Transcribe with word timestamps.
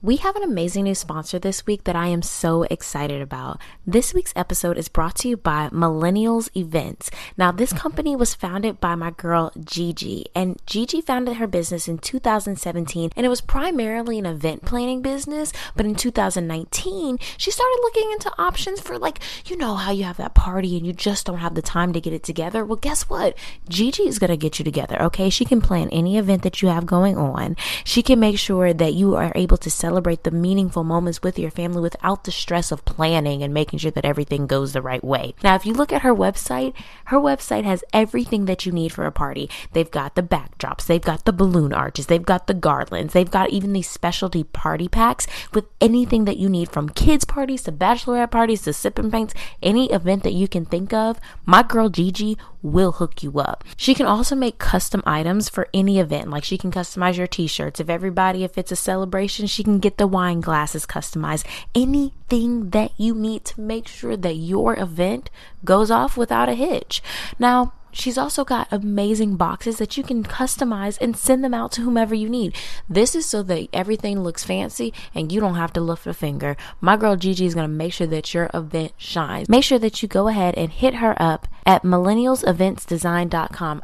We 0.00 0.18
have 0.18 0.36
an 0.36 0.44
amazing 0.44 0.84
new 0.84 0.94
sponsor 0.94 1.40
this 1.40 1.66
week 1.66 1.82
that 1.82 1.96
I 1.96 2.06
am 2.06 2.22
so 2.22 2.62
excited 2.62 3.20
about. 3.20 3.60
This 3.84 4.14
week's 4.14 4.32
episode 4.36 4.78
is 4.78 4.88
brought 4.88 5.16
to 5.16 5.28
you 5.28 5.36
by 5.36 5.70
Millennials 5.70 6.56
Events. 6.56 7.10
Now, 7.36 7.50
this 7.50 7.70
mm-hmm. 7.70 7.80
company 7.80 8.14
was 8.14 8.32
founded 8.32 8.78
by 8.78 8.94
my 8.94 9.10
girl 9.10 9.50
Gigi, 9.58 10.26
and 10.36 10.62
Gigi 10.66 11.00
founded 11.00 11.38
her 11.38 11.48
business 11.48 11.88
in 11.88 11.98
2017, 11.98 13.10
and 13.16 13.26
it 13.26 13.28
was 13.28 13.40
primarily 13.40 14.20
an 14.20 14.26
event 14.26 14.64
planning 14.64 15.02
business. 15.02 15.52
But 15.74 15.84
in 15.84 15.96
2019, 15.96 17.18
she 17.36 17.50
started 17.50 17.78
looking 17.82 18.12
into 18.12 18.30
options 18.38 18.80
for, 18.80 19.00
like, 19.00 19.18
you 19.46 19.56
know, 19.56 19.74
how 19.74 19.90
you 19.90 20.04
have 20.04 20.18
that 20.18 20.32
party 20.32 20.76
and 20.76 20.86
you 20.86 20.92
just 20.92 21.26
don't 21.26 21.38
have 21.38 21.56
the 21.56 21.60
time 21.60 21.92
to 21.92 22.00
get 22.00 22.12
it 22.12 22.22
together. 22.22 22.64
Well, 22.64 22.76
guess 22.76 23.10
what? 23.10 23.36
Gigi 23.68 24.06
is 24.06 24.20
going 24.20 24.30
to 24.30 24.36
get 24.36 24.60
you 24.60 24.64
together, 24.64 25.02
okay? 25.02 25.28
She 25.28 25.44
can 25.44 25.60
plan 25.60 25.88
any 25.90 26.18
event 26.18 26.44
that 26.44 26.62
you 26.62 26.68
have 26.68 26.86
going 26.86 27.16
on, 27.16 27.56
she 27.82 28.00
can 28.00 28.20
make 28.20 28.38
sure 28.38 28.72
that 28.72 28.94
you 28.94 29.16
are 29.16 29.32
able 29.34 29.56
to 29.56 29.68
sell 29.68 29.87
celebrate 29.88 30.22
the 30.24 30.30
meaningful 30.30 30.84
moments 30.84 31.22
with 31.22 31.38
your 31.38 31.50
family 31.50 31.80
without 31.80 32.24
the 32.24 32.30
stress 32.30 32.70
of 32.70 32.84
planning 32.84 33.42
and 33.42 33.54
making 33.54 33.78
sure 33.78 33.90
that 33.90 34.04
everything 34.04 34.46
goes 34.46 34.74
the 34.74 34.82
right 34.82 35.02
way. 35.02 35.34
Now, 35.42 35.54
if 35.54 35.64
you 35.64 35.72
look 35.72 35.94
at 35.94 36.02
her 36.02 36.14
website, 36.14 36.74
her 37.06 37.16
website 37.16 37.64
has 37.64 37.82
everything 37.90 38.44
that 38.44 38.66
you 38.66 38.72
need 38.72 38.92
for 38.92 39.06
a 39.06 39.10
party. 39.10 39.48
They've 39.72 39.90
got 39.90 40.14
the 40.14 40.22
backdrops, 40.22 40.84
they've 40.84 41.00
got 41.00 41.24
the 41.24 41.32
balloon 41.32 41.72
arches, 41.72 42.04
they've 42.04 42.22
got 42.22 42.48
the 42.48 42.52
garlands, 42.52 43.14
they've 43.14 43.30
got 43.30 43.48
even 43.48 43.72
these 43.72 43.88
specialty 43.88 44.44
party 44.44 44.88
packs 44.88 45.26
with 45.54 45.64
anything 45.80 46.26
that 46.26 46.36
you 46.36 46.50
need 46.50 46.68
from 46.70 46.90
kids' 46.90 47.24
parties 47.24 47.62
to 47.62 47.72
bachelorette 47.72 48.30
parties 48.30 48.60
to 48.62 48.74
sip 48.74 48.98
and 48.98 49.10
paints, 49.10 49.32
any 49.62 49.90
event 49.90 50.22
that 50.22 50.34
you 50.34 50.48
can 50.48 50.66
think 50.66 50.92
of. 50.92 51.18
My 51.46 51.62
girl 51.62 51.88
Gigi 51.88 52.36
will 52.62 52.92
hook 52.92 53.22
you 53.22 53.38
up. 53.38 53.64
She 53.76 53.94
can 53.94 54.06
also 54.06 54.34
make 54.34 54.58
custom 54.58 55.02
items 55.06 55.48
for 55.48 55.68
any 55.72 55.98
event. 55.98 56.30
Like 56.30 56.44
she 56.44 56.58
can 56.58 56.70
customize 56.70 57.16
your 57.16 57.26
t-shirts. 57.26 57.80
If 57.80 57.88
everybody, 57.88 58.44
if 58.44 58.58
it's 58.58 58.72
a 58.72 58.76
celebration, 58.76 59.46
she 59.46 59.62
can 59.62 59.78
get 59.78 59.98
the 59.98 60.06
wine 60.06 60.40
glasses 60.40 60.86
customized. 60.86 61.44
Anything 61.74 62.70
that 62.70 62.92
you 62.98 63.14
need 63.14 63.44
to 63.46 63.60
make 63.60 63.86
sure 63.86 64.16
that 64.16 64.34
your 64.34 64.78
event 64.78 65.30
goes 65.64 65.90
off 65.90 66.16
without 66.16 66.48
a 66.48 66.54
hitch. 66.54 67.02
Now, 67.38 67.72
She's 67.98 68.16
also 68.16 68.44
got 68.44 68.68
amazing 68.70 69.34
boxes 69.34 69.78
that 69.78 69.96
you 69.96 70.04
can 70.04 70.22
customize 70.22 70.98
and 71.00 71.16
send 71.16 71.42
them 71.42 71.52
out 71.52 71.72
to 71.72 71.82
whomever 71.82 72.14
you 72.14 72.28
need. 72.28 72.54
This 72.88 73.16
is 73.16 73.26
so 73.26 73.42
that 73.42 73.66
everything 73.72 74.20
looks 74.20 74.44
fancy 74.44 74.94
and 75.14 75.32
you 75.32 75.40
don't 75.40 75.56
have 75.56 75.72
to 75.72 75.80
lift 75.80 76.06
a 76.06 76.14
finger. 76.14 76.56
My 76.80 76.96
girl 76.96 77.16
Gigi 77.16 77.44
is 77.44 77.54
going 77.54 77.68
to 77.68 77.74
make 77.74 77.92
sure 77.92 78.06
that 78.06 78.32
your 78.32 78.50
event 78.54 78.92
shines. 78.98 79.48
Make 79.48 79.64
sure 79.64 79.80
that 79.80 80.00
you 80.00 80.06
go 80.06 80.28
ahead 80.28 80.54
and 80.54 80.70
hit 80.70 80.94
her 80.94 81.20
up 81.20 81.48
at 81.66 81.82
millennialseventsdesign.com. 81.82 83.82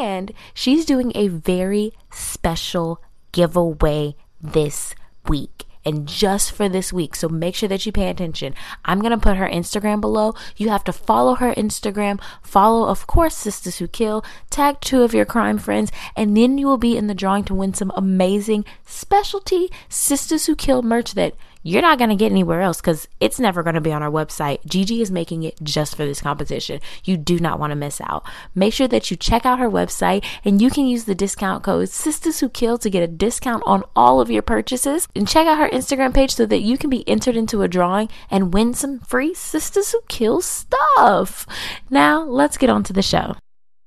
And 0.00 0.32
she's 0.54 0.84
doing 0.84 1.10
a 1.16 1.26
very 1.26 1.92
special 2.10 3.02
giveaway 3.32 4.14
this 4.40 4.94
week 5.26 5.64
and 5.88 6.06
just 6.06 6.52
for 6.52 6.68
this 6.68 6.92
week. 6.92 7.16
So 7.16 7.30
make 7.30 7.54
sure 7.54 7.68
that 7.70 7.86
you 7.86 7.92
pay 7.92 8.10
attention. 8.10 8.54
I'm 8.84 9.00
going 9.00 9.10
to 9.10 9.16
put 9.16 9.38
her 9.38 9.48
Instagram 9.48 10.02
below. 10.02 10.34
You 10.58 10.68
have 10.68 10.84
to 10.84 10.92
follow 10.92 11.36
her 11.36 11.54
Instagram, 11.54 12.20
follow, 12.42 12.86
of 12.88 13.06
course, 13.06 13.42
Sistas 13.42 13.78
Who 13.78 13.88
Kill, 13.88 14.22
tag 14.50 14.82
two 14.82 15.02
of 15.02 15.14
your 15.14 15.24
crime 15.24 15.56
friends, 15.56 15.90
and 16.14 16.36
then 16.36 16.58
you 16.58 16.66
will 16.66 16.76
be 16.76 16.98
in 16.98 17.06
the 17.06 17.14
drawing 17.14 17.44
to 17.44 17.54
win 17.54 17.72
some 17.72 17.90
amazing 17.96 18.66
specialty 18.84 19.70
Sistas 19.88 20.46
Who 20.46 20.54
Kill 20.54 20.82
merch 20.82 21.14
that 21.14 21.34
you're 21.62 21.82
not 21.82 21.98
going 21.98 22.10
to 22.10 22.16
get 22.16 22.30
anywhere 22.30 22.60
else 22.60 22.80
because 22.80 23.08
it's 23.20 23.40
never 23.40 23.62
going 23.62 23.74
to 23.74 23.80
be 23.80 23.92
on 23.92 24.02
our 24.02 24.10
website. 24.10 24.64
Gigi 24.66 25.02
is 25.02 25.10
making 25.10 25.42
it 25.42 25.58
just 25.62 25.96
for 25.96 26.04
this 26.04 26.20
competition. 26.20 26.80
You 27.04 27.16
do 27.16 27.38
not 27.38 27.58
want 27.58 27.70
to 27.70 27.76
miss 27.76 28.00
out. 28.00 28.24
Make 28.54 28.72
sure 28.72 28.88
that 28.88 29.10
you 29.10 29.16
check 29.16 29.44
out 29.44 29.58
her 29.58 29.70
website 29.70 30.24
and 30.44 30.62
you 30.62 30.70
can 30.70 30.86
use 30.86 31.04
the 31.04 31.14
discount 31.14 31.62
code 31.62 31.88
Sistas 31.88 32.40
Who 32.40 32.48
Kill 32.48 32.78
to 32.78 32.90
get 32.90 33.02
a 33.02 33.08
discount 33.08 33.62
on 33.66 33.84
all 33.96 34.20
of 34.20 34.30
your 34.30 34.42
purchases. 34.42 35.08
And 35.14 35.28
check 35.28 35.46
out 35.46 35.58
her 35.58 35.68
Instagram 35.68 36.14
page 36.14 36.34
so 36.34 36.46
that 36.46 36.60
you 36.60 36.78
can 36.78 36.90
be 36.90 37.08
entered 37.08 37.36
into 37.36 37.62
a 37.62 37.68
drawing 37.68 38.08
and 38.30 38.54
win 38.54 38.74
some 38.74 39.00
free 39.00 39.34
Sistas 39.34 39.92
Who 39.92 40.00
Kill 40.08 40.40
stuff. 40.40 41.46
Now, 41.90 42.22
let's 42.22 42.56
get 42.56 42.70
on 42.70 42.82
to 42.84 42.92
the 42.92 43.02
show. 43.02 43.36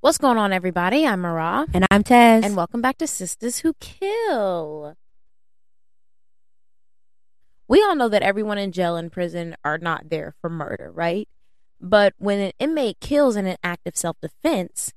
What's 0.01 0.17
going 0.17 0.37
on, 0.37 0.51
everybody? 0.51 1.05
I'm 1.05 1.21
Mara. 1.21 1.67
And 1.73 1.85
I'm 1.91 2.03
Tez. 2.03 2.43
And 2.43 2.55
welcome 2.55 2.81
back 2.81 2.97
to 2.97 3.05
Sistas 3.05 3.59
Who 3.59 3.73
Kill 3.79 4.95
we 7.71 7.81
all 7.81 7.95
know 7.95 8.09
that 8.09 8.21
everyone 8.21 8.57
in 8.57 8.73
jail 8.73 8.97
and 8.97 9.13
prison 9.13 9.55
are 9.63 9.77
not 9.77 10.09
there 10.09 10.35
for 10.41 10.49
murder, 10.49 10.91
right? 10.93 11.29
But 11.79 12.13
when 12.17 12.41
an 12.41 12.51
inmate 12.59 12.99
kills 12.99 13.37
in 13.37 13.45
an 13.45 13.55
act 13.63 13.87
of 13.87 13.95
self 13.95 14.17
defense, 14.19 14.91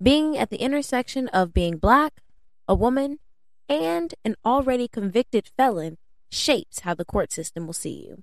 being 0.00 0.36
at 0.36 0.50
the 0.50 0.58
intersection 0.58 1.28
of 1.28 1.54
being 1.54 1.78
black, 1.78 2.20
a 2.68 2.74
woman, 2.74 3.18
and 3.66 4.14
an 4.26 4.36
already 4.44 4.88
convicted 4.88 5.48
felon 5.56 5.96
shapes 6.30 6.80
how 6.80 6.92
the 6.92 7.06
court 7.06 7.32
system 7.32 7.64
will 7.64 7.72
see 7.72 8.04
you. 8.06 8.22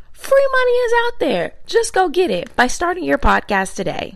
Free 0.21 0.47
money 0.51 0.71
is 0.71 0.93
out 1.03 1.19
there. 1.19 1.53
Just 1.65 1.93
go 1.93 2.07
get 2.07 2.29
it 2.29 2.55
by 2.55 2.67
starting 2.67 3.03
your 3.03 3.17
podcast 3.17 3.73
today. 3.73 4.15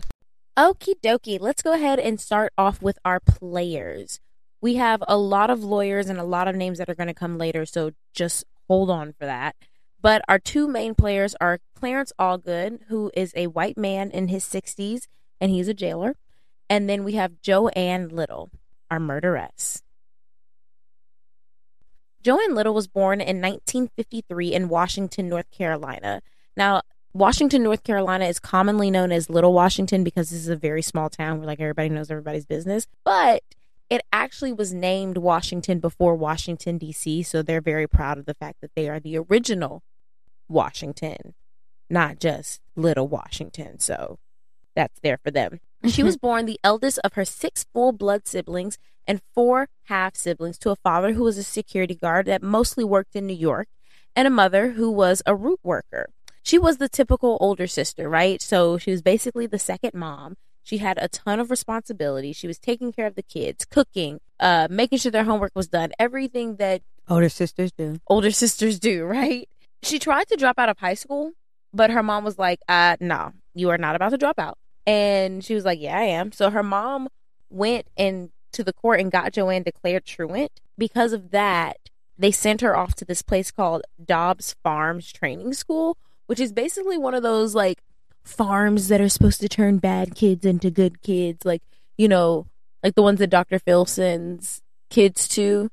Okie 0.56 0.94
dokie, 1.02 1.40
let's 1.40 1.62
go 1.62 1.72
ahead 1.72 1.98
and 1.98 2.20
start 2.20 2.52
off 2.56 2.80
with 2.80 2.96
our 3.04 3.18
players. 3.18 4.20
We 4.60 4.76
have 4.76 5.02
a 5.08 5.18
lot 5.18 5.50
of 5.50 5.64
lawyers 5.64 6.08
and 6.08 6.20
a 6.20 6.24
lot 6.24 6.46
of 6.46 6.54
names 6.54 6.78
that 6.78 6.88
are 6.88 6.94
going 6.94 7.08
to 7.08 7.12
come 7.12 7.38
later, 7.38 7.66
so 7.66 7.90
just 8.14 8.44
hold 8.68 8.88
on 8.88 9.14
for 9.14 9.26
that. 9.26 9.56
But 10.00 10.22
our 10.28 10.38
two 10.38 10.68
main 10.68 10.94
players 10.94 11.34
are 11.40 11.58
Clarence 11.74 12.12
Allgood, 12.20 12.82
who 12.86 13.10
is 13.16 13.32
a 13.34 13.48
white 13.48 13.76
man 13.76 14.12
in 14.12 14.28
his 14.28 14.44
60s 14.44 15.08
and 15.40 15.50
he's 15.50 15.66
a 15.66 15.74
jailer. 15.74 16.14
And 16.70 16.88
then 16.88 17.02
we 17.02 17.14
have 17.14 17.42
Joanne 17.42 18.10
Little, 18.10 18.50
our 18.92 19.00
murderess. 19.00 19.82
Joanne 22.26 22.56
Little 22.56 22.74
was 22.74 22.88
born 22.88 23.20
in 23.20 23.40
1953 23.40 24.52
in 24.52 24.68
Washington, 24.68 25.28
North 25.28 25.48
Carolina. 25.52 26.22
Now, 26.56 26.82
Washington, 27.12 27.62
North 27.62 27.84
Carolina 27.84 28.24
is 28.24 28.40
commonly 28.40 28.90
known 28.90 29.12
as 29.12 29.30
Little 29.30 29.52
Washington 29.52 30.02
because 30.02 30.30
this 30.30 30.40
is 30.40 30.48
a 30.48 30.56
very 30.56 30.82
small 30.82 31.08
town 31.08 31.38
where 31.38 31.46
like 31.46 31.60
everybody 31.60 31.88
knows 31.88 32.10
everybody's 32.10 32.44
business. 32.44 32.88
But 33.04 33.44
it 33.88 34.02
actually 34.12 34.52
was 34.52 34.74
named 34.74 35.18
Washington 35.18 35.78
before 35.78 36.16
Washington 36.16 36.78
D.C., 36.78 37.22
so 37.22 37.42
they're 37.42 37.60
very 37.60 37.86
proud 37.86 38.18
of 38.18 38.26
the 38.26 38.34
fact 38.34 38.60
that 38.60 38.72
they 38.74 38.88
are 38.88 38.98
the 38.98 39.18
original 39.18 39.84
Washington, 40.48 41.32
not 41.88 42.18
just 42.18 42.60
Little 42.74 43.06
Washington. 43.06 43.78
So 43.78 44.18
that's 44.74 44.98
there 44.98 45.18
for 45.22 45.30
them. 45.30 45.60
She 45.86 46.02
was 46.02 46.16
born 46.16 46.46
the 46.46 46.58
eldest 46.64 46.98
of 47.04 47.12
her 47.12 47.24
six 47.24 47.66
full 47.72 47.92
blood 47.92 48.26
siblings 48.26 48.78
and 49.06 49.20
four 49.34 49.68
half 49.84 50.16
siblings 50.16 50.58
to 50.58 50.70
a 50.70 50.76
father 50.76 51.12
who 51.12 51.24
was 51.24 51.38
a 51.38 51.42
security 51.42 51.94
guard 51.94 52.26
that 52.26 52.42
mostly 52.42 52.84
worked 52.84 53.14
in 53.14 53.26
New 53.26 53.34
York 53.34 53.68
and 54.14 54.26
a 54.26 54.30
mother 54.30 54.70
who 54.72 54.90
was 54.90 55.22
a 55.26 55.34
root 55.34 55.60
worker. 55.62 56.08
She 56.42 56.58
was 56.58 56.78
the 56.78 56.88
typical 56.88 57.36
older 57.40 57.66
sister, 57.66 58.08
right? 58.08 58.40
So 58.40 58.78
she 58.78 58.90
was 58.90 59.02
basically 59.02 59.46
the 59.46 59.58
second 59.58 59.94
mom. 59.94 60.36
She 60.62 60.78
had 60.78 60.98
a 61.00 61.08
ton 61.08 61.38
of 61.38 61.50
responsibility. 61.50 62.32
She 62.32 62.46
was 62.46 62.58
taking 62.58 62.92
care 62.92 63.06
of 63.06 63.14
the 63.14 63.22
kids, 63.22 63.64
cooking, 63.64 64.20
uh, 64.40 64.68
making 64.70 64.98
sure 64.98 65.12
their 65.12 65.24
homework 65.24 65.52
was 65.54 65.68
done, 65.68 65.92
everything 65.98 66.56
that 66.56 66.82
older 67.08 67.28
sisters 67.28 67.72
do. 67.72 67.98
Older 68.08 68.30
sisters 68.30 68.78
do, 68.78 69.04
right? 69.06 69.48
She 69.82 69.98
tried 69.98 70.28
to 70.28 70.36
drop 70.36 70.58
out 70.58 70.68
of 70.68 70.78
high 70.78 70.94
school, 70.94 71.32
but 71.72 71.90
her 71.90 72.02
mom 72.02 72.24
was 72.24 72.38
like, 72.38 72.60
uh, 72.68 72.96
no, 73.00 73.32
you 73.54 73.70
are 73.70 73.78
not 73.78 73.94
about 73.94 74.10
to 74.10 74.18
drop 74.18 74.38
out. 74.38 74.58
And 74.86 75.44
she 75.44 75.54
was 75.54 75.64
like, 75.64 75.80
yeah, 75.80 75.98
I 75.98 76.02
am. 76.02 76.32
So 76.32 76.50
her 76.50 76.62
mom 76.62 77.08
went 77.50 77.86
and 77.96 78.30
to 78.56 78.64
the 78.64 78.72
court 78.72 79.00
and 79.00 79.12
got 79.12 79.32
Joanne 79.32 79.62
declared 79.62 80.04
truant. 80.04 80.60
Because 80.76 81.12
of 81.12 81.30
that, 81.30 81.76
they 82.18 82.30
sent 82.30 82.60
her 82.60 82.76
off 82.76 82.94
to 82.96 83.04
this 83.04 83.22
place 83.22 83.50
called 83.50 83.82
Dobbs 84.02 84.56
Farms 84.62 85.12
Training 85.12 85.52
School, 85.52 85.96
which 86.26 86.40
is 86.40 86.52
basically 86.52 86.98
one 86.98 87.14
of 87.14 87.22
those 87.22 87.54
like 87.54 87.78
farms 88.24 88.88
that 88.88 89.00
are 89.00 89.08
supposed 89.08 89.40
to 89.40 89.48
turn 89.48 89.78
bad 89.78 90.14
kids 90.14 90.44
into 90.44 90.70
good 90.70 91.02
kids, 91.02 91.44
like 91.44 91.62
you 91.96 92.08
know, 92.08 92.46
like 92.82 92.94
the 92.94 93.02
ones 93.02 93.18
that 93.20 93.28
Dr. 93.30 93.58
Phil 93.58 93.86
sends 93.86 94.62
kids 94.90 95.28
to, 95.28 95.70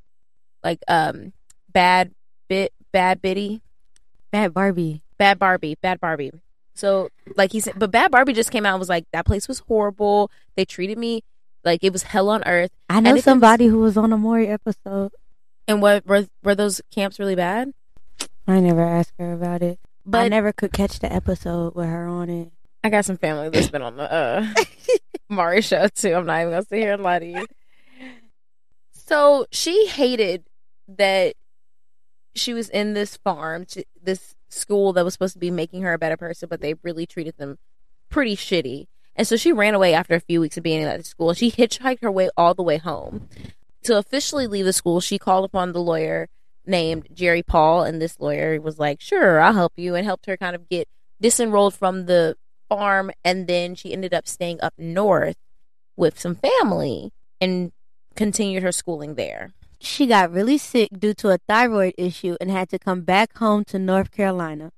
like 0.63 0.79
um, 0.88 1.33
bad 1.71 2.13
bit, 2.47 2.74
bad 2.91 3.21
Biddy, 3.21 3.62
Bad 4.31 4.53
Barbie. 4.53 5.01
bad 5.18 5.39
Barbie, 5.39 5.77
bad 5.81 6.00
Barbie. 6.00 6.31
So 6.75 7.09
like 7.36 7.51
he 7.51 7.59
said, 7.59 7.75
but 7.77 7.91
bad 7.91 8.12
Barbie 8.12 8.33
just 8.33 8.51
came 8.51 8.65
out 8.65 8.74
and 8.74 8.79
was 8.79 8.89
like 8.89 9.06
that 9.13 9.25
place 9.25 9.47
was 9.47 9.59
horrible. 9.59 10.31
They 10.56 10.65
treated 10.65 10.97
me 10.97 11.21
like 11.63 11.83
it 11.83 11.92
was 11.92 12.04
hell 12.04 12.30
on 12.30 12.44
earth. 12.45 12.71
I 12.89 13.00
know 13.00 13.18
somebody 13.18 13.68
who 13.68 13.80
was 13.80 13.98
on 13.98 14.13
a 14.13 14.18
Maury 14.18 14.48
episode. 14.48 15.12
And 15.68 15.81
what 15.81 16.06
were 16.06 16.27
were 16.44 16.56
those 16.56 16.81
camps 16.92 17.19
really 17.19 17.36
bad? 17.36 17.74
I 18.48 18.60
never 18.60 18.81
asked 18.81 19.13
her 19.19 19.33
about 19.33 19.62
it. 19.62 19.80
But 20.06 20.25
I 20.25 20.27
never 20.27 20.51
could 20.51 20.74
catch 20.74 21.00
the 21.00 21.12
episode 21.12 21.75
with 21.75 21.88
her 21.88 22.07
on 22.07 22.30
it. 22.30 22.51
I 22.83 22.89
got 22.89 23.06
some 23.06 23.18
family 23.18 23.50
that's 23.50 23.69
been 23.69 23.81
on 23.81 23.95
the 23.95 24.12
uh 24.12 24.48
Maury 25.30 25.62
show 25.62 25.88
too. 25.88 26.13
I'm 26.13 26.25
not 26.25 26.42
even 26.42 26.51
gonna 26.51 26.65
sit 26.65 26.80
here 26.80 26.94
and 26.94 27.04
lie 27.04 27.19
to 27.19 27.25
you. 27.25 27.48
So 28.92 29.45
she 29.51 29.88
hated 29.88 30.44
that 30.88 31.36
she 32.36 32.54
was 32.54 32.69
in 32.69 32.94
this 32.94 33.18
farm, 33.18 33.65
to, 33.65 33.86
this 34.01 34.36
school 34.50 34.94
that 34.94 35.06
was 35.06 35.13
supposed 35.13 35.33
to 35.33 35.39
be 35.39 35.51
making 35.51 35.81
her 35.81 35.94
a 35.94 36.00
better 36.00 36.18
person, 36.18 36.50
but 36.50 36.62
they 36.62 36.75
really 36.83 37.06
treated 37.06 37.38
them 37.38 37.57
pretty 38.10 38.36
shitty. 38.36 38.88
And 39.15 39.27
so 39.27 39.36
she 39.36 39.51
ran 39.51 39.74
away 39.74 39.94
after 39.94 40.15
a 40.15 40.19
few 40.19 40.42
weeks 40.42 40.57
of 40.57 40.63
being 40.63 40.83
at 40.83 40.98
the 40.98 41.04
school. 41.04 41.33
She 41.33 41.51
hitchhiked 41.51 42.01
her 42.01 42.12
way 42.12 42.30
all 42.36 42.54
the 42.54 42.63
way 42.63 42.77
home. 42.77 43.30
To 43.83 43.98
officially 43.98 44.48
leave 44.48 44.65
the 44.65 44.74
school, 44.74 45.01
she 45.01 45.19
called 45.19 45.45
upon 45.45 45.71
the 45.71 45.81
lawyer 45.81 46.30
named 46.65 47.07
Jerry 47.13 47.44
Paul, 47.44 47.83
and 47.83 48.01
this 48.01 48.19
lawyer 48.19 48.60
was 48.62 48.80
like, 48.80 49.01
"Sure, 49.01 49.42
I'll 49.42 49.54
help 49.54 49.74
you," 49.75 49.95
and 49.95 50.06
helped 50.06 50.25
her 50.27 50.38
kind 50.38 50.56
of 50.56 50.69
get 50.69 50.88
disenrolled 51.21 51.74
from 51.74 52.06
the 52.06 52.38
farm. 52.69 53.12
And 53.24 53.48
then 53.48 53.75
she 53.75 53.92
ended 53.94 54.13
up 54.13 54.27
staying 54.27 54.62
up 54.62 54.74
north 54.77 55.36
with 55.95 56.19
some 56.19 56.36
family 56.36 57.12
and 57.42 57.71
continued 58.15 58.63
her 58.63 58.71
schooling 58.71 59.15
there. 59.15 59.51
She 59.80 60.07
got 60.07 60.31
really 60.31 60.57
sick 60.57 60.89
due 60.98 61.13
to 61.15 61.31
a 61.31 61.38
thyroid 61.38 61.94
issue 61.98 62.38
and 62.39 62.50
had 62.50 62.69
to 62.69 62.80
come 62.80 63.01
back 63.01 63.38
home 63.38 63.65
to 63.65 63.77
North 63.77 64.12
Carolina. 64.12 64.71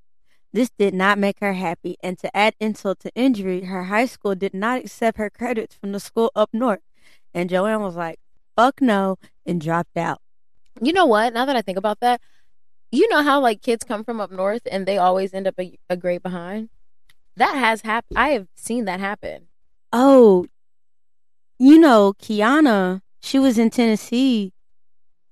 This 0.56 0.70
did 0.70 0.94
not 0.94 1.18
make 1.18 1.40
her 1.40 1.52
happy, 1.52 1.98
and 2.02 2.18
to 2.20 2.34
add 2.34 2.54
insult 2.58 3.00
to 3.00 3.14
injury, 3.14 3.64
her 3.64 3.84
high 3.84 4.06
school 4.06 4.34
did 4.34 4.54
not 4.54 4.78
accept 4.78 5.18
her 5.18 5.28
credits 5.28 5.74
from 5.74 5.92
the 5.92 6.00
school 6.00 6.32
up 6.34 6.48
north. 6.54 6.80
And 7.34 7.50
Joanne 7.50 7.82
was 7.82 7.94
like, 7.94 8.20
fuck 8.56 8.80
no, 8.80 9.18
and 9.44 9.60
dropped 9.60 9.98
out. 9.98 10.22
You 10.80 10.94
know 10.94 11.04
what? 11.04 11.34
Now 11.34 11.44
that 11.44 11.56
I 11.56 11.60
think 11.60 11.76
about 11.76 12.00
that, 12.00 12.22
you 12.90 13.06
know 13.10 13.20
how 13.22 13.38
like 13.38 13.60
kids 13.60 13.84
come 13.84 14.02
from 14.02 14.18
up 14.18 14.30
north 14.30 14.62
and 14.72 14.86
they 14.86 14.96
always 14.96 15.34
end 15.34 15.46
up 15.46 15.56
a, 15.60 15.78
a 15.90 15.96
grade 15.98 16.22
behind. 16.22 16.70
That 17.36 17.56
has 17.56 17.82
happened. 17.82 18.18
I 18.18 18.30
have 18.30 18.48
seen 18.54 18.86
that 18.86 18.98
happen. 18.98 19.48
Oh, 19.92 20.46
you 21.58 21.78
know, 21.78 22.14
Kiana, 22.14 23.02
she 23.20 23.38
was 23.38 23.58
in 23.58 23.68
Tennessee 23.68 24.54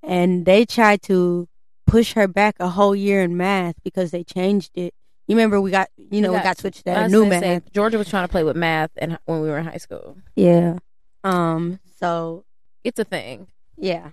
and 0.02 0.44
they 0.44 0.66
tried 0.66 1.00
to 1.04 1.48
push 1.86 2.12
her 2.12 2.28
back 2.28 2.56
a 2.60 2.68
whole 2.68 2.94
year 2.94 3.22
in 3.22 3.38
math 3.38 3.76
because 3.82 4.10
they 4.10 4.22
changed 4.22 4.72
it. 4.74 4.92
You 5.26 5.36
remember 5.36 5.60
we 5.60 5.70
got, 5.70 5.88
you 6.10 6.20
know, 6.20 6.32
we 6.32 6.40
got, 6.40 6.58
switched 6.58 6.84
to 6.84 6.90
I 6.90 6.94
that 6.94 7.10
new 7.10 7.24
math. 7.26 7.42
say, 7.42 7.60
Georgia 7.72 7.96
was 7.98 8.08
trying 8.10 8.24
to 8.24 8.30
play 8.30 8.44
with 8.44 8.56
math 8.56 8.90
and 8.96 9.18
when 9.24 9.40
we 9.40 9.48
were 9.48 9.58
in 9.58 9.64
high 9.64 9.78
school. 9.78 10.18
Yeah. 10.36 10.78
Um, 11.22 11.80
so 11.98 12.44
It's 12.82 12.98
a 12.98 13.04
thing. 13.04 13.46
yeah. 13.76 14.10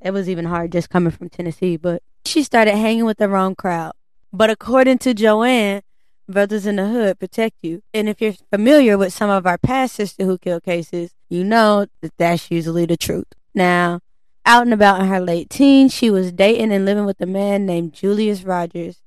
It 0.00 0.12
was 0.12 0.30
even 0.30 0.46
hard 0.46 0.72
just 0.72 0.88
coming 0.88 1.10
from 1.10 1.28
Tennessee, 1.28 1.76
but 1.76 2.02
she 2.24 2.42
started 2.42 2.74
hanging 2.74 3.04
with 3.04 3.18
the 3.18 3.28
wrong 3.28 3.54
crowd. 3.54 3.92
But 4.32 4.48
according 4.48 4.96
to 5.00 5.12
Joanne, 5.12 5.82
brothers 6.26 6.64
in 6.64 6.76
the 6.76 6.88
hood 6.88 7.18
protect 7.18 7.56
you. 7.62 7.82
And 7.92 8.08
if 8.08 8.20
you're 8.20 8.32
familiar 8.50 8.96
with 8.96 9.12
some 9.12 9.28
of 9.28 9.46
our 9.46 9.58
past 9.58 9.94
sister 9.96 10.24
who 10.24 10.38
killed 10.38 10.62
cases, 10.62 11.12
you 11.28 11.44
know 11.44 11.86
that 12.00 12.12
that's 12.16 12.50
usually 12.50 12.86
the 12.86 12.96
truth. 12.96 13.26
Now, 13.54 14.00
out 14.46 14.62
and 14.62 14.72
about 14.72 15.00
in 15.02 15.08
her 15.08 15.20
late 15.20 15.50
teens, 15.50 15.92
she 15.92 16.08
was 16.10 16.32
dating 16.32 16.72
and 16.72 16.84
living 16.86 17.04
with 17.04 17.20
a 17.20 17.26
man 17.26 17.66
named 17.66 17.92
Julius 17.92 18.42
Rogers, 18.42 19.02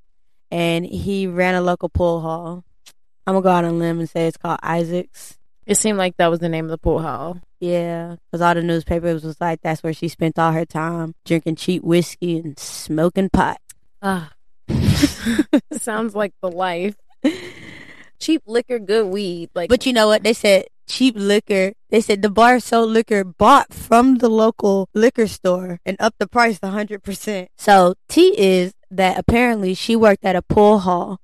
and 0.54 0.86
he 0.86 1.26
ran 1.26 1.56
a 1.56 1.60
local 1.60 1.88
pool 1.88 2.20
hall. 2.20 2.64
I'm 3.26 3.34
gonna 3.34 3.42
go 3.42 3.50
out 3.50 3.64
on 3.64 3.74
a 3.74 3.76
limb 3.76 3.98
and 3.98 4.08
say 4.08 4.28
it's 4.28 4.36
called 4.36 4.60
Isaac's. 4.62 5.36
It 5.66 5.74
seemed 5.74 5.98
like 5.98 6.16
that 6.18 6.30
was 6.30 6.38
the 6.38 6.48
name 6.48 6.66
of 6.66 6.70
the 6.70 6.78
pool 6.78 7.02
hall. 7.02 7.40
Yeah, 7.58 8.16
because 8.30 8.40
all 8.40 8.54
the 8.54 8.62
newspapers 8.62 9.24
was 9.24 9.40
like 9.40 9.62
that's 9.62 9.82
where 9.82 9.92
she 9.92 10.06
spent 10.06 10.38
all 10.38 10.52
her 10.52 10.64
time 10.64 11.16
drinking 11.24 11.56
cheap 11.56 11.82
whiskey 11.82 12.38
and 12.38 12.56
smoking 12.56 13.30
pot. 13.30 13.58
Ah, 14.00 14.32
sounds 15.72 16.14
like 16.14 16.32
the 16.40 16.50
life. 16.50 16.94
Cheap 18.20 18.42
liquor, 18.46 18.78
good 18.78 19.06
weed. 19.08 19.50
Like, 19.54 19.68
But 19.68 19.84
you 19.84 19.92
know 19.92 20.06
what? 20.06 20.22
They 20.22 20.32
said 20.34 20.66
cheap 20.86 21.14
liquor. 21.16 21.72
They 21.90 22.00
said 22.00 22.22
the 22.22 22.30
bar 22.30 22.60
sold 22.60 22.90
liquor 22.90 23.24
bought 23.24 23.72
from 23.72 24.18
the 24.18 24.28
local 24.28 24.88
liquor 24.94 25.26
store 25.26 25.80
and 25.84 25.96
upped 26.00 26.18
the 26.18 26.26
price 26.26 26.58
hundred 26.62 27.02
percent. 27.02 27.48
So 27.56 27.94
T 28.08 28.34
is 28.38 28.74
that 28.90 29.18
apparently 29.18 29.74
she 29.74 29.96
worked 29.96 30.24
at 30.24 30.36
a 30.36 30.42
pool 30.42 30.80
hall, 30.80 31.20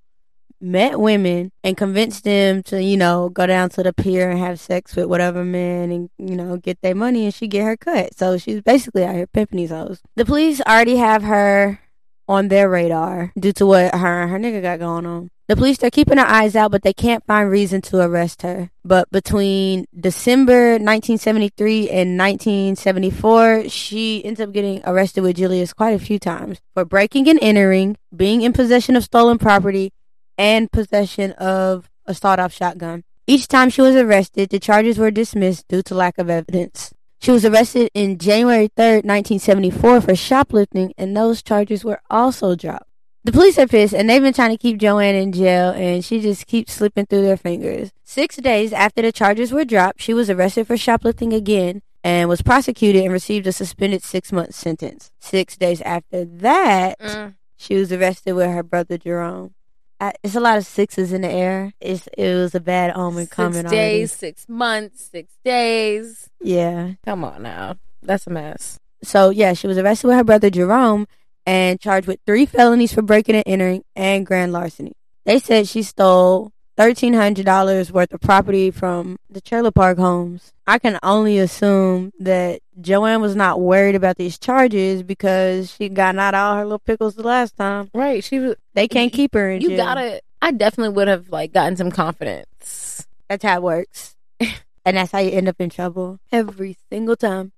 met 0.61 1.01
women, 1.01 1.53
and 1.65 1.77
convinced 1.77 2.25
them 2.25 2.63
to 2.65 2.83
you 2.83 2.97
know 2.97 3.29
go 3.29 3.47
down 3.47 3.71
to 3.71 3.83
the 3.83 3.93
pier 3.93 4.31
and 4.31 4.39
have 4.39 4.61
sex 4.61 4.97
with 4.97 5.07
whatever 5.07 5.45
man 5.45 5.91
and 5.91 6.11
you 6.19 6.37
know 6.37 6.57
get 6.57 6.81
their 6.83 6.95
money 6.95 7.25
and 7.25 7.35
she 7.35 7.49
get 7.49 7.65
her 7.65 7.77
cut. 7.77 8.17
So 8.17 8.39
she's 8.39 8.61
basically 8.61 9.05
out 9.05 9.15
here 9.15 9.27
pimping 9.27 9.59
these 9.59 9.71
hoes. 9.71 10.01
The 10.17 10.25
police 10.25 10.61
already 10.61 10.97
have 10.97 11.23
her 11.23 11.81
on 12.29 12.47
their 12.47 12.71
radar 12.71 13.33
due 13.39 13.53
to 13.53 13.67
what 13.67 13.93
her 13.93 14.23
and 14.23 14.31
her 14.31 14.39
nigga 14.39 14.63
got 14.63 14.79
going 14.79 15.05
on. 15.05 15.31
The 15.51 15.57
police 15.57 15.83
are 15.83 15.91
keeping 15.91 16.15
their 16.15 16.29
eyes 16.29 16.55
out, 16.55 16.71
but 16.71 16.83
they 16.83 16.93
can't 16.93 17.27
find 17.27 17.51
reason 17.51 17.81
to 17.81 18.01
arrest 18.01 18.43
her. 18.43 18.71
But 18.85 19.11
between 19.11 19.89
December 19.99 20.75
1973 20.75 21.91
and 21.91 22.17
1974, 22.17 23.69
she 23.69 24.25
ends 24.25 24.39
up 24.39 24.53
getting 24.53 24.81
arrested 24.85 25.23
with 25.23 25.39
Julius 25.39 25.73
quite 25.73 25.91
a 25.91 25.99
few 25.99 26.21
times 26.21 26.61
for 26.73 26.85
breaking 26.85 27.29
and 27.29 27.37
entering, 27.43 27.97
being 28.15 28.43
in 28.43 28.53
possession 28.53 28.95
of 28.95 29.03
stolen 29.03 29.39
property, 29.39 29.93
and 30.39 30.71
possession 30.71 31.33
of 31.33 31.91
a 32.07 32.15
sawed-off 32.15 32.53
shotgun. 32.53 33.03
Each 33.27 33.49
time 33.49 33.71
she 33.71 33.83
was 33.83 33.97
arrested, 33.97 34.51
the 34.51 34.61
charges 34.61 34.99
were 34.99 35.11
dismissed 35.11 35.67
due 35.67 35.83
to 35.83 35.97
lack 35.97 36.17
of 36.19 36.31
evidence. 36.31 36.95
She 37.19 37.33
was 37.33 37.45
arrested 37.45 37.91
in 37.93 38.19
January 38.19 38.69
3rd, 38.69 39.03
1974 39.03 40.01
for 40.01 40.15
shoplifting, 40.15 40.95
and 40.97 41.17
those 41.17 41.43
charges 41.43 41.85
were 41.85 42.01
also 42.09 42.55
dropped. 42.55 42.90
The 43.23 43.33
police 43.33 43.59
are 43.59 43.67
pissed, 43.67 43.93
and 43.93 44.09
they've 44.09 44.23
been 44.23 44.33
trying 44.33 44.51
to 44.51 44.57
keep 44.59 44.79
Joanne 44.79 45.15
in 45.15 45.33
jail, 45.33 45.71
and 45.71 46.03
she 46.05 46.21
just 46.21 46.47
keeps 46.47 46.73
slipping 46.73 47.05
through 47.07 47.23
their 47.23 47.37
fingers. 47.37 47.91
Six 48.03 48.37
days 48.37 48.73
after 48.73 49.03
the 49.03 49.13
charges 49.13 49.53
were 49.53 49.65
dropped, 49.67 50.01
she 50.01 50.15
was 50.15 50.31
arrested 50.31 50.67
for 50.67 50.77
shoplifting 50.79 51.33
again 51.35 51.83
and 52.03 52.31
was 52.31 52.41
prosecuted 52.41 53.03
and 53.05 53.13
received 53.13 53.47
a 53.47 53.53
suspended 53.53 54.03
six-month 54.03 54.55
sentence. 54.55 55.11
Six 55.19 55.57
days 55.59 55.83
after 55.83 56.25
that, 56.25 56.99
Mm. 56.99 57.35
she 57.59 57.75
was 57.75 57.93
arrested 57.93 58.33
with 58.33 58.47
her 58.51 58.63
brother 58.63 58.97
Jerome. 58.97 59.53
I, 60.01 60.15
it's 60.23 60.35
a 60.35 60.41
lot 60.41 60.57
of 60.57 60.65
sixes 60.65 61.13
in 61.13 61.21
the 61.21 61.29
air. 61.31 61.75
It's 61.79 62.07
it 62.17 62.35
was 62.35 62.55
a 62.55 62.61
bad 62.61 62.97
omen 62.97 63.25
six 63.25 63.37
coming 63.37 63.67
days, 63.67 64.13
six 64.13 64.49
months, 64.49 65.11
six 65.13 65.35
days. 65.45 66.31
Yeah. 66.41 66.93
Come 67.05 67.23
on 67.23 67.43
now, 67.43 67.77
that's 68.01 68.27
a 68.27 68.31
mess. 68.31 68.81
So 69.05 69.29
yeah, 69.29 69.53
she 69.53 69.67
was 69.67 69.77
arrested 69.77 70.07
with 70.07 70.17
her 70.17 70.25
brother 70.25 70.49
Jerome 70.49 71.07
and 71.47 71.81
charged 71.81 72.07
with 72.07 72.21
three 72.27 72.47
felonies 72.47 72.93
for 72.93 73.03
breaking 73.03 73.35
and 73.37 73.45
entering 73.47 73.85
and 73.97 74.27
grand 74.27 74.53
larceny. 74.53 74.93
They 75.25 75.39
said 75.39 75.69
she 75.69 75.83
stole 75.83 76.53
thirteen 76.77 77.13
hundred 77.15 77.45
dollars 77.47 77.93
worth 77.93 78.13
of 78.13 78.21
property 78.21 78.71
from 78.71 79.17
the 79.29 79.41
trailer 79.41 79.71
park 79.71 79.99
homes. 79.99 80.53
I 80.67 80.79
can 80.79 80.99
only 81.03 81.39
assume 81.39 82.13
that 82.21 82.61
Joanne 82.81 83.21
was 83.21 83.37
not 83.37 83.61
worried 83.61 83.95
about 83.97 84.17
these 84.17 84.39
charges 84.39 85.03
because 85.03 85.71
she 85.75 85.89
got 85.89 86.17
out 86.17 86.35
all 86.35 86.57
her 86.57 86.65
little 86.65 86.79
pickles 86.79 87.17
the 87.17 87.23
last 87.23 87.57
time. 87.57 87.91
Right? 87.95 88.23
She 88.25 88.39
was. 88.39 88.57
They 88.75 88.89
can't 88.89 89.13
keep 89.13 89.35
her 89.35 89.51
in 89.51 89.61
You 89.61 89.69
jail. 89.71 89.77
gotta. 89.79 90.21
I 90.41 90.53
definitely 90.53 90.95
would 90.95 91.09
have 91.09 91.29
like 91.29 91.53
gotten 91.53 91.77
some 91.77 91.91
confidence. 91.91 93.07
That's 93.29 93.45
how 93.45 93.57
it 93.57 93.63
works. 93.63 94.17
and 94.41 94.97
that's 94.97 95.13
how 95.13 95.19
you 95.19 95.31
end 95.33 95.49
up 95.49 95.57
in 95.61 95.69
trouble 95.71 96.19
every 96.33 96.77
single 96.91 97.17
time. 97.17 97.53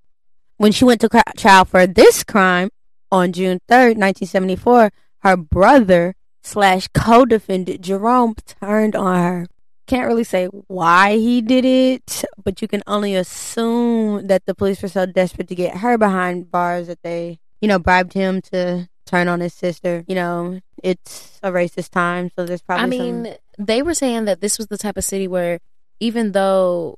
When 0.57 0.71
she 0.71 0.85
went 0.85 1.01
to 1.01 1.23
trial 1.37 1.65
for 1.65 1.87
this 1.87 2.23
crime 2.23 2.69
on 3.13 3.31
June 3.31 3.59
3rd, 3.69 3.95
1974, 4.01 4.91
her 5.19 5.37
brother 5.37 6.15
slash 6.41 6.87
co-defendant 6.95 7.79
Jerome 7.81 8.35
turned 8.59 8.95
on 8.95 9.21
her. 9.21 9.47
Can't 9.85 10.07
really 10.07 10.23
say 10.23 10.47
why 10.47 11.17
he 11.17 11.41
did 11.41 11.63
it, 11.63 12.25
but 12.43 12.61
you 12.61 12.67
can 12.67 12.81
only 12.87 13.15
assume 13.15 14.27
that 14.27 14.45
the 14.45 14.55
police 14.55 14.81
were 14.81 14.87
so 14.87 15.05
desperate 15.05 15.47
to 15.49 15.55
get 15.55 15.77
her 15.77 15.97
behind 15.97 16.49
bars 16.49 16.87
that 16.87 17.03
they, 17.03 17.37
you 17.61 17.67
know, 17.67 17.77
bribed 17.77 18.13
him 18.13 18.41
to 18.41 18.89
turn 19.05 19.27
on 19.27 19.41
his 19.41 19.53
sister. 19.53 20.03
You 20.07 20.15
know, 20.15 20.59
it's 20.81 21.39
a 21.43 21.51
racist 21.51 21.91
time, 21.91 22.31
so 22.35 22.45
there's 22.45 22.63
probably 22.63 22.83
I 22.83 22.87
mean, 22.87 23.25
some, 23.25 23.35
they 23.59 23.83
were 23.83 23.93
saying 23.93 24.25
that 24.25 24.41
this 24.41 24.57
was 24.57 24.67
the 24.67 24.77
type 24.77 24.97
of 24.97 25.03
city 25.03 25.27
where 25.27 25.59
even 25.99 26.31
though 26.31 26.97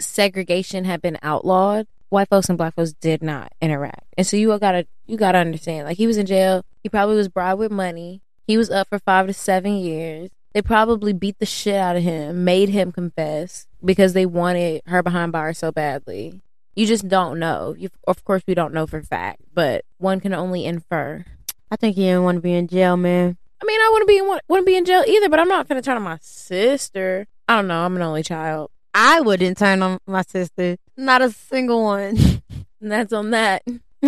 segregation 0.00 0.84
had 0.84 1.02
been 1.02 1.18
outlawed, 1.22 1.86
white 2.08 2.28
folks 2.28 2.48
and 2.48 2.58
black 2.58 2.74
folks 2.74 2.92
did 2.92 3.22
not 3.22 3.52
interact. 3.60 4.06
And 4.16 4.26
so 4.26 4.36
you 4.36 4.56
gotta 4.58 4.86
you 5.06 5.16
gotta 5.16 5.38
understand. 5.38 5.86
Like 5.86 5.96
he 5.96 6.06
was 6.06 6.16
in 6.16 6.26
jail. 6.26 6.64
He 6.82 6.88
probably 6.88 7.16
was 7.16 7.28
bribed 7.28 7.58
with 7.58 7.72
money. 7.72 8.22
He 8.46 8.56
was 8.56 8.70
up 8.70 8.88
for 8.88 8.98
five 8.98 9.26
to 9.26 9.32
seven 9.32 9.76
years. 9.76 10.30
They 10.52 10.62
probably 10.62 11.12
beat 11.12 11.38
the 11.40 11.46
shit 11.46 11.74
out 11.74 11.96
of 11.96 12.02
him, 12.02 12.44
made 12.44 12.68
him 12.68 12.92
confess 12.92 13.66
because 13.84 14.12
they 14.12 14.26
wanted 14.26 14.82
her 14.86 15.02
behind 15.02 15.32
bars 15.32 15.58
so 15.58 15.72
badly. 15.72 16.42
You 16.76 16.86
just 16.86 17.08
don't 17.08 17.38
know. 17.38 17.74
You, 17.76 17.88
of 18.06 18.24
course, 18.24 18.42
we 18.46 18.54
don't 18.54 18.74
know 18.74 18.86
for 18.86 19.02
fact, 19.02 19.40
but 19.52 19.84
one 19.98 20.20
can 20.20 20.32
only 20.34 20.64
infer. 20.64 21.24
I 21.70 21.76
think 21.76 21.96
he 21.96 22.02
didn't 22.02 22.24
want 22.24 22.36
to 22.36 22.40
be 22.42 22.52
in 22.52 22.68
jail, 22.68 22.96
man. 22.96 23.36
I 23.60 23.66
mean, 23.66 23.80
I 23.80 23.88
wouldn't 23.92 24.08
be 24.08 24.18
in, 24.18 24.38
wouldn't 24.48 24.66
be 24.66 24.76
in 24.76 24.84
jail 24.84 25.02
either, 25.06 25.28
but 25.28 25.40
I'm 25.40 25.48
not 25.48 25.68
gonna 25.68 25.82
turn 25.82 25.96
on 25.96 26.02
my 26.02 26.18
sister. 26.20 27.26
I 27.48 27.56
don't 27.56 27.66
know. 27.66 27.84
I'm 27.84 27.96
an 27.96 28.02
only 28.02 28.22
child. 28.22 28.70
I 28.92 29.20
wouldn't 29.20 29.58
turn 29.58 29.82
on 29.82 29.98
my 30.06 30.22
sister. 30.22 30.76
Not 30.96 31.22
a 31.22 31.30
single 31.30 31.82
one. 31.82 32.16
And 32.80 32.92
that's 32.92 33.14
on 33.14 33.30
that. 33.30 33.62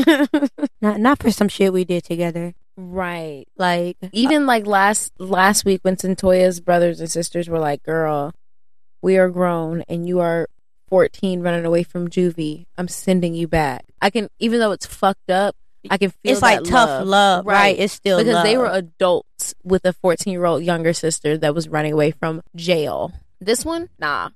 not 0.83 1.01
not 1.01 1.23
for 1.23 1.31
some 1.31 1.49
shit 1.49 1.73
we 1.73 1.87
did 1.87 2.05
together. 2.05 2.53
Right. 2.77 3.47
Like 3.57 3.97
Even 4.13 4.45
like 4.45 4.67
last 4.67 5.13
last 5.19 5.65
week 5.65 5.81
when 5.83 5.97
Santoya's 5.97 6.61
brothers 6.61 7.01
and 7.01 7.11
sisters 7.11 7.49
were 7.49 7.59
like, 7.59 7.83
"Girl, 7.83 8.35
we 9.01 9.17
are 9.17 9.31
grown 9.31 9.83
and 9.89 10.07
you 10.07 10.21
are 10.21 10.47
14 10.89 11.41
running 11.41 11.65
away 11.65 11.85
from 11.85 12.09
juvie. 12.09 12.67
I'm 12.77 12.87
sending 12.87 13.35
you 13.35 13.49
back." 13.49 13.87
I 14.03 14.11
can 14.11 14.29
even 14.39 14.61
though 14.61 14.73
it's 14.73 14.85
fucked 14.85 15.31
up, 15.31 15.57
I 15.89 15.97
can 15.97 16.11
feel 16.11 16.33
it's 16.33 16.43
like 16.43 16.65
that 16.65 16.69
tough 16.69 17.07
love, 17.07 17.47
right? 17.47 17.79
It's 17.79 17.95
still 17.95 18.19
because 18.19 18.43
they 18.43 18.59
were 18.59 18.71
adults 18.71 19.55
with 19.65 19.87
a 19.87 19.95
14 19.95 20.33
year 20.33 20.45
old 20.45 20.63
younger 20.63 20.93
sister 20.93 21.39
that 21.39 21.55
was 21.55 21.67
running 21.67 21.95
away 21.95 22.11
from 22.11 22.43
jail. 22.55 23.13
This 23.41 23.65
one, 23.65 23.89
nah. 23.99 24.31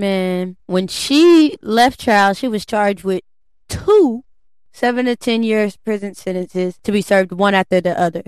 Man, 0.00 0.56
when 0.66 0.86
she 0.88 1.56
left 1.60 2.00
trial, 2.00 2.32
she 2.34 2.48
was 2.48 2.64
charged 2.64 3.04
with 3.04 3.22
two 3.68 4.24
seven 4.72 5.04
to 5.04 5.14
ten 5.14 5.42
years 5.42 5.76
prison 5.76 6.14
sentences 6.14 6.78
to 6.84 6.90
be 6.92 7.02
served 7.02 7.32
one 7.32 7.54
after 7.54 7.80
the 7.80 7.98
other. 8.00 8.22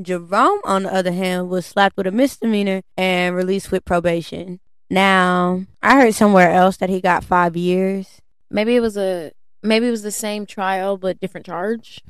Jerome, 0.00 0.60
on 0.64 0.84
the 0.84 0.94
other 0.94 1.10
hand, 1.12 1.48
was 1.48 1.66
slapped 1.66 1.96
with 1.96 2.06
a 2.06 2.12
misdemeanor 2.12 2.82
and 2.96 3.34
released 3.34 3.72
with 3.72 3.84
probation. 3.84 4.60
Now, 4.88 5.64
I 5.82 5.96
heard 6.00 6.14
somewhere 6.14 6.52
else 6.52 6.76
that 6.76 6.90
he 6.90 7.00
got 7.00 7.24
five 7.24 7.56
years. 7.56 8.20
Maybe 8.50 8.76
it 8.76 8.80
was 8.80 8.96
a 8.96 9.32
maybe 9.62 9.88
it 9.88 9.90
was 9.90 10.02
the 10.02 10.12
same 10.12 10.46
trial 10.46 10.96
but 10.96 11.18
different 11.18 11.46
charge. 11.46 12.02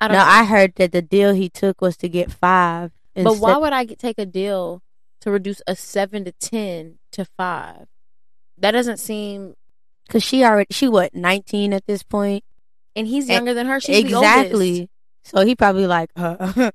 I 0.00 0.08
No, 0.08 0.14
don't 0.14 0.26
know. 0.26 0.32
I 0.32 0.44
heard 0.44 0.74
that 0.76 0.90
the 0.92 1.00
deal 1.02 1.32
he 1.32 1.48
took 1.48 1.80
was 1.80 1.96
to 1.98 2.08
get 2.08 2.32
five. 2.32 2.90
but 3.14 3.36
why 3.38 3.56
would 3.56 3.72
I 3.72 3.84
take 3.84 4.18
a 4.18 4.26
deal 4.26 4.82
to 5.20 5.30
reduce 5.30 5.62
a 5.66 5.76
7 5.76 6.24
to 6.24 6.32
10 6.32 6.98
to 7.12 7.24
5? 7.24 7.86
That 8.58 8.72
doesn't 8.72 8.98
seem 8.98 9.54
Cause 10.08 10.22
she 10.22 10.44
already 10.44 10.68
she 10.70 10.88
what 10.88 11.14
nineteen 11.14 11.72
at 11.72 11.86
this 11.86 12.04
and 12.96 13.06
he's 13.06 13.28
younger 13.28 13.54
than 13.54 13.66
her. 13.66 13.80
She's 13.80 13.98
exactly. 13.98 14.88
So 15.24 15.44
he 15.44 15.56
probably 15.56 15.86
like, 15.88 16.10
uh, 16.14 16.70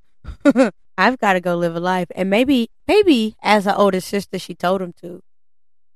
I've 0.97 1.17
got 1.19 1.33
to 1.33 1.41
go 1.41 1.55
live 1.55 1.75
a 1.75 1.79
life, 1.79 2.07
and 2.13 2.29
maybe 2.29 2.69
maybe 2.87 3.35
as 3.41 3.65
an 3.65 3.75
older 3.75 4.01
sister, 4.01 4.37
she 4.37 4.53
told 4.53 4.81
him 4.81 4.93
to. 5.01 5.21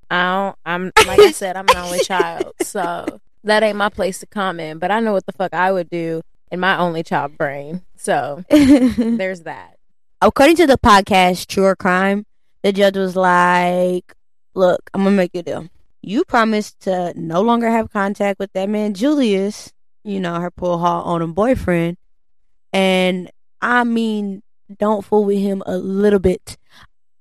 I 0.09 0.23
don't, 0.23 0.55
I'm 0.65 0.91
like 1.07 1.19
I 1.19 1.31
said, 1.31 1.57
I'm 1.57 1.67
an 1.69 1.77
only 1.77 1.99
child, 1.99 2.53
so 2.61 3.19
that 3.43 3.63
ain't 3.63 3.77
my 3.77 3.89
place 3.89 4.19
to 4.19 4.27
comment. 4.27 4.79
But 4.79 4.91
I 4.91 4.99
know 5.01 5.11
what 5.11 5.25
the 5.25 5.33
fuck 5.33 5.53
I 5.53 5.71
would 5.71 5.89
do 5.89 6.21
in 6.51 6.59
my 6.59 6.77
only 6.77 7.03
child 7.03 7.37
brain. 7.37 7.81
So 7.97 8.45
there's 8.49 9.41
that. 9.41 9.77
According 10.21 10.55
to 10.57 10.67
the 10.67 10.77
podcast 10.77 11.47
True 11.47 11.65
or 11.65 11.75
Crime, 11.75 12.25
the 12.63 12.71
judge 12.71 12.95
was 12.95 13.17
like, 13.17 14.13
"Look, 14.53 14.89
I'm 14.93 15.03
gonna 15.03 15.15
make 15.17 15.31
you 15.33 15.41
a 15.41 15.43
deal. 15.43 15.69
You 16.07 16.23
promised 16.23 16.81
to 16.81 17.13
no 17.15 17.41
longer 17.41 17.67
have 17.67 17.91
contact 17.91 18.37
with 18.37 18.53
that 18.53 18.69
man 18.69 18.93
Julius, 18.93 19.73
you 20.03 20.19
know, 20.19 20.39
her 20.39 20.51
poor 20.51 20.77
heart 20.77 21.07
on 21.07 21.23
him 21.23 21.33
boyfriend, 21.33 21.97
and 22.71 23.31
I 23.59 23.83
mean, 23.85 24.43
don't 24.77 25.03
fool 25.03 25.25
with 25.25 25.39
him 25.39 25.63
a 25.65 25.79
little 25.79 26.19
bit. 26.19 26.57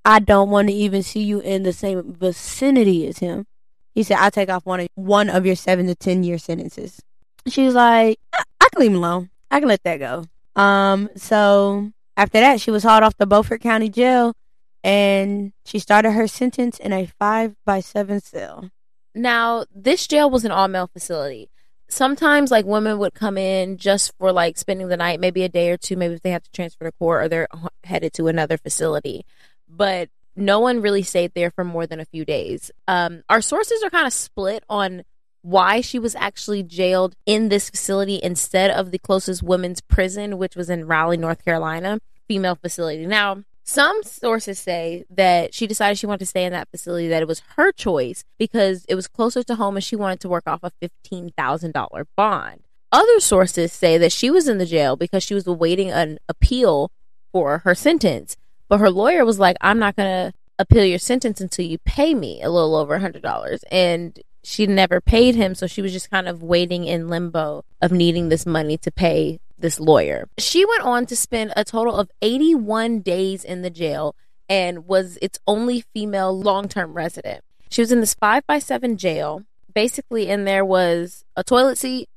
I 0.05 0.19
don't 0.19 0.51
want 0.51 0.69
to 0.69 0.75
even 0.75 1.03
see 1.03 1.23
you 1.23 1.41
in 1.41 1.63
the 1.63 1.73
same 1.73 2.13
vicinity 2.13 3.07
as 3.07 3.21
him." 3.21 3.47
He 3.95 4.03
said, 4.03 4.19
"I'll 4.19 4.31
take 4.31 4.51
off 4.51 4.67
one 4.67 4.81
of 4.81 4.89
one 4.97 5.31
of 5.31 5.47
your 5.47 5.57
seven 5.57 5.87
to 5.87 5.95
ten 5.95 6.23
year 6.23 6.37
sentences." 6.37 7.01
She 7.49 7.65
was 7.65 7.75
like, 7.75 8.21
I, 8.35 8.43
"I 8.61 8.69
can 8.71 8.81
leave 8.83 8.91
him 8.91 8.99
alone. 8.99 9.31
I 9.51 9.61
can 9.61 9.69
let 9.71 9.83
that 9.85 9.97
go." 9.97 10.27
Um, 10.61 11.09
so 11.17 11.91
after 12.19 12.39
that, 12.39 12.61
she 12.61 12.71
was 12.71 12.83
hauled 12.83 13.03
off 13.03 13.17
the 13.17 13.27
Beaufort 13.27 13.63
County 13.63 13.89
Jail, 13.89 14.35
and 14.83 15.55
she 15.65 15.79
started 15.79 16.11
her 16.11 16.27
sentence 16.27 16.79
in 16.79 16.93
a 16.93 17.07
five 17.19 17.57
by 17.65 17.81
seven 17.81 18.21
cell. 18.21 18.71
Now, 19.15 19.65
this 19.75 20.07
jail 20.07 20.29
was 20.29 20.45
an 20.45 20.51
all 20.51 20.69
male 20.69 20.89
facility. 20.89 21.51
Sometimes, 21.89 22.51
like 22.51 22.65
women 22.65 22.99
would 22.99 23.15
come 23.15 23.39
in 23.39 23.77
just 23.77 24.13
for 24.19 24.33
like 24.33 24.59
spending 24.59 24.89
the 24.89 24.97
night, 24.97 25.21
maybe 25.21 25.45
a 25.45 25.49
day 25.49 25.71
or 25.71 25.77
two, 25.77 25.97
maybe 25.97 26.15
if 26.15 26.23
they 26.23 26.31
have 26.31 26.43
to 26.43 26.51
transfer 26.51 26.85
to 26.85 26.93
court 26.93 27.25
or 27.25 27.29
they're 27.29 27.49
headed 27.85 28.13
to 28.15 28.27
another 28.27 28.57
facility. 28.57 29.25
But 29.69 30.09
no 30.37 30.61
one 30.61 30.83
really 30.83 31.03
stayed 31.03 31.33
there 31.35 31.51
for 31.51 31.65
more 31.65 31.87
than 31.87 32.01
a 32.01 32.05
few 32.05 32.25
days. 32.25 32.71
Um, 32.89 33.23
our 33.29 33.41
sources 33.41 33.83
are 33.85 33.91
kind 33.91 34.07
of 34.07 34.13
split 34.13 34.65
on 34.69 35.05
why 35.43 35.81
she 35.81 35.99
was 35.99 36.15
actually 36.17 36.63
jailed 36.63 37.15
in 37.27 37.51
this 37.51 37.69
facility 37.69 38.19
instead 38.23 38.71
of 38.71 38.91
the 38.91 38.99
closest 38.99 39.43
women's 39.43 39.81
prison, 39.81 40.39
which 40.39 40.57
was 40.57 40.71
in 40.71 40.87
Raleigh, 40.87 41.19
North 41.19 41.45
Carolina, 41.45 42.01
female 42.27 42.57
facility. 42.57 43.07
Now, 43.07 43.45
some 43.65 44.03
sources 44.03 44.59
say 44.59 45.05
that 45.09 45.55
she 45.55 45.67
decided 45.67 45.99
she 45.99 46.07
wanted 46.07 46.21
to 46.21 46.27
stay 46.27 46.45
in 46.45 46.53
that 46.53 46.69
facility, 46.71 47.09
that 47.09 47.23
it 47.23 47.29
was 47.29 47.43
her 47.57 47.73
choice 47.73 48.23
because 48.39 48.85
it 48.89 48.95
was 48.95 49.09
closer 49.09 49.43
to 49.43 49.55
home 49.55 49.77
and 49.77 49.83
she 49.83 49.97
wanted 49.97 50.21
to 50.21 50.29
work 50.29 50.45
off 50.47 50.61
a 50.63 50.71
$15,000 50.83 52.05
bond. 52.15 52.61
Other 52.93 53.21
sources 53.21 53.73
say 53.73 53.97
that 53.97 54.13
she 54.13 54.31
was 54.31 54.47
in 54.47 54.59
the 54.59 54.67
jail 54.67 54.97
because 54.97 55.23
she 55.23 55.35
was 55.35 55.47
awaiting 55.47 55.91
an 55.91 56.19
appeal 56.29 56.93
for 57.33 57.59
her 57.59 57.75
sentence. 57.75 58.37
But 58.69 58.81
her 58.81 58.91
lawyer 58.91 59.25
was 59.25 59.39
like, 59.39 59.57
I'm 59.63 59.79
not 59.79 59.97
going 59.97 60.31
to 60.31 60.39
appeal 60.59 60.85
your 60.85 60.99
sentence 60.99 61.41
until 61.41 61.65
you 61.65 61.79
pay 61.79 62.15
me 62.15 62.43
a 62.43 62.51
little 62.51 62.77
over 62.77 63.01
$100. 63.01 63.59
And 63.73 64.21
she 64.45 64.67
never 64.67 65.01
paid 65.01 65.35
him. 65.35 65.55
So 65.55 65.67
she 65.67 65.83
was 65.83 65.93
just 65.93 66.11
kind 66.11 66.29
of 66.29 66.43
waiting 66.43 66.85
in 66.85 67.09
limbo 67.09 67.65
of 67.81 67.93
needing 67.93 68.29
this 68.29 68.45
money 68.45 68.77
to 68.79 68.93
pay 68.93 69.41
this 69.59 69.81
lawyer. 69.81 70.29
She 70.39 70.65
went 70.65 70.83
on 70.83 71.07
to 71.07 71.17
spend 71.17 71.53
a 71.57 71.65
total 71.65 71.97
of 71.97 72.11
81 72.23 73.01
days 73.01 73.45
in 73.45 73.63
the 73.63 73.71
jail 73.71 74.15
and 74.49 74.87
was 74.87 75.19
its 75.23 75.39
only 75.47 75.85
female 75.95 76.39
long 76.39 76.69
term 76.69 76.95
resident. 76.95 77.45
She 77.71 77.81
was 77.81 77.93
in 77.93 78.01
this 78.01 78.15
five 78.15 78.47
by 78.47 78.59
seven 78.59 78.97
jail. 78.97 79.45
Basically, 79.75 80.29
in 80.29 80.45
there 80.45 80.65
was 80.65 81.25
a 81.35 81.43
toilet 81.43 81.79
seat, 81.79 82.09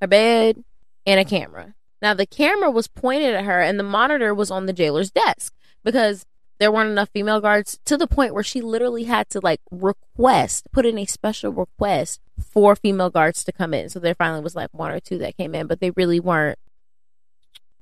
a 0.00 0.06
bed, 0.06 0.62
and 1.06 1.18
a 1.18 1.24
camera. 1.24 1.74
Now, 2.00 2.14
the 2.14 2.26
camera 2.26 2.70
was 2.70 2.86
pointed 2.86 3.34
at 3.34 3.44
her, 3.44 3.60
and 3.60 3.78
the 3.78 3.84
monitor 3.84 4.34
was 4.34 4.50
on 4.50 4.66
the 4.66 4.72
jailer's 4.72 5.10
desk 5.10 5.52
because 5.82 6.24
there 6.60 6.70
weren't 6.70 6.90
enough 6.90 7.08
female 7.12 7.40
guards 7.40 7.78
to 7.86 7.96
the 7.96 8.06
point 8.06 8.34
where 8.34 8.42
she 8.42 8.60
literally 8.60 9.04
had 9.04 9.28
to 9.30 9.40
like 9.42 9.60
request, 9.70 10.66
put 10.72 10.86
in 10.86 10.98
a 10.98 11.06
special 11.06 11.50
request 11.50 12.20
for 12.38 12.76
female 12.76 13.10
guards 13.10 13.42
to 13.44 13.52
come 13.52 13.74
in. 13.74 13.88
So 13.88 13.98
there 13.98 14.14
finally 14.14 14.42
was 14.42 14.54
like 14.54 14.68
one 14.72 14.90
or 14.90 15.00
two 15.00 15.18
that 15.18 15.36
came 15.36 15.54
in, 15.54 15.66
but 15.66 15.80
they 15.80 15.90
really 15.92 16.20
weren't. 16.20 16.58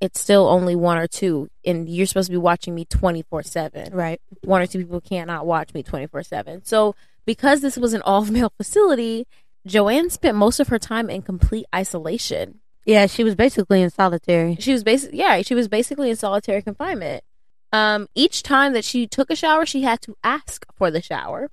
It's 0.01 0.21
still 0.21 0.47
only 0.47 0.77
one 0.77 0.97
or 0.99 1.07
two, 1.09 1.49
and 1.65 1.89
you're 1.89 2.07
supposed 2.07 2.27
to 2.29 2.33
be 2.33 2.37
watching 2.39 2.75
me 2.75 2.85
24 2.85 3.43
7 3.43 3.93
Right. 3.93 4.21
one 4.43 4.63
or 4.63 4.67
two 4.67 4.79
people 4.79 5.01
cannot 5.01 5.47
watch 5.47 5.75
me 5.75 5.83
24 5.83 6.23
7. 6.23 6.65
So, 6.65 6.95
because 7.27 7.61
this 7.61 7.77
was 7.77 7.95
an 7.95 8.03
all 8.03 8.25
male 8.25 8.53
facility, 8.57 9.27
Joanne 9.67 10.11
spent 10.11 10.37
most 10.37 10.61
of 10.61 10.69
her 10.69 10.79
time 10.79 11.11
in 11.11 11.23
complete 11.23 11.67
isolation. 11.75 12.61
Yeah, 12.85 13.07
she 13.07 13.23
was 13.25 13.35
basically 13.35 13.83
in 13.83 13.91
solitary. 13.91 14.57
She 14.61 14.73
was 14.73 14.83
basically, 14.83 15.19
yeah, 15.19 15.43
she 15.43 15.55
was 15.55 15.69
basically 15.69 16.11
in 16.11 16.17
solitary 16.17 16.63
confinement. 16.63 17.23
Um, 17.71 18.09
each 18.15 18.43
time 18.43 18.73
that 18.73 18.85
she 18.85 19.07
took 19.07 19.31
a 19.31 19.37
shower, 19.37 19.67
she 19.67 19.83
had 19.83 20.01
to 20.03 20.17
ask 20.25 20.65
for 20.75 20.91
the 20.91 21.03
shower. 21.03 21.51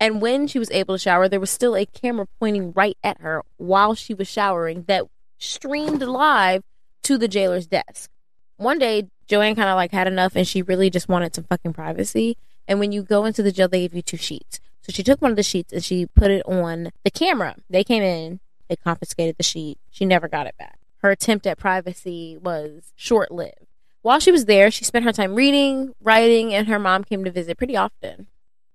And 0.00 0.22
when 0.22 0.46
she 0.46 0.58
was 0.58 0.70
able 0.70 0.94
to 0.94 0.98
shower, 0.98 1.28
there 1.28 1.40
was 1.40 1.50
still 1.50 1.76
a 1.76 1.84
camera 1.84 2.26
pointing 2.40 2.72
right 2.72 2.96
at 3.04 3.20
her 3.20 3.42
while 3.58 3.94
she 3.94 4.14
was 4.14 4.26
showering 4.28 4.84
that 4.88 5.04
streamed 5.38 6.00
live 6.02 6.62
to 7.04 7.18
the 7.18 7.28
jailer's 7.28 7.66
desk. 7.66 8.10
One 8.56 8.78
day, 8.78 9.08
Joanne 9.26 9.56
kind 9.56 9.68
of 9.68 9.76
like 9.76 9.92
had 9.92 10.06
enough 10.06 10.36
and 10.36 10.46
she 10.46 10.62
really 10.62 10.90
just 10.90 11.08
wanted 11.08 11.34
some 11.34 11.44
fucking 11.44 11.72
privacy. 11.72 12.36
And 12.66 12.78
when 12.78 12.92
you 12.92 13.02
go 13.02 13.24
into 13.24 13.42
the 13.42 13.52
jail, 13.52 13.68
they 13.68 13.82
give 13.82 13.94
you 13.94 14.02
two 14.02 14.16
sheets. 14.16 14.60
So 14.82 14.92
she 14.92 15.02
took 15.02 15.22
one 15.22 15.30
of 15.30 15.36
the 15.36 15.42
sheets 15.42 15.72
and 15.72 15.82
she 15.82 16.06
put 16.06 16.30
it 16.30 16.44
on 16.46 16.90
the 17.04 17.10
camera. 17.10 17.56
They 17.70 17.84
came 17.84 18.02
in, 18.02 18.40
they 18.68 18.76
confiscated 18.76 19.36
the 19.36 19.42
sheet. 19.42 19.78
She 19.90 20.04
never 20.04 20.28
got 20.28 20.46
it 20.46 20.56
back. 20.58 20.78
Her 20.98 21.10
attempt 21.10 21.46
at 21.46 21.58
privacy 21.58 22.38
was 22.40 22.92
short 22.94 23.30
lived. 23.30 23.66
While 24.02 24.20
she 24.20 24.32
was 24.32 24.44
there, 24.44 24.70
she 24.70 24.84
spent 24.84 25.06
her 25.06 25.12
time 25.12 25.34
reading, 25.34 25.94
writing, 26.00 26.52
and 26.52 26.68
her 26.68 26.78
mom 26.78 27.04
came 27.04 27.24
to 27.24 27.30
visit 27.30 27.56
pretty 27.56 27.76
often. 27.76 28.26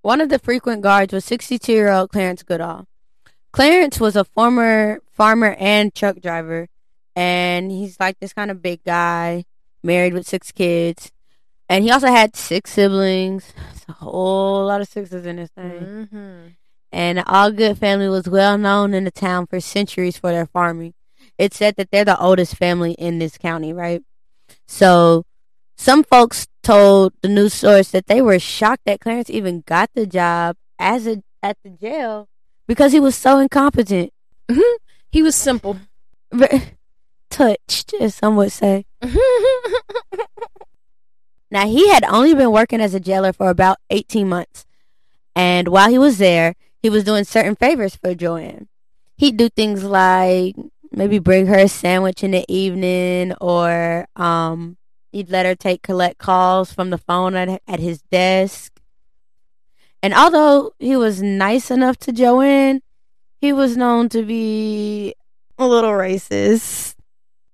One 0.02 0.22
of 0.22 0.30
the 0.30 0.40
frequent 0.40 0.82
guards 0.82 1.14
was 1.14 1.26
62 1.26 1.72
year 1.72 1.92
old 1.92 2.10
Clarence 2.10 2.44
Allgood. 2.44 2.86
Clarence 3.52 4.00
was 4.00 4.16
a 4.16 4.24
former 4.24 5.02
farmer 5.12 5.56
and 5.60 5.94
truck 5.94 6.20
driver, 6.22 6.68
and 7.20 7.70
he's 7.70 8.00
like 8.00 8.18
this 8.22 8.32
kind 8.32 8.50
of 8.50 8.62
big 8.62 8.82
guy, 8.86 9.44
married 9.84 10.14
with 10.14 10.26
six 10.26 10.54
kids. 10.54 11.12
And 11.68 11.84
he 11.84 11.92
also 11.92 12.08
had 12.08 12.34
six 12.34 12.72
siblings. 12.72 13.54
It's 13.74 13.84
a 13.90 13.92
whole 13.92 14.68
lot 14.68 14.80
of 14.80 14.88
sixes 14.88 15.26
in 15.26 15.36
this 15.36 15.50
thing. 15.50 15.82
Mm-hmm. 15.82 16.48
And 16.94 17.18
the 17.18 17.24
Allgood 17.24 17.78
family 17.78 18.08
was 18.08 18.30
well 18.30 18.58
known 18.58 18.94
in 18.94 19.04
the 19.04 19.12
town 19.12 19.48
for 19.48 19.60
centuries 19.60 20.18
for 20.18 20.32
their 20.32 20.46
farming. 20.46 20.94
It's 21.38 21.58
said 21.58 21.76
that 21.76 21.92
they're 21.92 22.06
the 22.06 22.18
oldest 22.18 22.56
family 22.56 22.94
in 22.94 23.20
this 23.20 23.38
county, 23.38 23.74
right? 23.74 24.02
So 24.66 25.26
some 25.76 26.06
folks 26.06 26.48
told 26.64 27.12
the 27.22 27.28
news 27.28 27.54
source 27.54 27.92
that 27.92 28.08
they 28.08 28.22
were 28.22 28.40
shocked 28.40 28.86
that 28.86 29.02
Clarence 29.02 29.30
even 29.30 29.64
got 29.68 29.90
the 29.94 30.08
job 30.08 30.56
as 30.80 31.06
a 31.06 31.22
at 31.44 31.58
the 31.66 31.70
jail 31.70 32.30
because 32.66 32.94
he 32.94 33.02
was 33.02 33.16
so 33.16 33.40
incompetent. 33.40 34.14
Mm-hmm. 34.48 34.78
He 35.12 35.22
was 35.22 35.36
simple. 35.36 35.78
Touched, 37.30 37.94
as 38.00 38.16
some 38.16 38.36
would 38.36 38.52
say. 38.52 38.86
now, 41.52 41.68
he 41.68 41.90
had 41.90 42.04
only 42.06 42.34
been 42.34 42.52
working 42.52 42.82
as 42.82 42.94
a 42.94 43.00
jailer 43.00 43.34
for 43.34 43.50
about 43.50 43.78
18 43.90 44.28
months. 44.28 44.66
And 45.36 45.68
while 45.68 45.90
he 45.90 45.98
was 45.98 46.18
there, 46.18 46.56
he 46.82 46.90
was 46.90 47.04
doing 47.04 47.24
certain 47.24 47.56
favors 47.56 47.96
for 47.96 48.16
Joanne. 48.16 48.68
He'd 49.18 49.38
do 49.38 49.50
things 49.50 49.84
like 49.84 50.56
maybe 50.92 51.20
bring 51.20 51.48
her 51.48 51.60
a 51.60 51.68
sandwich 51.68 52.24
in 52.24 52.32
the 52.32 52.46
evening 52.48 53.34
or 53.40 54.08
um, 54.16 54.78
he'd 55.12 55.30
let 55.30 55.46
her 55.46 55.56
take 55.56 55.82
collect 55.82 56.18
calls 56.18 56.74
from 56.74 56.90
the 56.90 56.98
phone 56.98 57.36
at, 57.36 57.62
at 57.68 57.80
his 57.80 58.02
desk. 58.04 58.80
And 60.02 60.14
although 60.14 60.74
he 60.80 60.96
was 60.96 61.22
nice 61.22 61.70
enough 61.70 61.98
to 62.00 62.12
Joanne, 62.12 62.82
he 63.42 63.54
was 63.54 63.78
known 63.78 64.10
to 64.10 64.24
be 64.24 65.14
a 65.58 65.68
little 65.68 65.92
racist. 65.92 66.96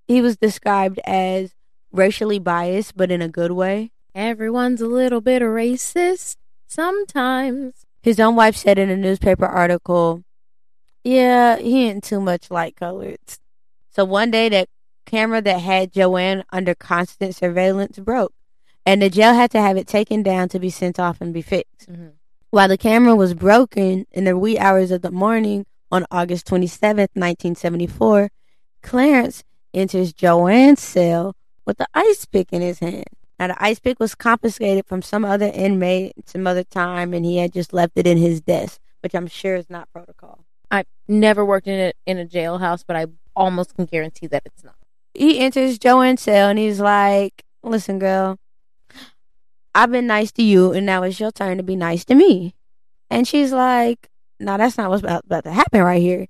He 0.07 0.21
was 0.21 0.37
described 0.37 0.99
as 1.05 1.53
racially 1.91 2.39
biased, 2.39 2.95
but 2.95 3.11
in 3.11 3.21
a 3.21 3.29
good 3.29 3.51
way. 3.51 3.91
Everyone's 4.13 4.81
a 4.81 4.87
little 4.87 5.21
bit 5.21 5.41
racist 5.41 6.37
sometimes. 6.67 7.85
His 8.01 8.19
own 8.19 8.35
wife 8.35 8.55
said 8.55 8.77
in 8.77 8.89
a 8.89 8.97
newspaper 8.97 9.45
article, 9.45 10.23
Yeah, 11.03 11.57
he 11.57 11.89
ain't 11.89 12.03
too 12.03 12.21
much 12.21 12.51
light 12.51 12.75
colored. 12.75 13.17
So 13.89 14.05
one 14.05 14.29
day, 14.29 14.49
that 14.49 14.69
camera 15.05 15.41
that 15.41 15.59
had 15.59 15.93
Joanne 15.93 16.43
under 16.51 16.75
constant 16.75 17.35
surveillance 17.35 17.97
broke, 17.97 18.33
and 18.85 19.01
the 19.01 19.09
jail 19.09 19.33
had 19.33 19.51
to 19.51 19.61
have 19.61 19.77
it 19.77 19.87
taken 19.87 20.21
down 20.21 20.49
to 20.49 20.59
be 20.59 20.69
sent 20.69 20.99
off 20.99 21.21
and 21.21 21.33
be 21.33 21.41
fixed. 21.41 21.89
Mm-hmm. 21.89 22.09
While 22.51 22.67
the 22.67 22.77
camera 22.77 23.15
was 23.15 23.33
broken 23.33 24.05
in 24.11 24.25
the 24.25 24.37
wee 24.37 24.57
hours 24.57 24.91
of 24.91 25.01
the 25.01 25.11
morning 25.11 25.65
on 25.91 26.05
August 26.11 26.47
27th, 26.47 27.09
1974, 27.13 28.29
Clarence 28.81 29.43
enters 29.75 30.13
Joanne's 30.13 30.81
cell 30.81 31.35
with 31.65 31.77
the 31.77 31.87
ice 31.93 32.25
pick 32.25 32.51
in 32.51 32.61
his 32.61 32.79
hand. 32.79 33.05
Now, 33.39 33.47
the 33.47 33.63
ice 33.63 33.79
pick 33.79 33.99
was 33.99 34.15
confiscated 34.15 34.85
from 34.85 35.01
some 35.01 35.25
other 35.25 35.51
inmate 35.53 36.13
some 36.25 36.47
other 36.47 36.63
time, 36.63 37.13
and 37.13 37.25
he 37.25 37.37
had 37.37 37.51
just 37.51 37.73
left 37.73 37.93
it 37.95 38.07
in 38.07 38.17
his 38.17 38.41
desk, 38.41 38.79
which 39.01 39.13
I'm 39.13 39.27
sure 39.27 39.55
is 39.55 39.69
not 39.69 39.91
protocol. 39.91 40.45
I've 40.71 40.87
never 41.07 41.43
worked 41.43 41.67
in 41.67 41.79
a, 41.79 41.93
in 42.05 42.17
a 42.17 42.25
jailhouse, 42.25 42.83
but 42.87 42.95
I 42.95 43.07
almost 43.35 43.75
can 43.75 43.85
guarantee 43.85 44.27
that 44.27 44.43
it's 44.45 44.63
not. 44.63 44.75
He 45.13 45.39
enters 45.39 45.77
Joanne's 45.77 46.21
cell, 46.21 46.49
and 46.49 46.57
he's 46.57 46.79
like, 46.79 47.43
Listen, 47.61 47.99
girl, 47.99 48.37
I've 49.73 49.91
been 49.91 50.07
nice 50.07 50.31
to 50.33 50.43
you, 50.43 50.71
and 50.71 50.85
now 50.85 51.03
it's 51.03 51.19
your 51.19 51.31
turn 51.31 51.57
to 51.57 51.63
be 51.63 51.75
nice 51.75 52.05
to 52.05 52.15
me. 52.15 52.55
And 53.09 53.27
she's 53.27 53.51
like, 53.51 54.09
No, 54.39 54.57
that's 54.57 54.77
not 54.77 54.89
what's 54.89 55.03
about, 55.03 55.25
about 55.25 55.43
to 55.43 55.51
happen 55.51 55.81
right 55.81 56.01
here. 56.01 56.27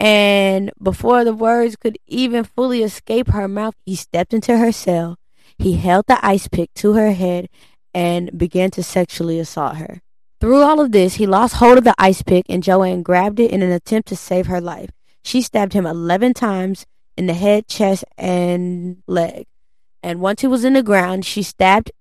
And 0.00 0.72
before 0.82 1.24
the 1.24 1.34
words 1.34 1.76
could 1.76 1.98
even 2.06 2.44
fully 2.44 2.82
escape 2.82 3.28
her 3.28 3.48
mouth, 3.48 3.74
he 3.86 3.96
stepped 3.96 4.34
into 4.34 4.58
her 4.58 4.72
cell 4.72 5.18
he 5.58 5.74
held 5.76 6.06
the 6.06 6.24
ice 6.24 6.48
pick 6.48 6.72
to 6.74 6.94
her 6.94 7.12
head 7.12 7.48
and 7.92 8.36
began 8.36 8.70
to 8.72 8.82
sexually 8.82 9.38
assault 9.38 9.76
her. 9.76 10.00
Through 10.40 10.62
all 10.62 10.80
of 10.80 10.92
this, 10.92 11.14
he 11.14 11.26
lost 11.26 11.54
hold 11.54 11.78
of 11.78 11.84
the 11.84 11.94
ice 11.96 12.22
pick 12.22 12.46
and 12.48 12.62
Joanne 12.62 13.02
grabbed 13.02 13.40
it 13.40 13.50
in 13.50 13.62
an 13.62 13.70
attempt 13.70 14.08
to 14.08 14.16
save 14.16 14.46
her 14.46 14.60
life. 14.60 14.90
She 15.22 15.40
stabbed 15.40 15.72
him 15.72 15.86
11 15.86 16.34
times 16.34 16.86
in 17.16 17.26
the 17.26 17.34
head, 17.34 17.66
chest, 17.68 18.04
and 18.18 19.02
leg. 19.06 19.46
And 20.02 20.20
once 20.20 20.42
he 20.42 20.46
was 20.46 20.64
in 20.64 20.74
the 20.74 20.82
ground, 20.82 21.24
she 21.24 21.42
stabbed, 21.42 21.92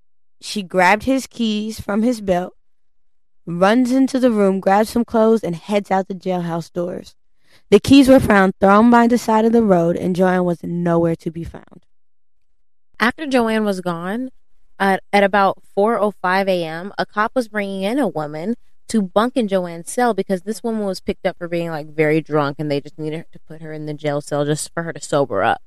she 0.42 0.62
grabbed 0.62 1.04
his 1.04 1.28
keys 1.28 1.80
from 1.80 2.02
his 2.02 2.20
belt, 2.20 2.54
runs 3.46 3.92
into 3.92 4.20
the 4.20 4.32
room, 4.32 4.60
grabs 4.60 4.90
some 4.90 5.06
clothes, 5.06 5.44
and 5.44 5.56
heads 5.56 5.90
out 5.90 6.10
the 6.10 6.16
jailhouse 6.16 6.74
doors. 6.74 7.16
The 7.74 7.80
keys 7.80 8.08
were 8.08 8.20
found 8.20 8.54
thrown 8.60 8.92
by 8.92 9.08
the 9.08 9.18
side 9.18 9.46
of 9.46 9.52
the 9.52 9.64
road, 9.64 9.96
and 9.96 10.16
Joanne 10.16 10.46
was 10.46 10.62
nowhere 10.62 11.16
to 11.16 11.32
be 11.32 11.44
found. 11.44 11.88
After 13.00 13.26
Joanne 13.26 13.66
was 13.66 13.82
gone, 13.82 14.30
at, 14.78 15.02
at 15.12 15.24
about 15.24 15.58
4:05 15.76 16.48
a.m., 16.50 16.94
a 17.00 17.06
cop 17.08 17.32
was 17.34 17.48
bringing 17.48 17.82
in 17.82 17.98
a 17.98 18.08
woman 18.08 18.54
to 18.90 19.02
bunk 19.02 19.36
in 19.36 19.48
Joanne's 19.48 19.90
cell 19.90 20.14
because 20.14 20.44
this 20.44 20.62
woman 20.62 20.86
was 20.86 21.00
picked 21.00 21.26
up 21.26 21.36
for 21.40 21.48
being 21.48 21.72
like 21.72 21.88
very 21.88 22.22
drunk 22.22 22.58
and 22.60 22.70
they 22.70 22.80
just 22.80 23.00
needed 23.00 23.26
to 23.32 23.40
put 23.40 23.64
her 23.64 23.74
in 23.74 23.88
the 23.88 23.96
jail 23.96 24.22
cell 24.22 24.46
just 24.46 24.72
for 24.72 24.84
her 24.84 24.94
to 24.94 25.02
sober 25.02 25.42
up. 25.42 25.64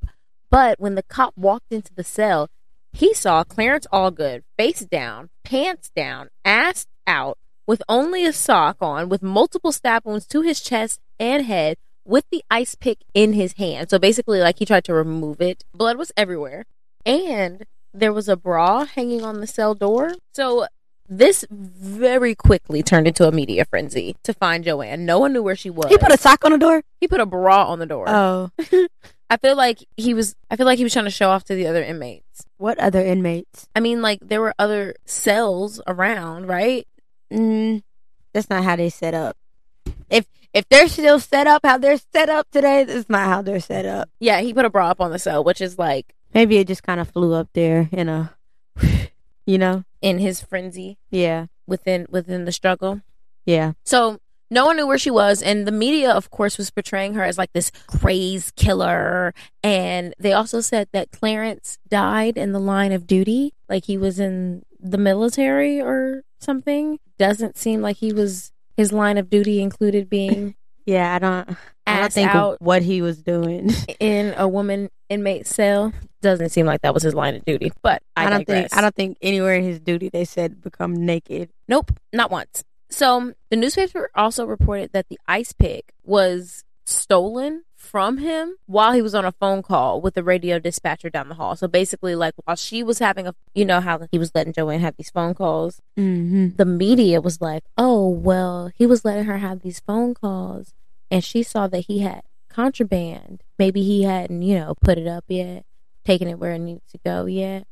But 0.49 0.79
when 0.79 0.95
the 0.95 1.03
cop 1.03 1.37
walked 1.37 1.73
into 1.73 1.93
the 1.93 2.05
cell, 2.05 2.49
he 2.93 3.15
saw 3.15 3.43
Clarence 3.43 3.89
Allgood 3.93 4.45
face 4.57 4.85
down, 4.85 5.31
pants 5.43 5.91
down, 5.91 6.29
ass 6.45 6.87
out, 7.05 7.37
with 7.67 7.83
only 7.89 8.25
a 8.25 8.33
sock 8.33 8.77
on, 8.81 9.09
with 9.09 9.25
multiple 9.25 9.73
stab 9.73 10.03
wounds 10.05 10.25
to 10.29 10.43
his 10.43 10.61
chest 10.61 11.01
and 11.19 11.47
head, 11.47 11.79
with 12.07 12.25
the 12.31 12.43
ice 12.51 12.75
pick 12.75 12.99
in 13.15 13.33
his 13.33 13.55
hand. 13.55 13.91
So 13.91 13.99
basically, 13.99 14.41
like 14.41 14.59
he 14.59 14.65
tried 14.65 14.85
to 14.85 14.95
remove 14.95 15.41
it. 15.41 15.65
Blood 15.75 15.99
was 15.99 16.13
everywhere 16.17 16.65
and 17.05 17.67
there 17.93 18.13
was 18.13 18.29
a 18.29 18.37
bra 18.37 18.85
hanging 18.85 19.25
on 19.25 19.41
the 19.41 19.47
cell 19.47 19.75
door. 19.75 20.15
So 20.33 20.67
this 21.09 21.45
very 21.51 22.35
quickly 22.35 22.83
turned 22.83 23.07
into 23.07 23.27
a 23.27 23.33
media 23.33 23.65
frenzy 23.65 24.17
to 24.25 24.35
find 24.35 24.65
Joanne. 24.65 25.07
No 25.07 25.19
one 25.19 25.33
knew 25.33 25.43
where 25.43 25.57
she 25.57 25.71
was. 25.71 25.89
He 25.89 25.99
put 25.99 26.13
a 26.13 26.19
sock 26.19 26.45
on 26.45 26.53
the 26.53 26.59
door. 26.59 26.83
He 27.01 27.09
put 27.09 27.21
a 27.21 27.27
bra 27.27 27.67
on 27.67 27.79
the 27.79 27.87
door. 27.87 28.07
Oh. 28.09 28.51
I 29.31 29.37
feel 29.39 29.57
like 29.57 29.85
he 29.97 30.15
was 30.15 30.37
I 30.51 30.57
feel 30.57 30.67
like 30.67 30.79
he 30.79 30.85
was 30.85 30.93
trying 30.93 31.07
to 31.07 31.11
show 31.11 31.31
off 31.31 31.45
to 31.45 31.55
the 31.55 31.67
other 31.67 31.83
inmates. 31.83 32.47
What 32.59 32.79
other 32.79 33.01
inmates? 33.01 33.69
I 33.75 33.81
mean 33.81 34.03
like 34.03 34.21
there 34.23 34.41
were 34.41 34.55
other 34.59 34.95
cells 35.05 35.81
around, 35.87 36.47
right? 36.47 36.87
Mm, 37.33 37.83
that's 38.33 38.51
not 38.51 38.63
how 38.63 38.77
they 38.77 38.91
set 38.91 39.15
up. 39.15 39.37
If 40.11 40.27
if 40.57 40.67
they're 40.71 40.89
still 40.89 41.21
set 41.21 41.47
up 41.47 41.61
how 41.65 41.77
they're 41.77 42.01
set 42.15 42.31
up 42.31 42.51
today, 42.51 42.83
this 42.85 42.97
is 42.97 43.11
not 43.11 43.27
how 43.27 43.43
they're 43.43 43.61
set 43.61 43.85
up. 43.85 44.09
Yeah, 44.21 44.41
he 44.41 44.55
put 44.55 44.65
a 44.65 44.71
bra 44.71 44.89
up 44.89 45.03
on 45.03 45.11
the 45.11 45.19
cell, 45.19 45.45
which 45.45 45.61
is 45.61 45.79
like 45.79 46.15
Maybe 46.33 46.57
it 46.57 46.67
just 46.67 46.83
kind 46.83 46.99
of 46.99 47.11
flew 47.11 47.35
up 47.35 47.49
there 47.53 47.89
in 47.93 48.09
a, 48.09 48.35
you 49.47 49.59
know, 49.59 49.85
in 50.01 50.19
his 50.19 50.41
frenzy. 50.41 50.99
Yeah, 51.11 51.47
within 51.67 52.07
within 52.09 52.47
the 52.47 52.53
struggle. 52.53 53.03
Yeah. 53.45 53.73
So 53.85 54.19
no 54.51 54.65
one 54.65 54.77
knew 54.77 54.87
where 54.87 54.99
she 54.99 55.11
was, 55.11 55.43
and 55.43 55.67
the 55.67 55.73
media, 55.73 56.11
of 56.11 56.31
course, 56.31 56.57
was 56.57 56.71
portraying 56.71 57.15
her 57.15 57.23
as 57.23 57.37
like 57.37 57.53
this 57.53 57.71
crazed 57.87 58.57
killer. 58.57 59.35
And 59.63 60.15
they 60.19 60.33
also 60.33 60.63
said 60.63 60.89
that 60.93 61.11
Clarence 61.11 61.79
died 61.89 62.39
in 62.39 62.53
the 62.53 62.61
line 62.61 62.93
of 62.93 63.07
duty, 63.07 63.53
like 63.69 63.85
he 63.85 63.99
was 63.99 64.19
in 64.19 64.63
the 64.81 64.99
military 64.99 65.83
or 65.83 66.25
something. 66.39 66.99
Doesn't 67.19 67.59
seem 67.59 67.83
like 67.83 67.97
he 67.97 68.13
was 68.13 68.53
his 68.77 68.93
line 68.93 69.19
of 69.19 69.31
duty 69.31 69.61
included 69.61 70.09
being 70.09 70.55
yeah, 70.87 71.15
I 71.15 71.19
don't. 71.19 71.57
I 71.89 72.01
don't 72.01 72.13
think 72.13 72.35
out 72.35 72.61
what 72.61 72.83
he 72.83 73.03
was 73.03 73.23
doing 73.23 73.71
in 74.01 74.35
a 74.37 74.49
woman 74.49 74.89
inmate 75.09 75.47
cell 75.47 75.93
doesn't 76.21 76.49
seem 76.51 76.67
like 76.67 76.83
that 76.83 76.95
was 76.95 77.03
his 77.03 77.15
line 77.15 77.35
of 77.35 77.45
duty. 77.45 77.73
But 77.83 78.03
I, 78.17 78.27
I 78.27 78.31
don't 78.31 78.47
digress. 78.47 78.71
think 78.71 78.77
I 78.77 78.81
don't 78.81 78.95
think 78.95 79.19
anywhere 79.21 79.55
in 79.55 79.65
his 79.65 79.81
duty 79.81 80.09
they 80.09 80.25
said 80.25 80.63
become 80.63 80.95
naked. 80.95 81.51
Nope, 81.69 81.93
not 82.13 82.31
once. 82.31 82.65
So 82.89 83.35
the 83.51 83.57
newspaper 83.57 84.11
also 84.15 84.47
reported 84.47 84.93
that 84.93 85.09
the 85.09 85.19
ice 85.27 85.53
pick 85.53 85.93
was 86.05 86.65
stolen 86.87 87.65
from 87.87 88.19
him 88.19 88.57
while 88.67 88.93
he 88.93 89.01
was 89.01 89.15
on 89.15 89.25
a 89.25 89.33
phone 89.33 89.63
call 89.63 90.01
with 90.01 90.15
the 90.15 90.23
radio 90.23 90.59
dispatcher 90.59 91.09
down 91.09 91.29
the 91.29 91.35
hall. 91.35 91.57
So 91.57 91.69
basically, 91.69 92.15
like 92.15 92.35
while 92.45 92.57
she 92.57 92.83
was 92.83 92.99
having 92.99 93.27
a, 93.27 93.35
you 93.55 93.65
know, 93.65 93.81
how 93.81 94.07
he 94.11 94.19
was 94.19 94.33
letting 94.35 94.53
Joanne 94.53 94.81
have 94.81 94.97
these 94.97 95.11
phone 95.11 95.35
calls, 95.35 95.81
mm-hmm. 95.97 96.57
the 96.57 96.65
media 96.65 97.21
was 97.21 97.41
like, 97.41 97.65
oh, 97.79 98.09
well, 98.09 98.71
he 98.75 98.87
was 98.87 99.05
letting 99.05 99.25
her 99.25 99.39
have 99.39 99.61
these 99.61 99.81
phone 99.81 100.15
calls 100.15 100.75
and 101.11 101.23
she 101.25 101.43
saw 101.43 101.67
that 101.69 101.87
he 101.87 102.01
had 102.01 102.23
contraband. 102.49 103.43
Maybe 103.59 103.83
he 103.83 104.03
hadn't, 104.03 104.43
you 104.43 104.59
know, 104.59 104.75
put 104.83 104.99
it 104.99 105.07
up 105.07 105.25
yet, 105.29 105.65
taken 106.05 106.29
it 106.29 106.39
where 106.39 106.53
it 106.53 106.59
needs 106.59 106.91
to 106.93 106.99
go 107.05 107.27
yet. 107.27 107.67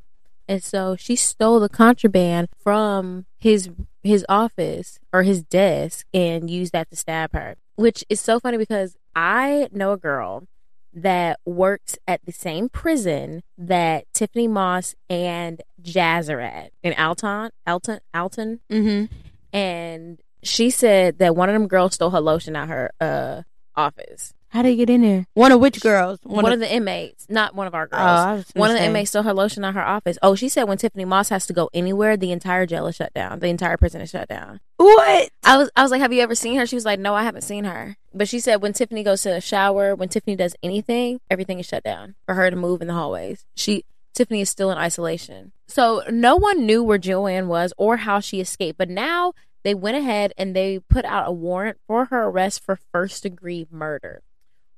And 0.47 0.63
so 0.63 0.95
she 0.97 1.17
stole 1.17 1.61
the 1.61 1.69
contraband 1.69 2.49
from 2.59 3.27
his 3.39 3.71
his 4.03 4.27
office 4.29 4.99
or 5.13 5.23
his 5.23 5.43
desk 5.43 6.07
and 6.13 6.51
used 6.51 6.73
that 6.73 6.91
to 6.91 6.97
stab 6.97 7.33
her. 7.33 7.57
Which 7.77 8.05
is 8.09 8.21
so 8.21 8.39
funny 8.39 8.59
because 8.59 8.97
I 9.15 9.69
know 9.73 9.93
a 9.93 9.97
girl 9.97 10.47
that 10.93 11.41
works 11.45 11.99
at 12.07 12.25
the 12.25 12.33
same 12.33 12.69
prison 12.69 13.43
that 13.59 14.05
Tiffany 14.13 14.47
Moss 14.47 14.95
and 15.11 15.61
Jazz 15.83 16.31
are 16.31 16.41
at 16.41 16.71
in 16.83 16.95
Alton, 16.95 17.51
Alton, 17.67 18.01
Alton. 18.13 18.61
Mm-hmm. 18.71 19.13
And 19.53 20.21
she 20.43 20.71
said 20.71 21.19
that 21.19 21.35
one 21.35 21.49
of 21.49 21.55
them 21.55 21.67
girls 21.67 21.95
stole 21.95 22.11
her 22.11 22.21
lotion 22.21 22.55
out 22.55 22.69
her 22.69 22.93
uh, 23.01 23.43
office. 23.75 24.35
How 24.55 24.63
did 24.63 24.69
he 24.69 24.77
get 24.77 24.89
in 24.89 25.03
there? 25.03 25.27
One 25.35 25.51
of 25.51 25.59
which 25.59 25.81
girls? 25.81 26.21
One, 26.23 26.53
of, 26.53 26.61
the 26.61 26.73
inmates, 26.73 27.27
not 27.29 27.57
one 27.57 27.67
of 27.67 27.75
our 27.75 27.89
oh, 27.91 27.97
girls. 27.97 28.21
Oh, 28.21 28.35
was 28.35 28.53
gonna 28.53 28.61
one 28.61 28.71
of 28.71 28.77
the 28.77 28.85
inmates 28.85 29.11
stole 29.11 29.25
her 29.25 29.35
lotion 29.35 29.65
out 29.65 29.75
her 29.75 29.85
office. 29.85 30.17
Oh, 30.23 30.37
she 30.37 30.49
said 30.49 30.65
when 30.65 30.79
Tiffany 30.79 31.05
Moss 31.05 31.29
has 31.31 31.45
to 31.49 31.53
go 31.53 31.71
anywhere, 31.75 32.17
the 32.17 32.31
entire 32.31 32.65
jail 32.65 32.87
is 32.87 32.95
shut 32.95 33.13
down. 33.15 33.41
The 33.41 33.49
entire 33.49 33.77
prison 33.77 34.01
is 34.01 34.11
shut 34.11 34.29
down. 34.29 34.61
What? 34.77 35.31
I 35.43 35.57
was 35.57 35.71
I 35.75 35.83
was 35.83 35.91
like, 35.91 36.01
Have 36.01 36.13
you 36.13 36.23
ever 36.23 36.37
seen 36.37 36.57
her? 36.57 36.67
She 36.67 36.77
was 36.77 36.85
like, 36.85 37.01
No, 37.01 37.17
I 37.17 37.25
haven't 37.25 37.43
seen 37.43 37.65
her. 37.65 37.97
But 38.15 38.29
she 38.29 38.39
said 38.39 38.63
when 38.63 38.73
Tiffany 38.73 39.03
goes 39.03 39.23
to 39.23 39.31
the 39.31 39.41
shower, 39.41 39.93
when 39.97 40.09
Tiffany 40.09 40.37
does 40.37 40.55
anything, 40.63 41.21
everything 41.29 41.59
is 41.59 41.67
shut 41.67 41.83
down 41.83 42.15
for 42.25 42.37
her 42.37 42.49
to 42.49 42.55
move 42.55 42.81
in 42.81 42.87
the 42.87 42.95
hallways. 42.95 43.45
She 43.57 43.85
Tiffany 44.15 44.41
is 44.41 44.51
still 44.51 44.71
in 44.71 44.79
isolation. 44.79 45.51
So 45.67 46.05
no 46.09 46.37
one 46.37 46.65
knew 46.65 46.85
where 46.85 46.99
Joanne 46.99 47.49
was 47.49 47.73
or 47.77 47.97
how 47.97 48.21
she 48.21 48.41
escaped. 48.41 48.79
But 48.79 48.89
now 48.89 49.33
they 49.65 49.75
went 49.75 49.97
ahead 49.97 50.33
and 50.39 50.55
they 50.55 50.79
put 50.79 51.05
out 51.05 51.27
a 51.27 51.33
warrant 51.33 51.79
for 51.89 52.05
her 52.05 52.23
arrest 52.23 52.63
for 52.65 52.79
first 52.93 53.25
degree 53.25 53.67
murder. 53.69 54.23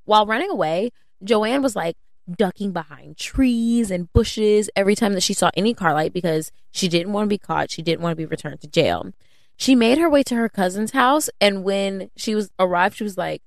While 0.07 0.25
running 0.25 0.49
away, 0.49 0.91
Joanne 1.21 1.61
was 1.61 1.75
like 1.75 1.97
ducking 2.33 2.71
behind 2.71 3.17
trees 3.17 3.91
and 3.91 4.11
bushes 4.13 4.69
every 4.73 4.95
time 4.95 5.13
that 5.13 5.21
she 5.23 5.33
saw 5.33 5.51
any 5.53 5.73
car 5.73 5.93
light 5.93 6.13
because 6.13 6.49
she 6.71 6.87
didn't 6.87 7.11
want 7.11 7.25
to 7.25 7.29
be 7.29 7.37
caught. 7.37 7.69
She 7.69 7.81
didn't 7.81 8.01
want 8.01 8.13
to 8.13 8.15
be 8.15 8.25
returned 8.25 8.61
to 8.61 8.67
jail. 8.67 9.11
She 9.57 9.75
made 9.75 9.97
her 9.97 10.09
way 10.09 10.23
to 10.23 10.35
her 10.35 10.47
cousin's 10.47 10.91
house, 10.91 11.29
and 11.41 11.65
when 11.65 12.09
she 12.15 12.35
was 12.35 12.51
arrived, 12.57 12.95
she 12.95 13.03
was 13.03 13.17
like, 13.17 13.41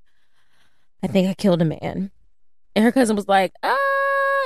"I 1.03 1.07
think 1.07 1.29
I 1.29 1.35
killed 1.35 1.63
a 1.63 1.65
man." 1.65 2.11
And 2.77 2.85
her 2.85 2.93
cousin 2.93 3.17
was 3.17 3.27
like, 3.27 3.53
"Uh, 3.63 3.77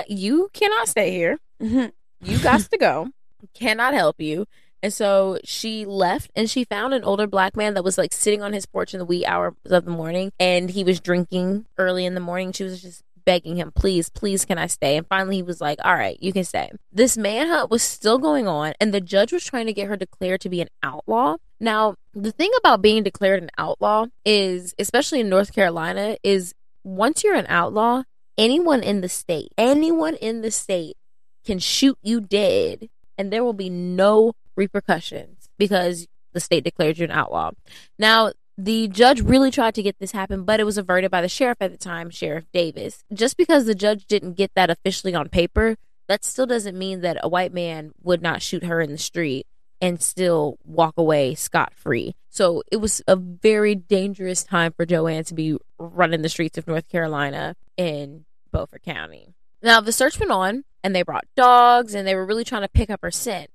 you 0.07 0.50
cannot 0.53 0.87
stay 0.88 1.11
here. 1.11 1.40
Mhm. 1.61 1.90
You 2.22 2.38
got 2.38 2.61
to 2.61 2.79
go. 2.79 3.09
Cannot 3.55 3.92
help 3.94 4.20
you." 4.20 4.46
And 4.85 4.92
so 4.92 5.38
she 5.44 5.87
left 5.87 6.31
and 6.37 6.49
she 6.49 6.64
found 6.64 6.92
an 6.92 7.05
older 7.05 7.27
black 7.27 7.57
man 7.57 7.73
that 7.73 7.83
was 7.83 7.97
like 7.97 8.12
sitting 8.12 8.42
on 8.42 8.53
his 8.53 8.66
porch 8.66 8.92
in 8.92 8.99
the 8.99 9.07
wee 9.07 9.25
hours 9.25 9.55
of 9.64 9.87
the 9.87 9.90
morning 9.90 10.31
and 10.38 10.68
he 10.68 10.85
was 10.85 11.01
drinking 11.01 11.64
early 11.79 12.05
in 12.05 12.12
the 12.12 12.20
morning. 12.20 12.53
She 12.53 12.64
was 12.64 12.83
just 12.83 13.03
begging 13.25 13.57
him, 13.57 13.73
please, 13.75 14.11
please, 14.11 14.44
can 14.44 14.59
I 14.59 14.66
stay? 14.66 14.99
And 14.99 15.07
finally 15.07 15.37
he 15.37 15.42
was 15.42 15.59
like, 15.59 15.79
all 15.83 15.94
right, 15.94 16.18
you 16.20 16.35
can 16.35 16.44
stay. 16.44 16.70
This 16.92 17.16
manhunt 17.16 17.70
was 17.70 17.83
still 17.83 18.18
going 18.18 18.47
on 18.47 18.75
and 18.79 18.92
the 18.92 19.01
judge 19.01 19.33
was 19.33 19.42
trying 19.42 19.64
to 19.64 19.73
get 19.73 19.88
her 19.88 19.97
declared 19.97 20.42
to 20.42 20.51
be 20.51 20.61
an 20.61 20.68
outlaw. 20.83 21.38
Now, 21.59 21.94
the 22.12 22.33
thing 22.33 22.51
about 22.59 22.83
being 22.83 23.05
declared 23.05 23.42
an 23.42 23.49
outlaw 23.57 24.05
is, 24.27 24.75
especially 24.79 25.20
in 25.20 25.31
North 25.31 25.55
Carolina, 25.55 26.18
is 26.23 26.55
once 26.83 27.25
you're 27.25 27.37
an 27.37 27.47
outlaw, 27.49 28.03
anyone 28.37 28.83
in 28.83 29.01
the 29.01 29.09
state, 29.09 29.51
anyone 29.57 30.16
in 30.16 30.42
the 30.42 30.51
state 30.51 30.99
can 31.42 31.59
shoot 31.59 31.97
you 32.03 32.20
dead 32.20 32.90
and 33.16 33.33
there 33.33 33.44
will 33.44 33.55
be 33.55 33.70
no 33.70 34.35
repercussions 34.57 35.49
because 35.59 36.07
the 36.33 36.40
state 36.40 36.64
declared 36.64 36.99
you 36.99 37.05
an 37.05 37.11
outlaw. 37.11 37.53
Now, 37.99 38.33
the 38.57 38.88
judge 38.88 39.21
really 39.21 39.51
tried 39.51 39.75
to 39.75 39.83
get 39.83 39.99
this 39.99 40.12
happen, 40.12 40.45
but 40.45 40.61
it 40.61 40.64
was 40.64 40.79
averted 40.79 41.11
by 41.11 41.21
the 41.21 41.29
sheriff 41.29 41.59
at 41.61 41.73
the 41.73 41.77
time, 41.77 42.11
Sheriff 42.11 42.45
Davis. 42.53 43.03
Just 43.12 43.37
because 43.37 43.67
the 43.67 43.75
judge 43.75 44.07
didn't 44.07 44.35
get 44.35 44.53
that 44.55 44.71
officially 44.71 45.14
on 45.14 45.29
paper, 45.29 45.77
that 46.07 46.25
still 46.25 46.47
doesn't 46.47 46.79
mean 46.79 47.01
that 47.01 47.19
a 47.23 47.29
white 47.29 47.53
man 47.53 47.93
would 48.03 48.23
not 48.23 48.43
shoot 48.43 48.64
her 48.64 48.81
in 48.81 48.90
the 48.90 48.99
street 48.99 49.47
and 49.81 50.01
still 50.01 50.59
walk 50.64 50.95
away 50.97 51.35
scot 51.35 51.75
free. 51.75 52.14
So 52.31 52.62
it 52.71 52.77
was 52.77 53.03
a 53.07 53.17
very 53.17 53.75
dangerous 53.75 54.45
time 54.45 54.73
for 54.73 54.87
Joanne 54.87 55.25
to 55.25 55.35
be 55.35 55.57
running 55.79 56.23
the 56.23 56.29
streets 56.29 56.59
of 56.59 56.67
North 56.67 56.88
Carolina 56.88 57.57
in 57.77 58.25
Beaufort 58.53 58.83
County. 58.83 59.35
Now, 59.62 59.81
the 59.81 59.93
search 59.93 60.19
went 60.21 60.31
on, 60.31 60.64
and 60.83 60.95
they 60.95 61.03
brought 61.03 61.25
dogs, 61.37 61.95
and 61.95 62.07
they 62.07 62.14
were 62.14 62.27
really 62.27 62.45
trying 62.45 62.62
to 62.62 62.69
pick 62.69 62.90
up 62.90 63.01
her 63.03 63.11
scent. 63.11 63.51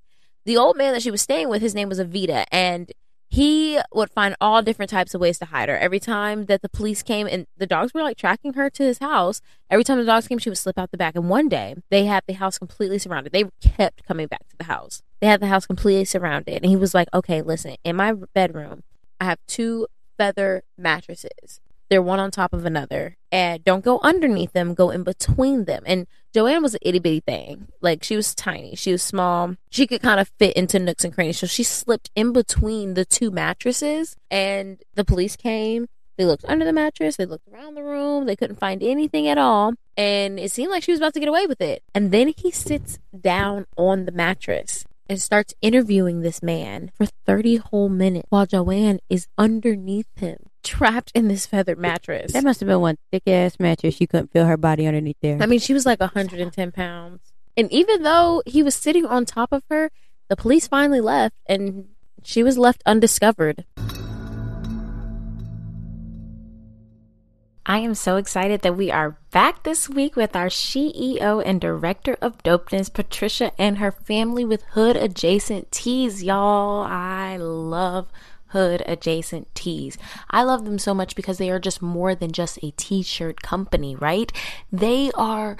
The 0.50 0.58
old 0.58 0.78
man 0.78 0.94
that 0.94 1.04
she 1.04 1.12
was 1.12 1.22
staying 1.22 1.50
with, 1.50 1.62
his 1.62 1.76
name 1.76 1.90
was 1.90 2.00
Avita, 2.00 2.44
and 2.52 2.92
he 3.28 3.80
would 3.94 4.10
find 4.10 4.36
all 4.42 4.64
different 4.64 4.90
types 4.90 5.14
of 5.14 5.22
ways 5.22 5.38
to 5.38 5.46
hide 5.46 5.70
her. 5.70 5.78
Every 5.78 6.00
time 6.00 6.48
that 6.48 6.64
the 6.64 6.70
police 6.70 7.04
came 7.04 7.28
and 7.28 7.46
the 7.56 7.68
dogs 7.68 7.94
were 7.94 8.02
like 8.02 8.18
tracking 8.18 8.54
her 8.54 8.68
to 8.72 8.84
his 8.84 8.98
house, 8.98 9.42
every 9.70 9.84
time 9.84 10.00
the 10.00 10.06
dogs 10.06 10.28
came, 10.28 10.40
she 10.40 10.50
would 10.50 10.58
slip 10.58 10.80
out 10.80 10.90
the 10.90 10.98
back. 10.98 11.14
And 11.14 11.30
one 11.30 11.50
day, 11.50 11.76
they 11.92 12.06
had 12.06 12.24
the 12.26 12.34
house 12.34 12.58
completely 12.58 12.98
surrounded. 12.98 13.32
They 13.32 13.44
kept 13.62 14.04
coming 14.08 14.26
back 14.26 14.50
to 14.50 14.58
the 14.58 14.64
house. 14.64 15.04
They 15.22 15.28
had 15.28 15.40
the 15.40 15.46
house 15.46 15.68
completely 15.68 16.06
surrounded. 16.06 16.56
And 16.56 16.66
he 16.66 16.76
was 16.76 16.96
like, 16.96 17.10
okay, 17.14 17.44
listen, 17.44 17.76
in 17.84 17.96
my 17.96 18.14
bedroom, 18.34 18.82
I 19.20 19.26
have 19.26 19.38
two 19.48 19.86
feather 20.18 20.64
mattresses. 20.80 21.62
They're 21.90 22.02
one 22.02 22.20
on 22.20 22.32
top 22.32 22.54
of 22.54 22.66
another. 22.66 23.18
And 23.32 23.64
don't 23.64 23.84
go 23.84 24.00
underneath 24.04 24.54
them, 24.54 24.74
go 24.74 24.90
in 24.90 25.04
between 25.04 25.66
them. 25.66 25.84
And 25.86 26.08
Joanne 26.34 26.62
was 26.62 26.76
an 26.76 26.80
itty 26.84 27.00
bitty 27.00 27.22
thing. 27.22 27.68
Like 27.82 28.04
she 28.04 28.16
was 28.16 28.36
tiny, 28.36 28.76
she 28.76 28.92
was 28.92 29.02
small. 29.02 29.56
She 29.70 29.88
could 29.88 30.02
kind 30.02 30.20
of 30.20 30.32
fit 30.40 30.56
into 30.56 30.80
nooks 30.80 31.04
and 31.04 31.14
crannies. 31.14 31.40
So 31.40 31.48
she 31.48 31.64
slipped 31.64 32.12
in 32.16 32.34
between 32.34 32.94
the 32.94 33.06
two 33.06 33.32
mattresses. 33.32 34.16
And 34.30 34.82
the 34.96 35.06
police 35.06 35.36
came. 35.36 35.88
They 36.18 36.26
looked 36.26 36.46
under 36.48 36.66
the 36.66 36.74
mattress. 36.74 37.16
They 37.16 37.26
looked 37.26 37.48
around 37.48 37.76
the 37.76 37.84
room. 37.84 38.26
They 38.26 38.36
couldn't 38.36 38.60
find 38.60 38.84
anything 38.84 39.28
at 39.28 39.38
all. 39.38 39.74
And 39.96 40.40
it 40.40 40.52
seemed 40.52 40.70
like 40.70 40.84
she 40.84 40.92
was 40.92 41.00
about 41.00 41.14
to 41.14 41.20
get 41.20 41.30
away 41.30 41.48
with 41.48 41.62
it. 41.62 41.82
And 41.96 42.12
then 42.12 42.34
he 42.38 42.52
sits 42.52 43.00
down 43.18 43.66
on 43.78 44.06
the 44.06 44.12
mattress 44.12 44.86
and 45.10 45.20
starts 45.20 45.56
interviewing 45.62 46.22
this 46.22 46.44
man 46.44 46.92
for 46.96 47.08
30 47.26 47.58
whole 47.58 47.90
minutes 47.90 48.28
while 48.30 48.46
Joanne 48.46 49.00
is 49.10 49.28
underneath 49.38 50.08
him, 50.16 50.49
trapped 50.64 51.12
in 51.16 51.28
this 51.28 51.46
feathered 51.46 51.78
mattress. 51.78 52.34
That 52.34 52.44
must 52.44 52.60
have 52.60 52.68
been 52.68 52.82
one 52.82 52.98
thick 53.12 53.24
ass 53.28 53.58
mattress. 53.60 54.00
You 54.00 54.08
couldn't 54.08 54.32
feel 54.32 54.46
her 54.46 54.58
body 54.58 54.88
underneath 54.88 55.18
there. 55.22 55.38
I 55.42 55.46
mean, 55.46 55.60
she 55.60 55.74
was 55.74 55.86
like 55.86 56.00
110 56.00 56.72
pounds. 56.72 57.22
And 57.58 57.72
even 57.72 58.04
though 58.04 58.42
he 58.46 58.64
was 58.64 58.76
sitting 58.76 59.06
on 59.06 59.26
top 59.26 59.52
of 59.52 59.64
her, 59.70 59.92
the 60.30 60.36
police 60.36 60.68
finally 60.68 61.02
left 61.02 61.36
and 61.46 61.90
she 62.24 62.44
was 62.44 62.58
left 62.58 62.84
undiscovered. 62.86 63.66
I 67.66 67.78
am 67.80 67.94
so 67.94 68.16
excited 68.16 68.62
that 68.62 68.76
we 68.76 68.90
are 68.90 69.20
back 69.30 69.62
this 69.62 69.88
week 69.88 70.16
with 70.16 70.36
our 70.36 70.48
CEO 70.48 71.44
and 71.46 71.62
Director 71.62 72.18
of 72.20 72.42
Dopeness, 72.42 72.92
Patricia, 72.92 73.52
and 73.60 73.78
her 73.78 73.92
family 73.92 74.44
with 74.44 74.64
Hood 74.72 74.96
Adjacent 74.96 75.72
Tees. 75.72 76.24
Y'all, 76.24 76.84
I 76.84 77.38
love 77.38 78.08
Hood 78.50 78.84
Adjacent 78.86 79.54
Tees. 79.56 79.98
I 80.30 80.44
love 80.44 80.66
them 80.66 80.80
so 80.80 80.94
much 80.94 81.16
because 81.16 81.38
they 81.38 81.50
are 81.50 81.60
just 81.60 81.82
more 81.82 82.16
than 82.16 82.32
just 82.32 82.60
a 82.64 82.72
t 82.72 83.02
shirt 83.02 83.42
company, 83.42 83.96
right? 83.96 84.32
They 84.72 85.12
are 85.14 85.58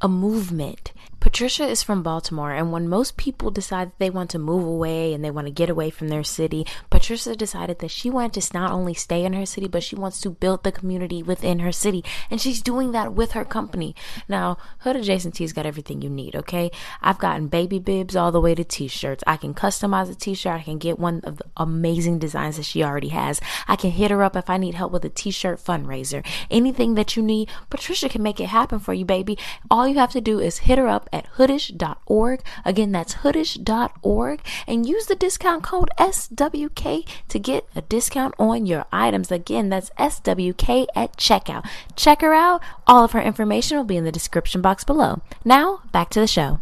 a 0.00 0.08
movement. 0.08 0.92
Patricia 1.22 1.64
is 1.64 1.84
from 1.84 2.02
Baltimore, 2.02 2.50
and 2.50 2.72
when 2.72 2.88
most 2.88 3.16
people 3.16 3.52
decide 3.52 3.90
that 3.90 3.98
they 4.00 4.10
want 4.10 4.28
to 4.30 4.40
move 4.40 4.66
away 4.66 5.14
and 5.14 5.24
they 5.24 5.30
want 5.30 5.46
to 5.46 5.52
get 5.52 5.70
away 5.70 5.88
from 5.88 6.08
their 6.08 6.24
city, 6.24 6.66
Patricia 6.90 7.36
decided 7.36 7.78
that 7.78 7.92
she 7.92 8.10
wanted 8.10 8.42
to 8.42 8.52
not 8.52 8.72
only 8.72 8.92
stay 8.92 9.24
in 9.24 9.32
her 9.32 9.46
city, 9.46 9.68
but 9.68 9.84
she 9.84 9.94
wants 9.94 10.20
to 10.20 10.30
build 10.30 10.64
the 10.64 10.72
community 10.72 11.22
within 11.22 11.60
her 11.60 11.70
city. 11.70 12.04
And 12.28 12.40
she's 12.40 12.60
doing 12.60 12.90
that 12.90 13.12
with 13.12 13.32
her 13.32 13.44
company. 13.44 13.94
Now, 14.28 14.58
Hood 14.80 14.96
Adjacent 14.96 15.36
Tees 15.36 15.52
got 15.52 15.64
everything 15.64 16.02
you 16.02 16.10
need, 16.10 16.34
okay? 16.34 16.72
I've 17.00 17.20
gotten 17.20 17.46
baby 17.46 17.78
bibs 17.78 18.16
all 18.16 18.32
the 18.32 18.40
way 18.40 18.56
to 18.56 18.64
t 18.64 18.88
shirts. 18.88 19.22
I 19.24 19.36
can 19.36 19.54
customize 19.54 20.10
a 20.10 20.16
t 20.16 20.34
shirt, 20.34 20.54
I 20.54 20.64
can 20.64 20.78
get 20.78 20.98
one 20.98 21.20
of 21.22 21.36
the 21.36 21.44
amazing 21.56 22.18
designs 22.18 22.56
that 22.56 22.64
she 22.64 22.82
already 22.82 23.10
has. 23.10 23.40
I 23.68 23.76
can 23.76 23.92
hit 23.92 24.10
her 24.10 24.24
up 24.24 24.34
if 24.34 24.50
I 24.50 24.56
need 24.56 24.74
help 24.74 24.90
with 24.90 25.04
a 25.04 25.08
t 25.08 25.30
shirt 25.30 25.60
fundraiser. 25.60 26.26
Anything 26.50 26.94
that 26.96 27.16
you 27.16 27.22
need, 27.22 27.48
Patricia 27.70 28.08
can 28.08 28.24
make 28.24 28.40
it 28.40 28.46
happen 28.46 28.80
for 28.80 28.92
you, 28.92 29.04
baby. 29.04 29.38
All 29.70 29.86
you 29.86 30.00
have 30.00 30.10
to 30.10 30.20
do 30.20 30.40
is 30.40 30.58
hit 30.58 30.78
her 30.78 30.88
up 30.88 31.08
at 31.12 31.32
hoodish.org. 31.34 32.42
Again, 32.64 32.92
that's 32.92 33.14
hoodish.org 33.16 34.40
and 34.66 34.88
use 34.88 35.06
the 35.06 35.14
discount 35.14 35.62
code 35.62 35.90
SWK 35.98 37.06
to 37.28 37.38
get 37.38 37.66
a 37.74 37.82
discount 37.82 38.34
on 38.38 38.66
your 38.66 38.84
items. 38.92 39.30
Again, 39.30 39.68
that's 39.68 39.90
SWK 39.98 40.86
at 40.94 41.16
checkout. 41.16 41.68
Check 41.96 42.20
her 42.22 42.34
out. 42.34 42.62
All 42.86 43.04
of 43.04 43.12
her 43.12 43.22
information 43.22 43.76
will 43.76 43.84
be 43.84 43.96
in 43.96 44.04
the 44.04 44.12
description 44.12 44.60
box 44.60 44.84
below. 44.84 45.20
Now, 45.44 45.82
back 45.92 46.10
to 46.10 46.20
the 46.20 46.26
show. 46.26 46.60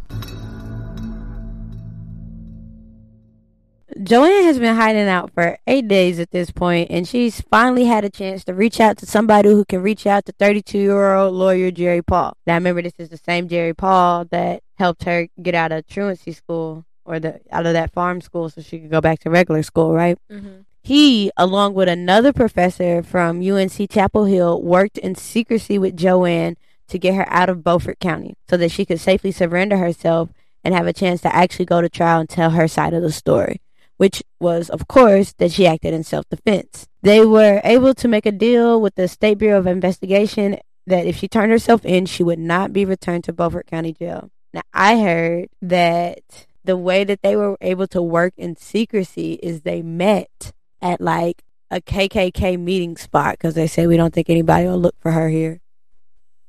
Joanne 4.02 4.44
has 4.44 4.58
been 4.58 4.76
hiding 4.76 5.08
out 5.08 5.30
for 5.34 5.58
eight 5.66 5.86
days 5.86 6.18
at 6.18 6.30
this 6.30 6.50
point, 6.50 6.90
and 6.90 7.06
she's 7.06 7.42
finally 7.42 7.84
had 7.84 8.02
a 8.02 8.08
chance 8.08 8.44
to 8.44 8.54
reach 8.54 8.80
out 8.80 8.96
to 8.98 9.06
somebody 9.06 9.50
who 9.50 9.66
can 9.66 9.82
reach 9.82 10.06
out 10.06 10.24
to 10.24 10.32
32 10.32 10.78
year 10.78 11.14
old 11.14 11.34
lawyer 11.34 11.70
Jerry 11.70 12.00
Paul. 12.00 12.34
Now, 12.46 12.54
remember, 12.54 12.80
this 12.80 12.94
is 12.98 13.10
the 13.10 13.18
same 13.18 13.46
Jerry 13.46 13.74
Paul 13.74 14.24
that 14.30 14.62
helped 14.78 15.04
her 15.04 15.28
get 15.42 15.54
out 15.54 15.70
of 15.70 15.86
truancy 15.86 16.32
school 16.32 16.86
or 17.04 17.20
the 17.20 17.40
out 17.52 17.66
of 17.66 17.74
that 17.74 17.92
farm 17.92 18.22
school 18.22 18.48
so 18.48 18.62
she 18.62 18.78
could 18.78 18.90
go 18.90 19.02
back 19.02 19.18
to 19.20 19.30
regular 19.30 19.62
school, 19.62 19.92
right? 19.92 20.16
Mm-hmm. 20.30 20.62
He, 20.82 21.30
along 21.36 21.74
with 21.74 21.88
another 21.88 22.32
professor 22.32 23.02
from 23.02 23.46
UNC 23.46 23.90
Chapel 23.90 24.24
Hill, 24.24 24.62
worked 24.62 24.96
in 24.96 25.14
secrecy 25.14 25.78
with 25.78 25.94
Joanne 25.94 26.56
to 26.88 26.98
get 26.98 27.16
her 27.16 27.30
out 27.30 27.50
of 27.50 27.62
Beaufort 27.62 28.00
County 28.00 28.34
so 28.48 28.56
that 28.56 28.70
she 28.70 28.86
could 28.86 28.98
safely 28.98 29.30
surrender 29.30 29.76
herself 29.76 30.30
and 30.64 30.74
have 30.74 30.86
a 30.86 30.94
chance 30.94 31.20
to 31.20 31.34
actually 31.34 31.66
go 31.66 31.82
to 31.82 31.90
trial 31.90 32.20
and 32.20 32.30
tell 32.30 32.50
her 32.50 32.66
side 32.66 32.94
of 32.94 33.02
the 33.02 33.12
story 33.12 33.60
which 34.00 34.22
was, 34.40 34.70
of 34.70 34.88
course, 34.88 35.34
that 35.34 35.52
she 35.52 35.66
acted 35.66 35.92
in 35.92 36.02
self 36.02 36.26
defense. 36.30 36.88
They 37.02 37.22
were 37.22 37.60
able 37.62 37.92
to 37.96 38.08
make 38.08 38.24
a 38.24 38.32
deal 38.32 38.80
with 38.80 38.94
the 38.94 39.06
State 39.06 39.36
Bureau 39.36 39.58
of 39.58 39.66
Investigation 39.66 40.56
that 40.86 41.04
if 41.04 41.16
she 41.16 41.28
turned 41.28 41.52
herself 41.52 41.84
in, 41.84 42.06
she 42.06 42.22
would 42.22 42.38
not 42.38 42.72
be 42.72 42.86
returned 42.86 43.24
to 43.24 43.34
Beaufort 43.34 43.66
County 43.66 43.92
Jail. 43.92 44.30
Now, 44.54 44.62
I 44.72 45.00
heard 45.00 45.50
that 45.60 46.46
the 46.64 46.78
way 46.78 47.04
that 47.04 47.20
they 47.20 47.36
were 47.36 47.58
able 47.60 47.86
to 47.88 48.00
work 48.00 48.32
in 48.38 48.56
secrecy 48.56 49.34
is 49.42 49.60
they 49.60 49.82
met 49.82 50.52
at 50.80 51.02
like 51.02 51.42
a 51.70 51.82
KKK 51.82 52.58
meeting 52.58 52.96
spot 52.96 53.34
because 53.34 53.52
they 53.52 53.66
say 53.66 53.86
we 53.86 53.98
don't 53.98 54.14
think 54.14 54.30
anybody 54.30 54.66
will 54.66 54.80
look 54.80 54.96
for 54.98 55.12
her 55.12 55.28
here. 55.28 55.60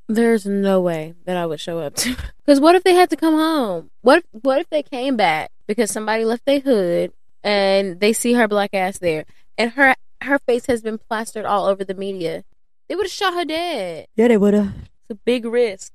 There's 0.07 0.45
no 0.45 0.79
way 0.79 1.15
that 1.25 1.35
I 1.35 1.45
would 1.45 1.59
show 1.59 1.79
up 1.79 1.95
to. 1.95 2.15
Because 2.45 2.61
what 2.61 2.75
if 2.75 2.83
they 2.83 2.95
had 2.95 3.09
to 3.09 3.17
come 3.17 3.35
home? 3.35 3.91
What 4.01 4.19
if, 4.19 4.23
what 4.41 4.59
if 4.59 4.69
they 4.69 4.83
came 4.83 5.15
back 5.17 5.51
because 5.67 5.91
somebody 5.91 6.25
left 6.25 6.45
their 6.45 6.59
hood 6.59 7.13
and 7.43 7.99
they 7.99 8.13
see 8.13 8.34
her 8.34 8.47
black 8.47 8.71
ass 8.73 8.97
there 8.99 9.25
and 9.58 9.71
her 9.71 9.95
her 10.21 10.38
face 10.39 10.67
has 10.67 10.82
been 10.82 10.97
plastered 10.99 11.45
all 11.45 11.65
over 11.65 11.84
the 11.84 11.93
media? 11.95 12.43
They 12.88 12.95
would 12.95 13.06
have 13.06 13.12
shot 13.12 13.34
her 13.34 13.45
dead. 13.45 14.08
Yeah, 14.15 14.27
they 14.27 14.38
would 14.38 14.54
have. 14.54 14.73
It's 15.01 15.10
a 15.10 15.15
big 15.15 15.45
risk. 15.45 15.91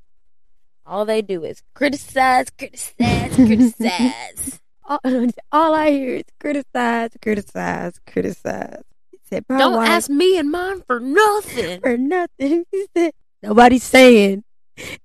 All 0.84 1.04
they 1.04 1.20
do 1.22 1.44
is 1.44 1.62
criticize, 1.74 2.48
criticize, 2.50 3.34
criticize. 3.34 4.60
All, 4.84 5.00
all 5.52 5.74
I 5.74 5.90
hear 5.90 6.14
is 6.16 6.24
criticize, 6.40 7.10
criticize, 7.20 8.00
criticize. 8.06 8.82
He 9.10 9.18
said, 9.24 9.44
"My 9.48 9.58
Don't 9.58 9.74
wife 9.74 9.88
ask 9.88 10.08
me 10.10 10.38
and 10.38 10.50
mine 10.50 10.82
for 10.86 11.00
nothing. 11.00 11.80
for 11.80 11.96
nothing. 11.96 12.64
He 12.72 12.86
said, 12.96 13.12
Nobody's 13.42 13.82
saying 13.84 14.44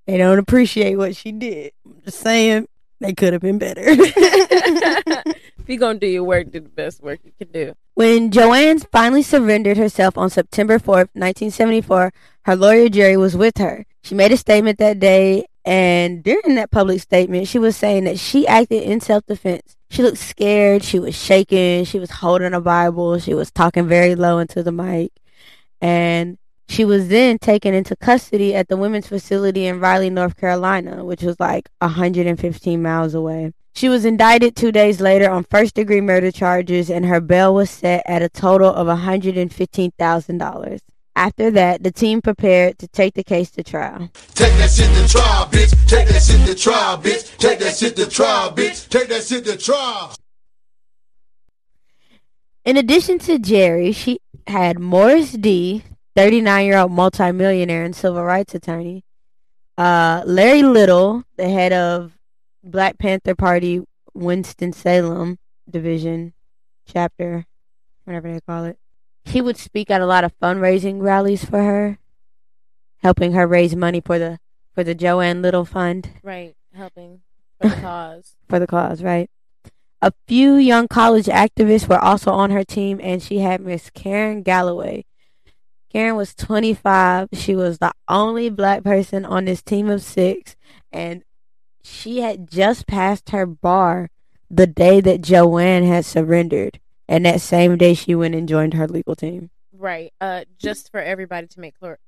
they 0.05 0.17
don't 0.17 0.39
appreciate 0.39 0.95
what 0.95 1.15
she 1.15 1.31
did. 1.31 1.71
I'm 1.85 2.01
just 2.05 2.19
saying 2.19 2.67
they 2.99 3.13
could 3.13 3.33
have 3.33 3.41
been 3.41 3.57
better. 3.57 3.83
If 5.61 5.69
you're 5.69 5.77
gonna 5.77 5.99
do 5.99 6.07
your 6.07 6.23
work, 6.23 6.51
do 6.51 6.59
the 6.59 6.69
best 6.69 7.01
work 7.01 7.19
you 7.23 7.31
can 7.37 7.51
do. 7.51 7.73
When 7.93 8.31
Joanne 8.31 8.79
finally 8.79 9.21
surrendered 9.21 9.77
herself 9.77 10.17
on 10.17 10.29
September 10.29 10.79
4th, 10.79 11.09
1974, 11.13 12.11
her 12.43 12.55
lawyer 12.55 12.89
Jerry 12.89 13.17
was 13.17 13.37
with 13.37 13.57
her. 13.57 13.85
She 14.03 14.15
made 14.15 14.31
a 14.31 14.37
statement 14.37 14.79
that 14.79 14.99
day, 14.99 15.45
and 15.63 16.23
during 16.23 16.55
that 16.55 16.71
public 16.71 17.01
statement, 17.01 17.47
she 17.47 17.59
was 17.59 17.75
saying 17.75 18.05
that 18.05 18.17
she 18.17 18.47
acted 18.47 18.83
in 18.83 18.99
self 19.01 19.25
defense. 19.27 19.77
She 19.89 20.01
looked 20.01 20.17
scared, 20.17 20.83
she 20.83 20.99
was 20.99 21.15
shaking, 21.15 21.85
she 21.85 21.99
was 21.99 22.09
holding 22.09 22.53
a 22.53 22.61
Bible, 22.61 23.19
she 23.19 23.33
was 23.33 23.51
talking 23.51 23.87
very 23.87 24.15
low 24.15 24.39
into 24.39 24.63
the 24.63 24.71
mic, 24.71 25.11
and 25.79 26.37
she 26.67 26.85
was 26.85 27.09
then 27.09 27.37
taken 27.37 27.73
into 27.73 27.95
custody 27.97 28.55
at 28.55 28.69
the 28.69 28.77
women's 28.77 29.07
facility 29.07 29.67
in 29.67 29.79
Raleigh, 29.79 30.09
North 30.09 30.37
Carolina, 30.37 31.03
which 31.03 31.21
was 31.21 31.39
like 31.39 31.69
115 31.79 32.81
miles 32.81 33.13
away. 33.13 33.51
She 33.73 33.89
was 33.89 34.05
indicted 34.05 34.55
two 34.55 34.71
days 34.71 34.99
later 35.01 35.29
on 35.29 35.43
first 35.45 35.75
degree 35.75 36.01
murder 36.01 36.31
charges, 36.31 36.89
and 36.89 37.05
her 37.05 37.21
bail 37.21 37.55
was 37.55 37.69
set 37.69 38.03
at 38.05 38.21
a 38.21 38.29
total 38.29 38.69
of 38.73 38.87
$115,000. 38.87 40.79
After 41.15 41.51
that, 41.51 41.83
the 41.83 41.91
team 41.91 42.21
prepared 42.21 42.79
to 42.79 42.87
take 42.87 43.15
the 43.15 43.23
case 43.23 43.51
to 43.51 43.63
trial. 43.63 44.09
Take 44.33 44.53
that 44.57 44.71
shit 44.71 44.89
to 44.95 45.07
trial, 45.07 45.45
bitch. 45.47 45.87
Take 45.87 46.07
that 46.07 46.23
shit 46.23 46.45
to 46.47 46.55
trial, 46.55 46.97
bitch. 46.97 47.37
Take 47.37 47.59
that 47.59 47.75
shit 47.75 47.95
to 47.97 48.07
trial, 48.07 48.51
bitch. 48.51 48.87
Take 48.89 49.09
that 49.09 49.23
shit 49.23 49.45
to 49.45 49.57
trial. 49.57 50.15
In 52.63 52.77
addition 52.77 53.19
to 53.19 53.39
Jerry, 53.39 53.91
she 53.91 54.19
had 54.47 54.79
Morris 54.79 55.33
Dees., 55.33 55.81
39 56.15 56.65
year 56.65 56.77
old 56.77 56.91
multimillionaire 56.91 57.83
and 57.83 57.95
civil 57.95 58.23
rights 58.23 58.53
attorney, 58.53 59.03
uh, 59.77 60.23
Larry 60.25 60.61
Little, 60.61 61.23
the 61.37 61.49
head 61.49 61.73
of 61.73 62.17
Black 62.63 62.97
Panther 62.97 63.35
Party 63.35 63.81
Winston-Salem 64.13 65.39
division, 65.69 66.33
chapter, 66.85 67.45
whatever 68.03 68.31
they 68.31 68.41
call 68.41 68.65
it. 68.65 68.77
He 69.23 69.41
would 69.41 69.57
speak 69.57 69.89
at 69.89 70.01
a 70.01 70.05
lot 70.05 70.23
of 70.23 70.37
fundraising 70.39 71.01
rallies 71.01 71.45
for 71.45 71.63
her, 71.63 71.99
helping 72.97 73.33
her 73.33 73.47
raise 73.47 73.75
money 73.75 74.01
for 74.01 74.19
the 74.19 74.39
for 74.73 74.83
the 74.83 74.95
Joanne 74.95 75.41
Little 75.41 75.65
Fund 75.65 76.09
Right, 76.23 76.55
helping 76.73 77.21
for 77.61 77.69
the 77.69 77.75
cause. 77.75 78.35
for 78.47 78.59
the 78.59 78.67
cause, 78.67 79.03
right? 79.03 79.29
A 80.01 80.11
few 80.27 80.55
young 80.55 80.87
college 80.87 81.27
activists 81.27 81.87
were 81.87 81.99
also 81.99 82.31
on 82.31 82.49
her 82.51 82.63
team, 82.63 82.99
and 83.03 83.21
she 83.21 83.39
had 83.39 83.61
Miss 83.61 83.89
Karen 83.91 84.41
Galloway. 84.41 85.05
Karen 85.91 86.15
was 86.15 86.33
25. 86.33 87.27
She 87.33 87.55
was 87.55 87.77
the 87.77 87.91
only 88.07 88.49
black 88.49 88.83
person 88.83 89.25
on 89.25 89.45
this 89.45 89.61
team 89.61 89.89
of 89.89 90.01
six, 90.01 90.55
and 90.91 91.23
she 91.83 92.21
had 92.21 92.49
just 92.49 92.87
passed 92.87 93.29
her 93.29 93.45
bar 93.45 94.09
the 94.49 94.67
day 94.67 95.01
that 95.01 95.21
Joanne 95.21 95.83
had 95.83 96.05
surrendered. 96.05 96.79
And 97.07 97.25
that 97.25 97.41
same 97.41 97.77
day, 97.77 97.93
she 97.93 98.15
went 98.15 98.35
and 98.35 98.47
joined 98.47 98.73
her 98.73 98.87
legal 98.87 99.15
team. 99.15 99.49
Right. 99.73 100.13
Uh, 100.21 100.45
just 100.57 100.91
for 100.91 100.99
everybody 100.99 101.47
to 101.47 101.59
make 101.59 101.77
clear, 101.77 101.99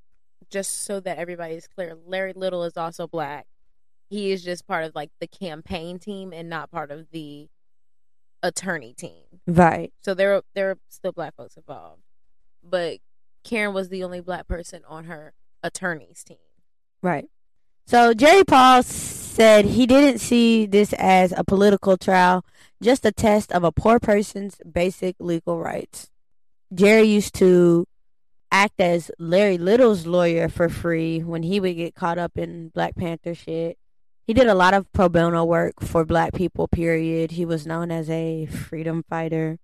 just 0.50 0.86
so 0.86 1.00
that 1.00 1.18
everybody 1.18 1.56
is 1.56 1.68
clear, 1.68 1.98
Larry 2.06 2.34
Little 2.34 2.64
is 2.64 2.78
also 2.78 3.08
black. 3.08 3.48
He 4.10 4.32
is 4.32 4.44
just 4.44 4.68
part 4.68 4.86
of 4.86 4.94
like 4.96 5.10
the 5.20 5.28
campaign 5.28 6.00
team 6.00 6.32
and 6.32 6.50
not 6.50 6.72
part 6.72 6.92
of 6.92 7.08
the 7.12 7.50
attorney 8.44 8.94
team. 8.94 9.24
Right. 9.48 9.92
So 10.02 10.14
there, 10.14 10.36
are, 10.36 10.44
there 10.54 10.72
are 10.72 10.78
still 10.90 11.12
black 11.12 11.36
folks 11.36 11.58
involved, 11.58 12.04
but 12.64 13.00
Karen 13.44 13.74
was 13.74 13.90
the 13.90 14.04
only 14.04 14.22
black 14.22 14.48
person 14.48 14.84
on 14.88 15.06
her 15.06 15.34
attorney's 15.64 16.24
team. 16.24 16.38
Right. 17.02 17.26
So 17.88 18.14
Jerry 18.14 18.44
Paul 18.44 18.84
said 19.34 19.66
he 19.66 19.88
didn't 19.88 20.20
see 20.20 20.68
this 20.68 20.94
as 20.94 21.34
a 21.36 21.44
political 21.44 21.98
trial, 21.98 22.46
just 22.84 23.04
a 23.04 23.12
test 23.12 23.52
of 23.52 23.64
a 23.64 23.72
poor 23.72 24.00
person's 24.00 24.58
basic 24.72 25.16
legal 25.20 25.58
rights. 25.58 26.12
Jerry 26.72 27.08
used 27.08 27.34
to 27.36 27.88
act 28.52 28.80
as 28.80 29.10
Larry 29.18 29.58
Little's 29.58 30.06
lawyer 30.06 30.50
for 30.50 30.70
free 30.70 31.22
when 31.22 31.42
he 31.42 31.60
would 31.60 31.76
get 31.76 31.96
caught 31.96 32.20
up 32.20 32.38
in 32.38 32.70
Black 32.70 32.96
Panther 32.96 33.34
shit. 33.34 33.80
He 34.28 34.36
did 34.36 34.46
a 34.46 34.54
lot 34.54 34.76
of 34.76 34.92
pro 34.94 35.10
bono 35.10 35.44
work 35.44 35.82
for 35.82 36.06
black 36.06 36.34
people, 36.34 36.68
period. 36.68 37.32
He 37.32 37.44
was 37.44 37.66
known 37.66 37.90
as 37.90 38.12
a 38.12 38.46
freedom 38.46 39.04
fighter. 39.10 39.58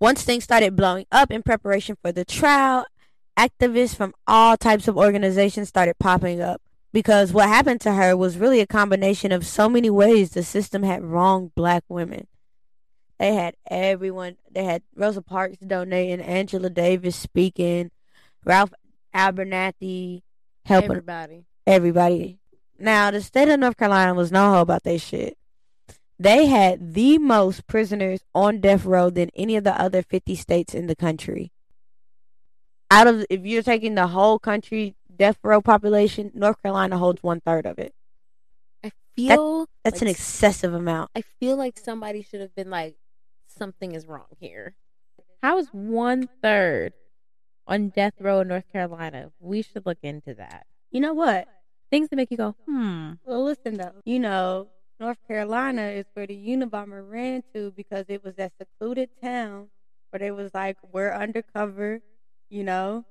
Once 0.00 0.24
things 0.24 0.42
started 0.42 0.74
blowing 0.74 1.06
up 1.12 1.30
in 1.30 1.44
preparation 1.44 1.96
for 2.02 2.10
the 2.10 2.24
trial, 2.24 2.84
activists 3.38 3.94
from 3.94 4.12
all 4.26 4.56
types 4.56 4.88
of 4.88 4.96
organizations 4.96 5.68
started 5.68 5.98
popping 6.00 6.40
up 6.40 6.60
because 6.96 7.30
what 7.30 7.46
happened 7.46 7.78
to 7.78 7.92
her 7.92 8.16
was 8.16 8.38
really 8.38 8.58
a 8.58 8.66
combination 8.66 9.30
of 9.30 9.44
so 9.46 9.68
many 9.68 9.90
ways 9.90 10.30
the 10.30 10.42
system 10.42 10.82
had 10.82 11.04
wronged 11.04 11.54
black 11.54 11.84
women. 11.90 12.26
They 13.18 13.34
had 13.34 13.54
everyone, 13.70 14.38
they 14.50 14.64
had 14.64 14.80
Rosa 14.94 15.20
Parks 15.20 15.58
donating, 15.58 16.22
Angela 16.22 16.70
Davis 16.70 17.14
speaking, 17.14 17.90
Ralph 18.46 18.72
Abernathy 19.14 20.22
helping 20.64 20.92
Everybody. 20.92 21.44
everybody. 21.66 22.38
Now, 22.78 23.10
the 23.10 23.20
state 23.20 23.50
of 23.50 23.60
North 23.60 23.76
Carolina 23.76 24.14
was 24.14 24.32
no 24.32 24.52
hoe 24.52 24.62
about 24.62 24.84
their 24.84 24.98
shit. 24.98 25.36
They 26.18 26.46
had 26.46 26.94
the 26.94 27.18
most 27.18 27.66
prisoners 27.66 28.20
on 28.34 28.62
death 28.62 28.86
row 28.86 29.10
than 29.10 29.28
any 29.36 29.56
of 29.56 29.64
the 29.64 29.78
other 29.78 30.00
50 30.00 30.34
states 30.34 30.72
in 30.72 30.86
the 30.86 30.96
country. 30.96 31.52
Out 32.90 33.06
of, 33.06 33.26
if 33.28 33.44
you're 33.44 33.62
taking 33.62 33.96
the 33.96 34.06
whole 34.06 34.38
country 34.38 34.94
death 35.16 35.38
row 35.42 35.60
population, 35.60 36.30
North 36.34 36.62
Carolina 36.62 36.98
holds 36.98 37.22
one 37.22 37.40
third 37.40 37.66
of 37.66 37.78
it. 37.78 37.94
I 38.84 38.92
feel 39.16 39.68
That's 39.84 40.02
an 40.02 40.08
excessive 40.08 40.74
amount. 40.74 41.10
I 41.16 41.22
feel 41.40 41.56
like 41.56 41.78
somebody 41.78 42.22
should 42.22 42.40
have 42.40 42.54
been 42.54 42.70
like, 42.70 42.96
something 43.46 43.92
is 43.92 44.06
wrong 44.06 44.26
here. 44.38 44.74
How 45.42 45.58
is 45.58 45.68
one 45.72 46.28
third 46.42 46.92
on 47.66 47.88
death 47.88 48.14
row 48.20 48.40
in 48.40 48.48
North 48.48 48.70
Carolina? 48.72 49.30
We 49.40 49.62
should 49.62 49.86
look 49.86 49.98
into 50.02 50.34
that. 50.34 50.66
You 50.90 51.00
know 51.00 51.14
what? 51.14 51.48
Things 51.90 52.08
that 52.08 52.16
make 52.16 52.30
you 52.30 52.36
go, 52.36 52.56
hmm. 52.66 53.12
Well, 53.24 53.44
listen 53.44 53.74
though. 53.74 54.02
You 54.04 54.18
know, 54.18 54.68
North 54.98 55.18
Carolina 55.28 55.88
is 55.88 56.06
where 56.14 56.26
the 56.26 56.36
Unabomber 56.36 57.08
ran 57.08 57.42
to 57.54 57.72
because 57.76 58.06
it 58.08 58.24
was 58.24 58.34
that 58.36 58.52
secluded 58.58 59.10
town 59.22 59.68
where 60.10 60.18
they 60.18 60.30
was 60.30 60.52
like, 60.54 60.76
we're 60.92 61.12
undercover, 61.12 62.00
you 62.48 62.64
know. 62.64 63.04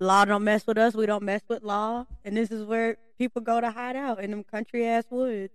Law 0.00 0.24
don't 0.24 0.44
mess 0.44 0.66
with 0.66 0.78
us, 0.78 0.94
we 0.94 1.04
don't 1.06 1.22
mess 1.22 1.42
with 1.48 1.62
law. 1.62 2.06
And 2.24 2.36
this 2.36 2.50
is 2.50 2.64
where 2.64 2.96
people 3.18 3.42
go 3.42 3.60
to 3.60 3.70
hide 3.70 3.96
out 3.96 4.20
in 4.22 4.30
them 4.30 4.42
country 4.44 4.86
ass 4.86 5.04
woods. 5.10 5.52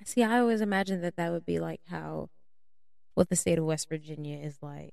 I 0.00 0.04
see, 0.04 0.22
I 0.24 0.40
always 0.40 0.60
imagined 0.60 1.04
that 1.04 1.16
that 1.16 1.30
would 1.30 1.46
be 1.46 1.60
like 1.60 1.80
how 1.88 2.28
what 3.14 3.28
the 3.28 3.36
state 3.36 3.58
of 3.58 3.64
West 3.64 3.88
Virginia 3.88 4.38
is 4.38 4.58
like. 4.60 4.92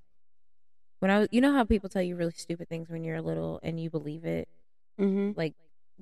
When 0.99 1.09
I 1.09 1.17
was, 1.19 1.27
you 1.31 1.41
know 1.41 1.51
how 1.53 1.63
people 1.63 1.89
tell 1.89 2.03
you 2.03 2.15
really 2.15 2.33
stupid 2.35 2.69
things 2.69 2.87
when 2.89 3.03
you're 3.03 3.19
little 3.21 3.59
and 3.63 3.79
you 3.79 3.89
believe 3.89 4.23
it, 4.25 4.47
Mm-hmm. 4.99 5.31
like 5.35 5.55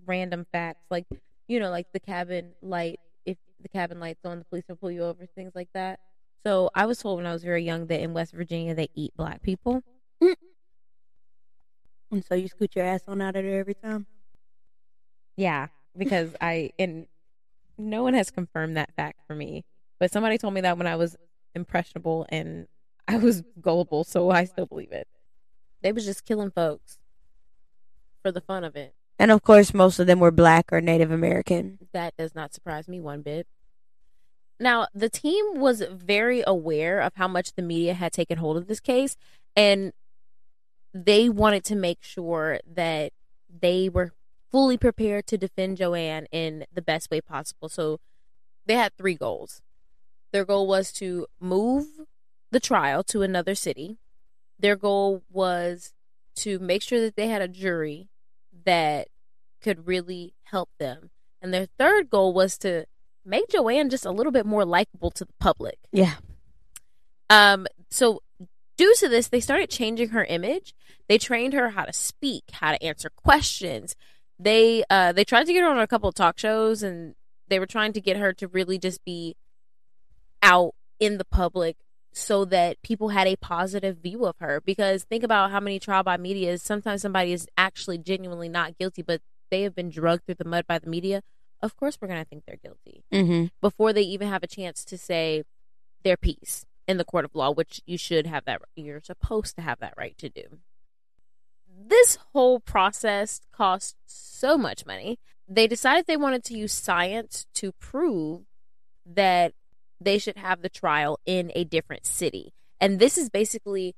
random 0.06 0.46
facts, 0.52 0.84
like 0.90 1.06
you 1.48 1.60
know, 1.62 1.70
like 1.70 1.88
the 1.94 2.00
cabin 2.02 2.52
light. 2.62 3.00
If 3.26 3.38
the 3.62 3.70
cabin 3.70 4.00
light's 4.02 4.26
on, 4.26 4.40
the 4.40 4.46
police 4.46 4.66
will 4.68 4.76
pull 4.76 4.92
you 4.92 5.04
over, 5.04 5.26
things 5.26 5.54
like 5.56 5.70
that. 5.74 6.02
So 6.46 6.70
I 6.76 6.86
was 6.86 6.98
told 7.00 7.18
when 7.18 7.26
I 7.26 7.32
was 7.32 7.44
very 7.44 7.64
young 7.64 7.86
that 7.88 8.02
in 8.02 8.14
West 8.14 8.34
Virginia 8.34 8.76
they 8.76 8.90
eat 8.96 9.14
black 9.16 9.42
people. 9.42 9.84
And 12.12 12.24
so 12.26 12.36
you 12.36 12.48
scoot 12.48 12.76
your 12.76 12.86
ass 12.86 13.02
on 13.08 13.22
out 13.22 13.36
of 13.36 13.44
there 13.44 13.60
every 13.60 13.76
time. 13.76 14.06
Yeah, 15.38 15.68
because 15.96 16.36
I 16.42 16.72
and 16.80 17.08
no 17.78 18.04
one 18.04 18.14
has 18.14 18.32
confirmed 18.32 18.78
that 18.78 18.94
fact 18.96 19.22
for 19.28 19.36
me, 19.36 19.64
but 20.00 20.12
somebody 20.12 20.38
told 20.38 20.54
me 20.54 20.62
that 20.62 20.78
when 20.78 20.88
I 20.88 20.96
was 20.96 21.16
impressionable 21.56 22.26
and 22.30 22.68
I 23.08 23.18
was 23.18 23.44
gullible, 23.62 24.04
so 24.04 24.30
I 24.30 24.46
still 24.46 24.66
believe 24.66 24.92
it. 24.92 25.08
They 25.82 25.92
was 25.92 26.06
just 26.06 26.26
killing 26.26 26.52
folks 26.52 27.00
for 28.22 28.32
the 28.32 28.42
fun 28.42 28.64
of 28.64 28.76
it. 28.76 28.94
And 29.18 29.32
of 29.32 29.44
course, 29.44 29.74
most 29.74 30.00
of 30.00 30.08
them 30.08 30.20
were 30.20 30.32
black 30.32 30.72
or 30.72 30.82
Native 30.82 31.12
American. 31.12 31.80
That 31.94 32.16
does 32.18 32.36
not 32.36 32.54
surprise 32.54 32.88
me 32.88 33.00
one 33.00 33.22
bit. 33.22 33.48
Now, 34.60 34.88
the 34.94 35.10
team 35.10 35.60
was 35.60 35.82
very 35.82 36.44
aware 36.46 37.00
of 37.00 37.14
how 37.16 37.28
much 37.28 37.54
the 37.54 37.62
media 37.62 37.94
had 37.94 38.12
taken 38.12 38.38
hold 38.38 38.58
of 38.58 38.68
this 38.68 38.80
case, 38.80 39.16
And 39.56 39.94
they 41.06 41.30
wanted 41.30 41.64
to 41.66 41.76
make 41.76 42.00
sure 42.02 42.60
that 42.66 43.12
they 43.50 43.90
were 43.90 44.14
fully 44.52 44.78
prepared 44.78 45.28
to 45.28 45.38
defend 45.38 45.78
Joanne 45.78 46.28
in 46.32 46.66
the 46.74 46.82
best 46.82 47.12
way 47.12 47.22
possible. 47.22 47.70
So 47.70 48.00
they 48.66 48.76
had 48.76 48.96
three 48.98 49.16
goals. 49.16 49.62
Their 50.32 50.46
goal 50.46 50.68
was 50.68 50.92
to 50.94 51.28
move 51.40 51.86
the 52.52 52.60
trial 52.60 53.04
to 53.06 53.22
another 53.22 53.56
city. 53.56 53.98
Their 54.60 54.76
goal 54.76 55.24
was 55.32 55.94
to 56.38 56.60
make 56.60 56.82
sure 56.82 57.02
that 57.02 57.16
they 57.16 57.28
had 57.28 57.42
a 57.42 57.48
jury 57.48 58.10
that 58.66 59.08
could 59.62 59.88
really 59.88 60.34
help 60.44 60.70
them. 60.80 61.10
And 61.42 61.54
their 61.54 61.68
third 61.78 62.10
goal 62.10 62.34
was 62.34 62.58
to 62.60 62.86
make 63.26 63.50
Joanne 63.50 63.90
just 63.90 64.06
a 64.06 64.12
little 64.12 64.32
bit 64.32 64.46
more 64.46 64.66
likable 64.66 65.12
to 65.12 65.26
the 65.26 65.34
public. 65.40 65.78
Yeah. 65.92 66.16
Um 67.30 67.68
so 67.90 68.22
due 68.80 68.96
to 68.96 69.10
this, 69.10 69.28
they 69.28 69.42
started 69.42 69.70
changing 69.70 70.10
her 70.10 70.24
image. 70.24 70.74
They 71.10 71.18
trained 71.18 71.52
her 71.54 71.72
how 71.72 71.84
to 71.84 71.92
speak, 71.92 72.46
how 72.54 72.72
to 72.72 72.82
answer 72.82 73.10
questions. 73.10 73.94
They 74.40 74.86
uh 74.90 75.12
they 75.12 75.26
tried 75.26 75.48
to 75.48 75.54
get 75.54 75.64
her 75.64 75.70
on 75.70 75.80
a 75.80 75.86
couple 75.86 76.08
of 76.08 76.16
talk 76.16 76.40
shows 76.40 76.82
and 76.82 77.14
they 77.50 77.60
were 77.60 77.66
trying 77.66 77.92
to 77.94 78.00
get 78.00 78.16
her 78.16 78.32
to 78.34 78.48
really 78.48 78.80
just 78.80 79.04
be 79.04 79.36
out 80.42 80.74
in 80.98 81.18
the 81.18 81.26
public 81.26 81.76
so 82.14 82.46
that 82.46 82.82
people 82.82 83.10
had 83.10 83.28
a 83.28 83.36
positive 83.36 83.98
view 83.98 84.26
of 84.26 84.38
her 84.40 84.62
because 84.66 85.04
think 85.04 85.24
about 85.24 85.52
how 85.52 85.60
many 85.60 85.78
trial 85.78 86.04
by 86.04 86.16
media 86.16 86.54
is 86.54 86.64
sometimes 86.64 87.02
somebody 87.02 87.34
is 87.34 87.48
actually 87.58 87.98
genuinely 87.98 88.48
not 88.48 88.78
guilty 88.78 89.02
but 89.02 89.22
they 89.52 89.64
have 89.64 89.76
been 89.76 89.90
drugged 89.90 90.26
through 90.26 90.36
the 90.36 90.46
mud 90.46 90.66
by 90.66 90.80
the 90.80 90.90
media 90.90 91.22
of 91.62 91.76
course 91.76 91.98
we're 92.00 92.08
going 92.08 92.24
to 92.24 92.30
think 92.30 92.44
they're 92.46 92.56
guilty 92.64 93.04
Mm-hmm. 93.12 93.46
before 93.62 93.92
they 93.92 94.02
even 94.04 94.30
have 94.30 94.42
a 94.44 94.48
chance 94.48 94.86
to 94.86 94.98
say 94.98 95.44
their 96.04 96.18
piece 96.18 96.66
in 96.90 96.98
the 96.98 97.06
court 97.06 97.24
of 97.24 97.36
law, 97.36 97.52
which 97.52 97.82
you 97.86 98.00
should 98.00 98.26
have 98.26 98.46
that. 98.46 98.64
You're 98.76 99.00
supposed 99.02 99.56
to 99.56 99.62
have 99.62 99.80
that 99.80 99.94
right 99.96 100.18
to 100.18 100.28
do. 100.28 100.58
This 101.88 102.18
whole 102.34 102.60
process 102.60 103.42
cost 103.52 103.96
so 104.08 104.58
much 104.58 104.88
money. 104.88 105.20
They 105.48 105.68
decided 105.68 106.08
they 106.08 106.18
wanted 106.18 106.44
to 106.46 106.58
use 106.58 106.74
science 106.74 107.46
to 107.54 107.74
prove 107.74 108.42
that 109.06 109.54
they 110.02 110.18
should 110.18 110.38
have 110.38 110.64
the 110.64 110.70
trial 110.70 111.20
in 111.28 111.52
a 111.54 111.64
different 111.64 112.08
city. 112.08 112.54
And 112.82 112.98
this 112.98 113.20
is 113.20 113.30
basically 113.30 113.96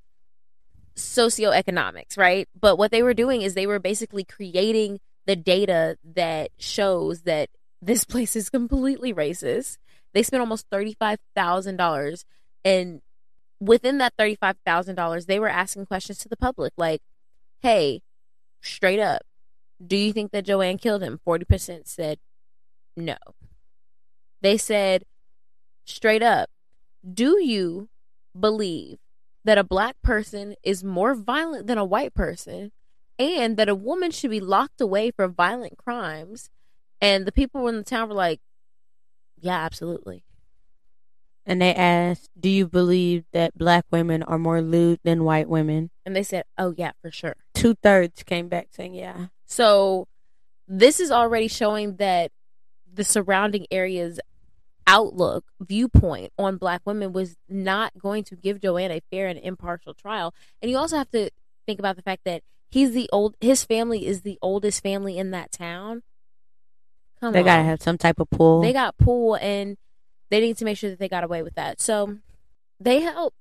socioeconomics, 0.98 2.18
right? 2.18 2.50
But 2.60 2.78
what 2.78 2.92
they 2.92 3.04
were 3.04 3.14
doing 3.14 3.42
is 3.42 3.54
they 3.54 3.68
were 3.68 3.80
basically 3.80 4.26
creating 4.26 5.00
the 5.26 5.38
data 5.38 5.98
that 6.04 6.52
shows 6.58 7.22
that 7.22 7.50
this 7.82 8.04
place 8.12 8.36
is 8.36 8.50
completely 8.50 9.14
racist. 9.14 9.78
They 10.14 10.24
spent 10.24 10.42
almost 10.42 10.70
$35,000 10.70 12.26
and 12.64 13.02
within 13.60 13.98
that 14.00 14.18
$35,000 14.18 15.26
they 15.26 15.40
were 15.40 15.50
asking 15.50 15.86
questions 15.86 16.18
to 16.20 16.30
the 16.30 16.38
public 16.38 16.74
like, 16.78 17.02
"Hey, 17.62 18.02
straight 18.62 19.00
up, 19.00 19.22
do 19.86 19.96
you 19.96 20.14
think 20.14 20.32
that 20.32 20.46
Joanne 20.46 20.78
killed 20.78 21.04
him?" 21.04 21.20
40% 21.26 21.88
said 21.88 22.20
no. 22.96 23.18
They 24.42 24.58
said 24.58 25.06
straight 25.86 26.24
up, 26.24 26.50
"Do 27.04 27.40
you 27.44 27.90
believe 28.40 29.00
that 29.44 29.58
a 29.58 29.64
black 29.64 30.02
person 30.02 30.56
is 30.64 30.84
more 30.84 31.16
violent 31.16 31.68
than 31.68 31.78
a 31.78 31.86
white 31.86 32.14
person 32.14 32.72
and 33.20 33.58
that 33.58 33.70
a 33.70 33.76
woman 33.76 34.12
should 34.12 34.32
be 34.32 34.40
locked 34.40 34.82
away 34.82 35.12
for 35.12 35.28
violent 35.28 35.78
crimes?" 35.78 36.50
And 37.00 37.26
the 37.26 37.32
people 37.32 37.68
in 37.68 37.78
the 37.78 37.84
town 37.84 38.10
were 38.10 38.16
like, 38.16 38.42
"Yeah, 39.38 39.58
absolutely." 39.60 40.24
And 41.46 41.62
they 41.62 41.74
asked, 41.74 42.30
"Do 42.40 42.50
you 42.50 42.68
believe 42.68 43.26
that 43.34 43.58
black 43.58 43.86
women 43.92 44.22
are 44.24 44.38
more 44.38 44.62
lewd 44.62 45.00
than 45.04 45.24
white 45.24 45.50
women?" 45.50 45.90
And 46.06 46.16
they 46.16 46.24
said, 46.24 46.46
"Oh 46.58 46.74
yeah, 46.78 46.92
for 47.02 47.12
sure." 47.12 47.36
Two 47.54 47.76
thirds 47.76 48.24
came 48.24 48.48
back 48.48 48.68
saying, 48.72 48.94
"Yeah." 48.94 49.28
So 49.46 50.08
this 50.68 51.00
is 51.00 51.12
already 51.12 51.48
showing 51.48 51.96
that 51.98 52.32
the 52.94 53.04
surrounding 53.04 53.66
area's 53.72 54.20
outlook, 54.88 55.46
viewpoint 55.60 56.34
on 56.38 56.58
black 56.58 56.82
women 56.86 57.14
was 57.14 57.38
not 57.48 57.98
going 57.98 58.24
to 58.26 58.36
give 58.36 58.62
Joanne 58.62 58.92
a 58.92 59.02
fair 59.12 59.28
and 59.28 59.40
impartial 59.40 59.94
trial. 59.94 60.34
And 60.62 60.70
you 60.70 60.78
also 60.78 60.98
have 60.98 61.10
to 61.12 61.30
think 61.66 61.80
about 61.80 61.96
the 61.96 62.02
fact 62.02 62.24
that 62.26 62.44
he's 62.70 62.92
the 62.92 63.10
old 63.12 63.36
his 63.40 63.64
family 63.64 64.06
is 64.06 64.22
the 64.22 64.38
oldest 64.42 64.82
family 64.84 65.18
in 65.18 65.32
that 65.32 65.52
town. 65.52 66.04
Come 67.20 67.28
on. 67.28 67.34
They 67.34 67.40
on. 67.40 67.46
gotta 67.46 67.64
have 67.64 67.82
some 67.82 67.98
type 67.98 68.20
of 68.20 68.30
pull. 68.30 68.62
They 68.62 68.74
got 68.74 68.98
pool 68.98 69.36
and 69.36 69.78
they 70.32 70.40
need 70.40 70.58
to 70.58 70.66
make 70.66 70.78
sure 70.78 70.90
that 70.90 70.98
they 70.98 71.10
got 71.10 71.24
away 71.24 71.44
with 71.44 71.56
that. 71.56 71.80
So 71.80 72.18
they 72.80 73.02
help 73.02 73.36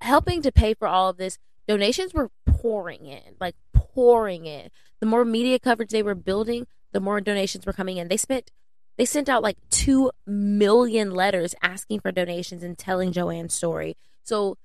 helping 0.00 0.42
to 0.42 0.50
pay 0.50 0.74
for 0.74 0.88
all 0.88 1.08
of 1.08 1.18
this. 1.18 1.38
Donations 1.68 2.12
were 2.12 2.30
pouring 2.46 3.06
in, 3.06 3.36
like 3.38 3.54
pouring 3.72 4.46
in. 4.46 4.70
The 5.00 5.06
more 5.06 5.24
media 5.24 5.58
coverage 5.58 5.90
they 5.90 6.02
were 6.02 6.14
building, 6.14 6.66
the 6.92 7.00
more 7.00 7.20
donations 7.20 7.66
were 7.66 7.72
coming 7.72 7.98
in. 7.98 8.08
They 8.08 8.16
spent 8.16 8.50
they 8.96 9.04
sent 9.04 9.28
out 9.28 9.42
like 9.42 9.58
2 9.70 10.10
million 10.26 11.10
letters 11.10 11.54
asking 11.62 12.00
for 12.00 12.10
donations 12.10 12.62
and 12.62 12.78
telling 12.78 13.12
Joanne's 13.12 13.54
story. 13.54 13.96
So 14.22 14.56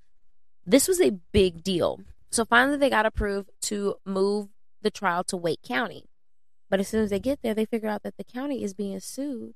this 0.66 0.88
was 0.88 1.02
a 1.02 1.18
big 1.32 1.64
deal. 1.64 2.00
So 2.32 2.46
finally 2.46 2.78
they 2.78 2.90
got 2.90 3.06
approved 3.06 3.50
to 3.64 3.96
move 4.06 4.50
the 4.82 4.92
trial 4.92 5.24
to 5.26 5.38
Wake 5.38 5.62
County. 5.64 6.06
But 6.70 6.80
as 6.80 6.88
soon 6.88 7.04
as 7.04 7.10
they 7.10 7.20
get 7.20 7.42
there, 7.42 7.56
they 7.56 7.66
figure 7.66 7.90
out 7.90 8.04
that 8.04 8.18
the 8.18 8.24
county 8.24 8.64
is 8.64 8.74
being 8.76 9.00
sued 9.00 9.56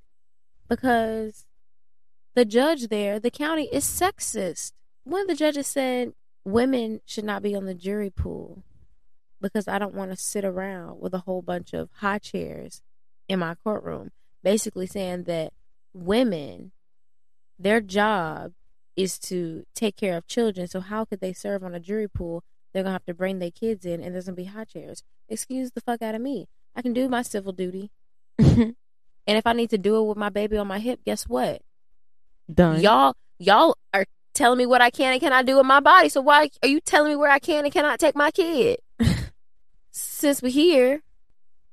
because 0.67 1.45
the 2.35 2.45
judge 2.45 2.87
there, 2.87 3.19
the 3.19 3.31
county 3.31 3.69
is 3.71 3.85
sexist. 3.85 4.71
One 5.03 5.21
of 5.21 5.27
the 5.27 5.35
judges 5.35 5.67
said 5.67 6.13
women 6.45 7.01
should 7.05 7.25
not 7.25 7.43
be 7.43 7.55
on 7.55 7.65
the 7.65 7.73
jury 7.73 8.09
pool 8.09 8.63
because 9.41 9.67
I 9.67 9.77
don't 9.77 9.93
want 9.93 10.11
to 10.11 10.17
sit 10.17 10.45
around 10.45 10.99
with 10.99 11.13
a 11.13 11.19
whole 11.19 11.41
bunch 11.41 11.73
of 11.73 11.89
high 11.97 12.19
chairs 12.19 12.81
in 13.27 13.39
my 13.39 13.55
courtroom. 13.55 14.11
Basically 14.41 14.87
saying 14.87 15.23
that 15.23 15.53
women, 15.93 16.71
their 17.59 17.81
job 17.81 18.53
is 18.95 19.19
to 19.19 19.65
take 19.75 19.95
care 19.95 20.17
of 20.17 20.27
children. 20.27 20.67
So 20.67 20.79
how 20.79 21.05
could 21.05 21.19
they 21.19 21.33
serve 21.33 21.63
on 21.63 21.75
a 21.75 21.79
jury 21.79 22.07
pool? 22.07 22.43
They're 22.71 22.83
gonna 22.83 22.93
have 22.93 23.05
to 23.05 23.13
bring 23.13 23.39
their 23.39 23.51
kids 23.51 23.85
in, 23.85 24.01
and 24.01 24.13
there's 24.13 24.25
gonna 24.25 24.35
be 24.35 24.45
high 24.45 24.65
chairs. 24.65 25.03
Excuse 25.29 25.71
the 25.71 25.81
fuck 25.81 26.01
out 26.01 26.15
of 26.15 26.21
me. 26.21 26.47
I 26.75 26.81
can 26.81 26.93
do 26.93 27.07
my 27.07 27.21
civil 27.21 27.51
duty, 27.51 27.91
and 28.39 28.75
if 29.27 29.45
I 29.45 29.53
need 29.53 29.69
to 29.69 29.77
do 29.77 29.97
it 29.97 30.07
with 30.07 30.17
my 30.17 30.29
baby 30.29 30.57
on 30.57 30.67
my 30.67 30.79
hip, 30.79 31.01
guess 31.05 31.27
what? 31.27 31.61
Done. 32.51 32.81
Y'all, 32.81 33.15
y'all 33.39 33.77
are 33.93 34.05
telling 34.33 34.57
me 34.57 34.65
what 34.65 34.81
I 34.81 34.89
can 34.89 35.13
and 35.13 35.21
cannot 35.21 35.45
do 35.45 35.57
with 35.57 35.65
my 35.65 35.79
body. 35.79 36.09
So 36.09 36.21
why 36.21 36.49
are 36.61 36.67
you 36.67 36.79
telling 36.79 37.11
me 37.11 37.15
where 37.15 37.29
I 37.29 37.39
can 37.39 37.63
and 37.63 37.73
cannot 37.73 37.99
take 37.99 38.15
my 38.15 38.31
kid? 38.31 38.79
Since 39.91 40.41
we're 40.41 40.51
here, 40.51 41.03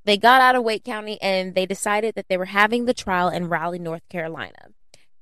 they 0.05 0.17
got 0.17 0.41
out 0.41 0.57
of 0.57 0.65
Wake 0.65 0.85
County 0.85 1.21
and 1.21 1.55
they 1.55 1.67
decided 1.67 2.15
that 2.15 2.27
they 2.29 2.37
were 2.37 2.47
having 2.47 2.85
the 2.85 2.95
trial 2.95 3.29
in 3.29 3.49
Raleigh, 3.49 3.79
North 3.79 4.09
Carolina. 4.09 4.69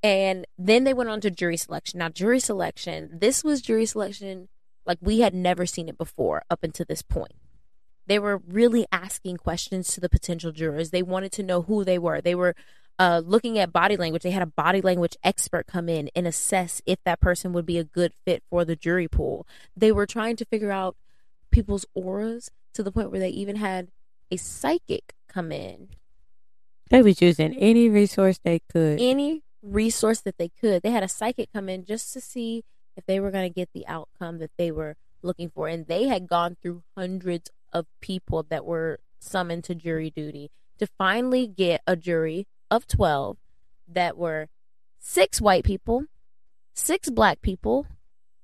And 0.03 0.47
then 0.57 0.85
they 0.85 0.95
went 0.95 1.11
on 1.11 1.21
to 1.23 1.31
jury 1.31 1.57
selection. 1.57 1.99
Now, 1.99 2.09
jury 2.09 2.41
selection, 2.41 3.11
this 3.13 3.43
was 3.43 3.61
jury 3.61 3.87
selection 3.87 4.49
like 4.87 4.99
we 5.01 5.21
had 5.21 5.35
never 5.35 5.67
seen 5.67 5.89
it 5.89 5.99
before 5.99 6.43
up 6.51 6.63
until 6.63 6.87
this 6.89 7.03
point. 7.03 7.35
They 8.07 8.19
were 8.19 8.41
really 8.49 8.87
asking 8.91 9.37
questions 9.37 9.93
to 9.93 10.01
the 10.01 10.09
potential 10.09 10.51
jurors. 10.51 10.91
They 10.91 11.03
wanted 11.03 11.33
to 11.33 11.43
know 11.43 11.63
who 11.63 11.85
they 11.85 11.99
were. 11.99 12.21
They 12.21 12.35
were 12.35 12.55
uh, 12.99 13.23
looking 13.25 13.59
at 13.59 13.73
body 13.73 13.97
language. 13.97 14.23
They 14.23 14.31
had 14.31 14.43
a 14.43 14.47
body 14.47 14.81
language 14.81 15.17
expert 15.23 15.67
come 15.67 15.89
in 15.89 16.11
and 16.15 16.27
assess 16.27 16.83
if 16.87 16.99
that 17.05 17.21
person 17.21 17.53
would 17.53 17.67
be 17.67 17.79
a 17.79 17.85
good 17.85 18.13
fit 18.25 18.43
for 18.51 18.65
the 18.65 18.77
jury 18.77 19.09
pool. 19.09 19.47
They 19.77 19.93
were 19.93 20.07
trying 20.07 20.37
to 20.37 20.45
figure 20.45 20.73
out 20.73 20.97
people's 21.51 21.87
auras 21.95 22.51
to 22.75 22.83
the 22.83 22.93
point 22.93 23.11
where 23.11 23.21
they 23.21 23.31
even 23.31 23.57
had 23.57 23.89
a 24.31 24.37
psychic 24.37 25.15
come 25.29 25.53
in. 25.53 25.89
They 26.91 27.03
was 27.03 27.21
using 27.21 27.55
any 27.57 27.89
resource 27.89 28.39
they 28.43 28.61
could. 28.71 29.01
Any 29.01 29.43
resource 29.63 30.21
that 30.21 30.39
they 30.39 30.49
could. 30.49 30.83
They 30.83 30.91
had 30.91 31.03
a 31.03 31.09
psychic 31.09 31.53
come 31.53 31.69
in 31.69 31.85
just 31.85 32.13
to 32.15 32.21
see 32.21 32.65
if 32.97 33.05
they 33.07 33.21
were 33.21 33.31
going 33.31 33.49
to 33.49 33.55
get 33.55 33.71
the 33.73 33.87
outcome 33.87 34.39
that 34.39 34.51
they 34.57 34.71
were 34.71 34.97
looking 35.23 35.51
for. 35.51 35.69
And 35.69 35.87
they 35.87 36.09
had 36.09 36.27
gone 36.27 36.57
through 36.61 36.83
hundreds 36.97 37.51
of 37.73 37.87
people 38.01 38.45
that 38.49 38.65
were 38.65 39.01
summoned 39.21 39.65
to 39.65 39.75
jury 39.75 40.11
duty 40.11 40.51
to 40.79 40.87
finally 40.87 41.47
get 41.47 41.83
a 41.87 41.97
jury 41.97 42.47
of 42.70 42.87
12 42.87 43.37
that 43.87 44.16
were 44.16 44.48
six 44.98 45.40
white 45.40 45.64
people, 45.64 46.04
six 46.74 47.11
black 47.11 47.40
people, 47.42 47.87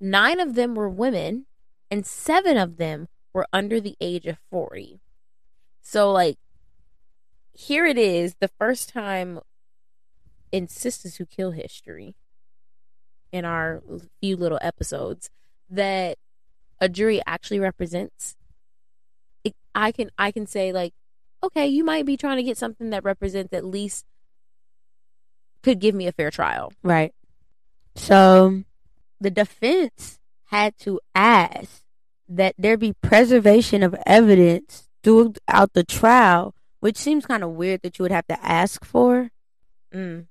nine 0.01 0.41
of 0.41 0.55
them 0.55 0.75
were 0.75 0.89
women, 0.89 1.47
and 1.91 2.07
seven 2.07 2.57
of 2.57 2.77
them 2.77 3.09
were 3.33 3.47
under 3.53 3.81
the 3.81 3.97
age 4.01 4.27
of 4.27 4.39
40. 4.51 5.01
So, 5.83 6.11
like, 6.11 6.39
here 7.53 7.87
it 7.87 7.99
is 7.99 8.37
the 8.41 8.49
first 8.49 8.89
time 8.89 9.41
in 10.51 10.67
Sistas 10.67 11.17
Who 11.17 11.27
Kill 11.27 11.51
history 11.51 12.15
in 13.33 13.45
our 13.45 13.83
few 14.21 14.37
little 14.37 14.59
episodes 14.63 15.31
that 15.69 16.17
a 16.81 16.89
jury 16.89 17.21
actually 17.27 17.59
represents 17.59 18.37
I 19.75 19.91
can 19.91 20.11
I 20.17 20.31
can 20.31 20.47
say 20.47 20.73
like 20.73 20.95
okay 21.43 21.67
you 21.67 21.85
might 21.85 22.07
be 22.07 22.17
trying 22.17 22.37
to 22.37 22.43
get 22.43 22.57
something 22.57 22.91
that 22.91 23.05
represents 23.05 23.53
at 23.53 23.65
least 23.65 24.07
could 25.65 25.81
give 25.81 25.95
me 25.95 26.07
a 26.07 26.13
fair 26.13 26.31
trial 26.31 26.73
Right. 26.83 27.13
So 27.97 28.63
the 29.21 29.31
defense 29.31 30.19
had 30.47 30.77
to 30.79 31.01
ask 31.15 31.83
that 32.29 32.55
there 32.59 32.77
be 32.77 32.95
preservation 33.03 33.83
of 33.83 33.95
evidence 34.07 34.89
throughout 35.03 35.73
the 35.75 35.85
trial, 35.85 36.55
which 36.81 36.97
seems 36.97 37.27
kind 37.27 37.43
of 37.45 37.51
weird 37.51 37.83
that 37.83 37.99
you 37.99 38.03
would 38.03 38.13
have 38.13 38.27
to 38.29 38.45
ask 38.45 38.85
for. 38.85 39.31
Mm. 39.93 40.27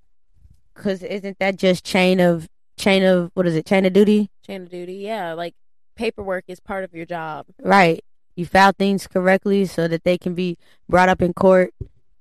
Cause 0.74 1.04
isn't 1.04 1.40
that 1.40 1.56
just 1.56 1.86
chain 1.86 2.20
of 2.20 2.50
chain 2.78 3.04
of 3.04 3.32
what 3.34 3.46
is 3.46 3.56
it? 3.56 3.66
Chain 3.66 3.86
of 3.86 3.94
duty? 3.94 4.30
Chain 4.46 4.64
of 4.64 4.70
duty. 4.70 4.96
Yeah, 4.96 5.34
like 5.34 5.54
paperwork 5.96 6.46
is 6.48 6.60
part 6.60 6.84
of 6.84 6.94
your 6.94 7.06
job. 7.06 7.46
Right. 7.62 8.04
You 8.36 8.46
file 8.48 8.74
things 8.78 9.06
correctly 9.06 9.66
so 9.66 9.88
that 9.88 10.04
they 10.04 10.18
can 10.18 10.34
be 10.34 10.58
brought 10.90 11.10
up 11.10 11.22
in 11.22 11.34
court 11.34 11.74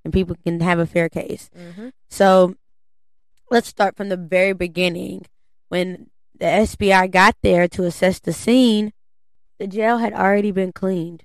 and 0.05 0.13
people 0.13 0.37
can 0.45 0.61
have 0.61 0.79
a 0.79 0.87
fair 0.87 1.09
case. 1.09 1.49
Mm-hmm. 1.57 1.89
So 2.11 2.55
let's 3.53 3.69
start 3.69 3.97
from 3.97 4.09
the 4.09 4.17
very 4.17 4.55
beginning. 4.55 5.27
When 5.69 6.09
the 6.39 6.47
SBI 6.47 7.11
got 7.11 7.37
there 7.43 7.69
to 7.69 7.85
assess 7.85 8.19
the 8.19 8.33
scene, 8.33 8.93
the 9.59 9.67
jail 9.67 9.99
had 9.99 10.15
already 10.15 10.51
been 10.51 10.73
cleaned. 10.73 11.25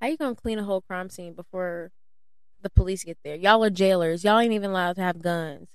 How 0.00 0.08
you 0.08 0.16
gonna 0.16 0.34
clean 0.34 0.58
a 0.58 0.64
whole 0.64 0.80
crime 0.80 1.10
scene 1.10 1.34
before 1.34 1.90
the 2.62 2.70
police 2.70 3.04
get 3.04 3.18
there? 3.22 3.36
Y'all 3.36 3.62
are 3.64 3.70
jailers. 3.70 4.24
Y'all 4.24 4.38
ain't 4.38 4.52
even 4.52 4.70
allowed 4.70 4.96
to 4.96 5.02
have 5.02 5.20
guns. 5.20 5.68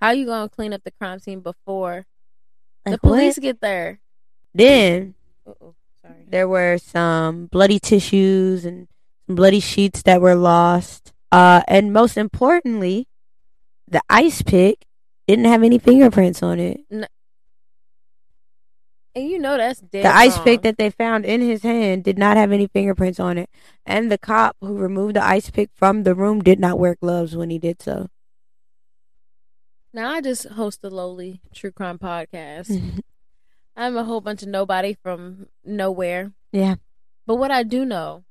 How 0.00 0.10
you 0.12 0.26
gonna 0.26 0.48
clean 0.48 0.72
up 0.72 0.82
the 0.84 0.90
crime 0.90 1.18
scene 1.18 1.40
before 1.40 2.06
the 2.84 2.98
police 2.98 3.36
what? 3.36 3.42
get 3.42 3.60
there? 3.60 4.00
Then 4.54 5.14
Uh-oh, 5.46 5.74
there 6.28 6.48
were 6.48 6.78
some 6.78 7.46
bloody 7.46 7.78
tissues 7.78 8.64
and 8.64 8.88
some 9.26 9.36
bloody 9.36 9.60
sheets 9.60 10.02
that 10.02 10.20
were 10.20 10.34
lost. 10.34 11.12
Uh, 11.30 11.62
and 11.68 11.92
most 11.92 12.16
importantly, 12.16 13.08
the 13.94 14.02
ice 14.10 14.42
pick 14.42 14.86
didn't 15.28 15.44
have 15.46 15.62
any 15.62 15.78
fingerprints 15.78 16.42
on 16.42 16.58
it. 16.58 16.80
And 16.90 17.06
you 19.14 19.38
know 19.38 19.56
that's 19.56 19.80
dead. 19.80 20.04
the 20.04 20.14
ice 20.14 20.36
wrong. 20.36 20.44
pick 20.44 20.62
that 20.62 20.76
they 20.76 20.90
found 20.90 21.24
in 21.24 21.40
his 21.40 21.62
hand 21.62 22.02
did 22.02 22.18
not 22.18 22.36
have 22.36 22.50
any 22.50 22.66
fingerprints 22.66 23.20
on 23.20 23.38
it. 23.38 23.48
And 23.86 24.10
the 24.10 24.18
cop 24.18 24.56
who 24.60 24.76
removed 24.76 25.14
the 25.14 25.24
ice 25.24 25.48
pick 25.50 25.70
from 25.72 26.02
the 26.02 26.16
room 26.16 26.42
did 26.42 26.58
not 26.58 26.78
wear 26.78 26.96
gloves 26.96 27.36
when 27.36 27.50
he 27.50 27.58
did 27.60 27.80
so. 27.80 28.08
Now 29.92 30.10
I 30.10 30.20
just 30.20 30.48
host 30.48 30.80
a 30.82 30.90
lowly 30.90 31.40
true 31.54 31.70
crime 31.70 32.00
podcast. 32.00 33.02
I'm 33.76 33.96
a 33.96 34.02
whole 34.04 34.20
bunch 34.20 34.42
of 34.42 34.48
nobody 34.48 34.96
from 35.00 35.46
nowhere. 35.64 36.32
yeah. 36.52 36.74
But 37.26 37.36
what 37.36 37.50
I 37.50 37.62
do 37.62 37.86
know 37.86 38.24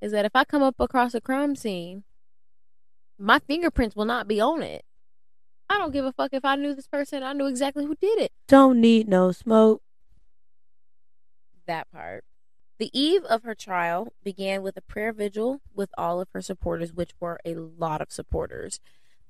is 0.00 0.12
that 0.12 0.24
if 0.24 0.32
I 0.34 0.44
come 0.44 0.62
up 0.62 0.76
across 0.78 1.14
a 1.14 1.20
crime 1.20 1.54
scene, 1.54 2.04
my 3.18 3.40
fingerprints 3.40 3.96
will 3.96 4.06
not 4.06 4.26
be 4.28 4.40
on 4.40 4.62
it. 4.62 4.84
I 5.70 5.78
don't 5.78 5.92
give 5.92 6.04
a 6.04 6.12
fuck 6.12 6.32
if 6.32 6.44
I 6.44 6.56
knew 6.56 6.74
this 6.74 6.86
person. 6.86 7.22
I 7.22 7.32
knew 7.32 7.46
exactly 7.46 7.84
who 7.84 7.94
did 7.94 8.18
it. 8.18 8.32
Don't 8.46 8.80
need 8.80 9.08
no 9.08 9.32
smoke. 9.32 9.82
That 11.66 11.90
part. 11.92 12.24
The 12.78 12.90
eve 12.98 13.24
of 13.24 13.42
her 13.42 13.54
trial 13.54 14.12
began 14.22 14.62
with 14.62 14.76
a 14.76 14.80
prayer 14.80 15.12
vigil 15.12 15.60
with 15.74 15.90
all 15.98 16.20
of 16.20 16.28
her 16.32 16.40
supporters, 16.40 16.92
which 16.92 17.10
were 17.20 17.40
a 17.44 17.54
lot 17.56 18.00
of 18.00 18.12
supporters. 18.12 18.80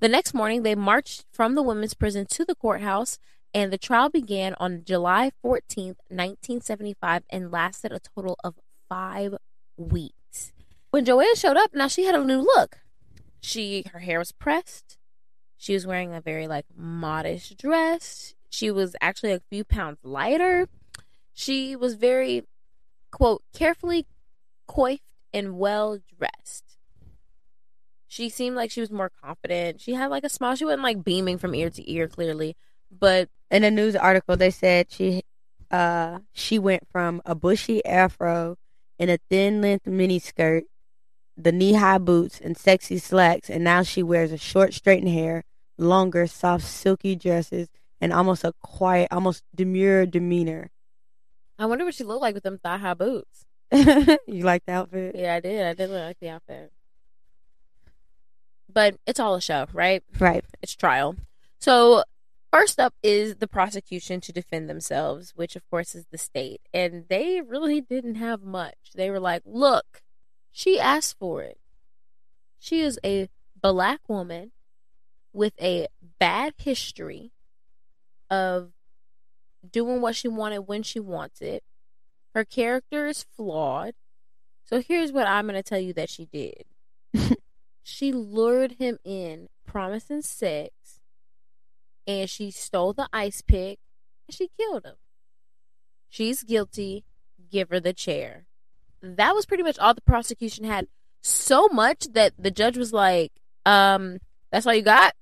The 0.01 0.09
next 0.09 0.35
morning, 0.35 0.63
they 0.63 0.75
marched 0.75 1.25
from 1.33 1.55
the 1.55 1.63
women's 1.63 1.95
prison 1.95 2.27
to 2.27 2.45
the 2.45 2.55
courthouse, 2.55 3.19
and 3.55 3.73
the 3.73 3.79
trial 3.79 4.11
began 4.11 4.55
on 4.61 4.85
July 4.85 5.33
14th, 5.45 5.97
1975, 6.09 7.23
and 7.31 7.51
lasted 7.51 7.91
a 7.91 8.01
total 8.01 8.39
of 8.45 8.55
five 8.89 9.35
weeks. 9.77 10.53
When 10.91 11.05
Joanne 11.07 11.35
showed 11.35 11.57
up, 11.57 11.75
now 11.75 11.89
she 11.89 12.05
had 12.05 12.15
a 12.15 12.23
new 12.23 12.41
look. 12.41 12.79
She 13.41 13.85
her 13.93 14.01
hair 14.01 14.19
was 14.19 14.33
pressed. 14.33 14.98
She 15.59 15.75
was 15.75 15.87
wearing 15.87 16.15
a 16.15 16.21
very 16.21 16.47
like 16.47 16.65
modest 16.75 17.59
dress. 17.59 18.35
She 18.49 18.71
was 18.71 18.97
actually 19.01 19.33
a 19.33 19.41
few 19.51 19.65
pounds 19.65 19.99
lighter. 20.03 20.69
She 21.35 21.77
was 21.77 21.95
very 21.95 22.45
quote 23.11 23.43
carefully 23.53 24.07
coiffed 24.67 25.03
and 25.35 25.59
well 25.59 25.99
dressed. 26.17 26.65
She 28.07 28.29
seemed 28.31 28.57
like 28.57 28.71
she 28.71 28.81
was 28.81 28.91
more 28.91 29.11
confident. 29.23 29.81
She 29.81 29.95
had 29.95 30.07
like 30.07 30.25
a 30.25 30.29
smile. 30.31 30.55
She 30.55 30.65
wasn't 30.65 30.83
like 30.83 31.05
beaming 31.05 31.39
from 31.39 31.55
ear 31.55 31.71
to 31.71 31.93
ear 31.93 32.09
clearly, 32.09 32.57
but 32.91 33.29
In 33.51 33.65
a 33.65 33.71
news 33.71 33.97
article, 33.97 34.37
they 34.37 34.51
said 34.51 34.87
she, 34.91 35.23
uh, 35.71 36.21
she 36.33 36.59
went 36.59 36.87
from 36.91 37.21
a 37.27 37.35
bushy 37.35 37.85
afro 37.85 38.57
and 38.99 39.11
a 39.11 39.19
thin 39.29 39.61
length 39.61 39.87
mini 39.87 40.19
skirt, 40.19 40.65
the 41.39 41.53
knee 41.53 41.75
high 41.75 41.99
boots 41.99 42.41
and 42.41 42.57
sexy 42.57 42.99
slacks, 42.99 43.49
and 43.49 43.63
now 43.63 43.83
she 43.83 44.03
wears 44.03 44.33
a 44.33 44.37
short 44.37 44.75
straightened 44.75 45.13
hair, 45.13 45.45
longer 45.79 46.27
soft 46.27 46.65
silky 46.65 47.15
dresses, 47.15 47.69
and 48.01 48.13
almost 48.13 48.45
a 48.45 48.53
quiet, 48.61 49.09
almost 49.13 49.45
demure 49.55 50.05
demeanor. 50.05 50.71
I 51.59 51.67
wonder 51.67 51.85
what 51.85 51.95
she 51.95 52.05
looked 52.05 52.23
like 52.23 52.35
with 52.35 52.43
them 52.43 52.59
thigh 52.59 52.79
high 52.79 52.95
boots. 52.95 53.47
you 53.73 54.43
like 54.43 54.65
the 54.67 54.73
outfit? 54.73 55.15
Yeah, 55.17 55.35
I 55.35 55.41
did. 55.41 55.65
I 55.65 55.75
did 55.75 55.91
look 55.91 56.03
like 56.03 56.19
the 56.21 56.31
outfit. 56.31 56.73
But 58.73 58.97
it's 59.07 59.21
all 59.21 59.35
a 59.35 59.41
show, 59.41 59.67
right? 59.73 60.03
Right. 60.19 60.45
It's 60.63 60.75
trial. 60.75 61.17
So 61.61 62.05
first 62.53 62.79
up 62.79 62.95
is 63.03 63.37
the 63.37 63.49
prosecution 63.49 64.21
to 64.23 64.33
defend 64.33 64.69
themselves, 64.69 65.33
which 65.37 65.57
of 65.57 65.69
course 65.71 65.95
is 65.95 66.07
the 66.11 66.19
state. 66.19 66.61
And 66.73 67.05
they 67.09 67.41
really 67.41 67.81
didn't 67.81 68.17
have 68.17 68.43
much. 68.43 68.93
They 68.95 69.11
were 69.11 69.21
like, 69.21 69.43
look, 69.45 70.03
she 70.59 70.81
asked 70.81 71.17
for 71.21 71.41
it. 71.41 71.57
She 72.59 72.81
is 72.81 72.99
a 73.05 73.29
black 73.63 74.01
woman 74.09 74.51
with 75.33 75.53
a 75.63 75.87
bad 76.19 76.55
history 76.59 77.31
of 78.29 78.73
doing 79.71 80.01
what 80.01 80.17
she 80.17 80.27
wanted 80.27 80.67
when 80.67 80.83
she 80.83 80.99
wants 80.99 81.41
it. 81.41 81.63
Her 82.35 82.45
character 82.45 83.07
is 83.07 83.23
flawed. 83.23 83.95
So 84.65 84.83
here's 84.83 85.13
what 85.13 85.29
I'm 85.29 85.47
going 85.47 85.55
to 85.55 85.63
tell 85.63 85.79
you 85.79 85.93
that 85.93 86.11
she 86.11 86.27
did. 86.27 86.65
she 87.85 88.11
lured 88.11 88.73
him 88.81 88.99
in, 89.05 89.51
promising 89.65 90.23
sex, 90.23 90.73
and 92.05 92.29
she 92.29 92.51
stole 92.51 92.93
the 92.93 93.09
ice 93.13 93.43
pick 93.43 93.79
and 94.27 94.35
she 94.35 94.51
killed 94.59 94.85
him. 94.85 94.97
She's 96.09 96.43
guilty. 96.43 97.05
Give 97.49 97.71
her 97.71 97.79
the 97.79 97.93
chair. 97.93 98.48
That 99.03 99.35
was 99.35 99.47
pretty 99.47 99.63
much 99.63 99.79
all 99.79 99.95
the 99.95 100.01
prosecution 100.01 100.65
had. 100.65 100.89
So 101.21 101.69
much 101.69 102.07
that 102.13 102.33
the 102.39 102.51
judge 102.51 102.77
was 102.77 102.93
like, 102.93 103.33
um, 103.67 104.19
that's 104.51 104.67
all 104.67 104.75
you 104.75 104.83
got? 104.83 105.15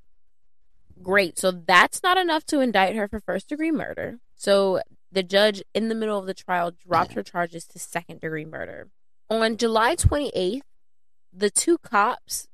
Great. 1.02 1.38
So 1.38 1.50
that's 1.50 2.02
not 2.02 2.16
enough 2.16 2.44
to 2.46 2.60
indict 2.60 2.96
her 2.96 3.08
for 3.08 3.20
first 3.20 3.48
degree 3.48 3.70
murder. 3.70 4.18
So 4.36 4.80
the 5.12 5.22
judge, 5.22 5.62
in 5.74 5.88
the 5.88 5.94
middle 5.94 6.18
of 6.18 6.26
the 6.26 6.34
trial, 6.34 6.72
dropped 6.86 7.14
her 7.14 7.22
charges 7.22 7.66
to 7.68 7.78
second 7.78 8.20
degree 8.20 8.44
murder. 8.44 8.88
On 9.28 9.56
July 9.56 9.96
28th, 9.96 10.60
the 11.32 11.50
two 11.50 11.78
cops, 11.78 12.48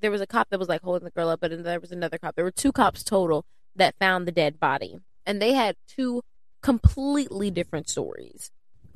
there 0.00 0.10
was 0.10 0.20
a 0.20 0.26
cop 0.26 0.50
that 0.50 0.58
was 0.58 0.68
like 0.68 0.82
holding 0.82 1.04
the 1.04 1.10
girl 1.10 1.28
up, 1.28 1.40
but 1.40 1.50
then 1.50 1.62
there 1.62 1.80
was 1.80 1.92
another 1.92 2.18
cop. 2.18 2.34
There 2.34 2.44
were 2.44 2.50
two 2.50 2.72
cops 2.72 3.02
total 3.02 3.44
that 3.74 3.98
found 3.98 4.26
the 4.26 4.32
dead 4.32 4.60
body. 4.60 4.98
And 5.24 5.40
they 5.40 5.52
had 5.52 5.76
two 5.88 6.22
completely 6.62 7.50
different 7.50 7.88
stories. 7.88 8.50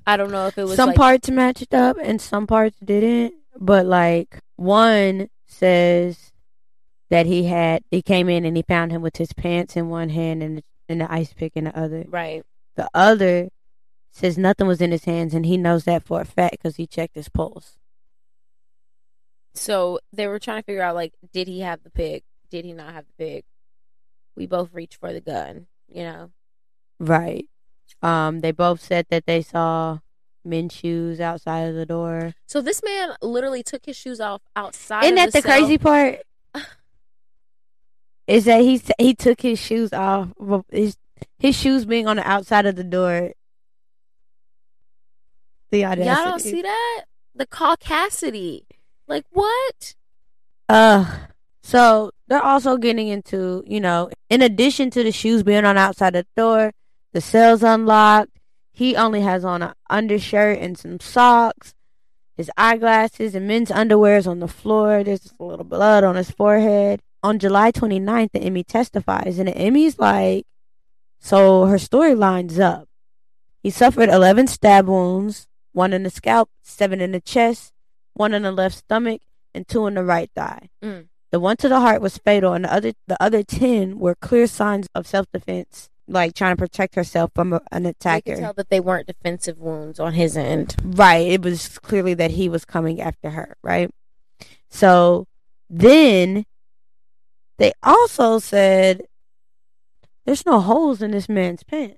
I 0.07 0.17
don't 0.17 0.31
know 0.31 0.47
if 0.47 0.59
it 0.59 0.65
was 0.65 0.77
some 0.77 0.89
like, 0.89 0.97
parts 0.97 1.31
matched 1.31 1.75
up 1.75 1.97
and 2.03 2.21
some 2.21 2.47
parts 2.47 2.77
didn't. 2.83 3.35
But 3.59 3.87
like 3.87 4.41
one 4.57 5.29
says 5.47 6.33
that 7.11 7.27
he 7.27 7.45
had 7.45 7.83
he 7.91 8.03
came 8.03 8.29
in 8.29 8.45
and 8.45 8.57
he 8.57 8.63
found 8.63 8.93
him 8.93 9.03
with 9.03 9.17
his 9.17 9.33
pants 9.33 9.77
in 9.77 9.89
one 9.89 10.09
hand 10.09 10.43
and 10.43 10.63
and 10.89 11.01
the 11.01 11.13
ice 11.13 11.33
pick 11.33 11.53
in 11.55 11.65
the 11.65 11.79
other. 11.79 12.05
right. 12.09 12.45
The 12.77 12.89
other 12.95 13.51
says 14.11 14.39
nothing 14.39 14.67
was 14.67 14.81
in 14.81 14.91
his 14.91 15.05
hands 15.05 15.35
and 15.35 15.47
he 15.47 15.57
knows 15.57 15.85
that 15.85 16.03
for 16.05 16.21
a 16.21 16.25
fact 16.25 16.53
because 16.53 16.77
he 16.77 16.87
checked 16.87 17.15
his 17.15 17.29
pulse. 17.29 17.79
So 19.55 20.01
they 20.13 20.27
were 20.27 20.39
trying 20.39 20.63
to 20.63 20.67
figure 20.67 20.83
out 20.83 20.95
like, 20.95 21.13
did 21.33 21.49
he 21.49 21.61
have 21.61 21.83
the 21.83 21.91
pig? 21.91 22.23
Did 22.51 22.65
he 22.65 22.73
not 22.73 22.95
have 22.95 23.05
the 23.07 23.25
pig? 23.25 23.45
We 24.37 24.47
both 24.47 24.73
reached 24.73 24.97
for 24.97 25.13
the 25.13 25.21
gun, 25.21 25.67
you 25.89 26.05
know. 26.05 26.31
Right. 26.99 27.47
Um. 28.03 28.41
They 28.41 28.53
both 28.53 28.81
said 28.81 29.07
that 29.11 29.27
they 29.27 29.43
saw 29.43 29.99
men's 30.45 30.73
shoes 30.73 31.21
outside 31.21 31.69
of 31.69 31.75
the 31.75 31.87
door. 31.87 32.35
So 32.47 32.61
this 32.61 32.83
man 32.83 33.15
literally 33.23 33.63
took 33.63 33.87
his 33.87 33.97
shoes 33.97 34.21
off 34.21 34.43
outside. 34.57 35.05
Isn't 35.05 35.17
that 35.17 35.33
the 35.33 35.43
cell. 35.43 35.59
crazy 35.59 35.79
part? 35.79 36.21
Is 38.27 38.45
that 38.45 38.61
he 38.61 38.81
he 38.99 39.15
took 39.15 39.41
his 39.41 39.59
shoes 39.59 39.93
off, 39.93 40.29
his 40.71 40.97
his 41.39 41.57
shoes 41.57 41.85
being 41.85 42.07
on 42.07 42.17
the 42.17 42.29
outside 42.29 42.67
of 42.67 42.77
the 42.77 42.85
door. 42.85 43.33
The 45.71 45.85
audacity. 45.85 46.09
Y'all 46.09 46.31
don't 46.31 46.41
see 46.41 46.63
that? 46.63 47.05
The 47.35 47.47
caucasity. 47.47 48.65
Like 49.07 49.25
what? 49.31 49.95
Uh, 50.69 51.19
so 51.63 52.13
they're 52.29 52.43
also 52.43 52.77
getting 52.77 53.09
into, 53.09 53.65
you 53.67 53.81
know, 53.81 54.11
in 54.29 54.43
addition 54.43 54.91
to 54.91 55.03
the 55.03 55.13
shoes 55.13 55.43
being 55.43 55.65
on 55.65 55.77
outside 55.77 56.15
of 56.15 56.27
the 56.27 56.41
door, 56.41 56.73
the 57.13 57.21
cell's 57.21 57.63
unlocked. 57.63 58.39
He 58.73 58.97
only 58.97 59.21
has 59.21 59.45
on 59.45 59.63
an 59.63 59.75
undershirt 59.89 60.59
and 60.59 60.79
some 60.79 61.01
socks. 61.01 61.75
His 62.37 62.51
eyeglasses 62.57 63.35
and 63.35 63.47
men's 63.47 63.71
underwear 63.71 64.17
is 64.17 64.27
on 64.27 64.41
the 64.41 64.49
floor. 64.49 65.05
There's 65.05 65.21
just 65.21 65.35
a 65.39 65.45
little 65.45 65.65
blood 65.65 66.05
on 66.05 66.17
his 66.17 66.31
forehead. 66.31 67.01
On 67.23 67.39
July 67.39 67.71
29th, 67.71 68.33
the 68.33 68.49
ME 68.49 68.65
testifies, 68.65 69.39
and 69.39 69.49
the 69.49 69.71
ME's 69.71 69.99
like, 69.99 70.47
so 71.19 71.67
her 71.67 71.79
story 71.79 72.15
lines 72.15 72.59
up. 72.59 72.89
He 73.63 73.69
suffered 73.69 74.09
11 74.09 74.47
stab 74.47 74.89
wounds, 74.89 75.47
one 75.73 75.93
in 75.93 76.03
the 76.03 76.11
scalp, 76.11 76.49
seven 76.63 77.01
in 77.03 77.13
the 77.13 77.21
chest, 77.21 77.75
one 78.15 78.33
in 78.33 78.43
the 78.43 78.53
left 78.53 78.79
stomach, 78.79 79.21
and 79.55 79.69
two 79.69 79.87
in 79.87 79.95
the 79.95 80.05
right 80.05 80.31
thigh. 80.35 80.71
Mm. 80.83 81.09
The 81.31 81.41
one 81.41 81.59
to 81.59 81.69
the 81.69 81.81
heart 81.81 82.01
was 82.01 82.19
fatal, 82.19 82.55
and 82.55 82.65
the 82.65 82.73
other 82.73 82.93
the 83.07 83.23
other 83.23 83.43
10 83.43 83.99
were 83.99 84.15
clear 84.15 84.47
signs 84.47 84.89
of 84.95 85.07
self 85.07 85.27
defense, 85.33 85.91
like 86.11 86.35
trying 86.35 86.53
to 86.57 86.61
protect 86.61 86.95
herself 86.95 87.31
from 87.35 87.53
a, 87.53 87.61
an 87.73 87.85
You 87.85 87.91
attacker. 87.91 88.35
could 88.35 88.41
tell 88.41 88.53
that 88.55 88.69
they 88.71 88.81
weren't 88.81 89.07
defensive 89.07 89.59
wounds 89.59 89.99
on 90.01 90.13
his 90.15 90.37
end. 90.37 90.75
Right. 90.85 91.27
It 91.29 91.43
was 91.43 91.79
clearly 91.79 92.15
that 92.15 92.33
he 92.33 92.49
was 92.49 92.65
coming 92.65 93.01
after 93.01 93.31
her, 93.31 93.57
right? 93.63 93.91
So 94.69 95.27
then 95.69 96.45
they 97.59 97.73
also 97.83 98.39
said 98.39 99.03
there's 100.27 100.47
no 100.47 100.61
holes 100.61 101.03
in 101.03 101.11
this 101.13 101.29
man's 101.29 101.63
pants. 101.63 101.97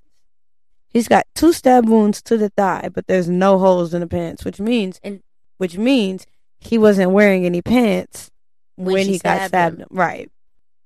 He's 0.88 1.08
got 1.08 1.26
two 1.34 1.52
stab 1.52 1.88
wounds 1.88 2.20
to 2.22 2.36
the 2.36 2.50
thigh, 2.50 2.90
but 2.92 3.06
there's 3.06 3.28
no 3.28 3.58
holes 3.58 3.94
in 3.94 4.00
the 4.00 4.06
pants, 4.06 4.44
which 4.44 4.60
means 4.60 5.00
And- 5.02 5.22
which 5.58 5.76
means 5.78 6.26
he 6.60 6.76
wasn't 6.76 7.12
wearing 7.12 7.46
any 7.46 7.62
pants 7.62 8.30
When 8.76 8.94
when, 8.94 9.06
he 9.06 9.12
got 9.18 9.36
stabbed 9.36 9.48
stabbed. 9.48 9.78
him. 9.80 9.86
Right. 9.90 10.30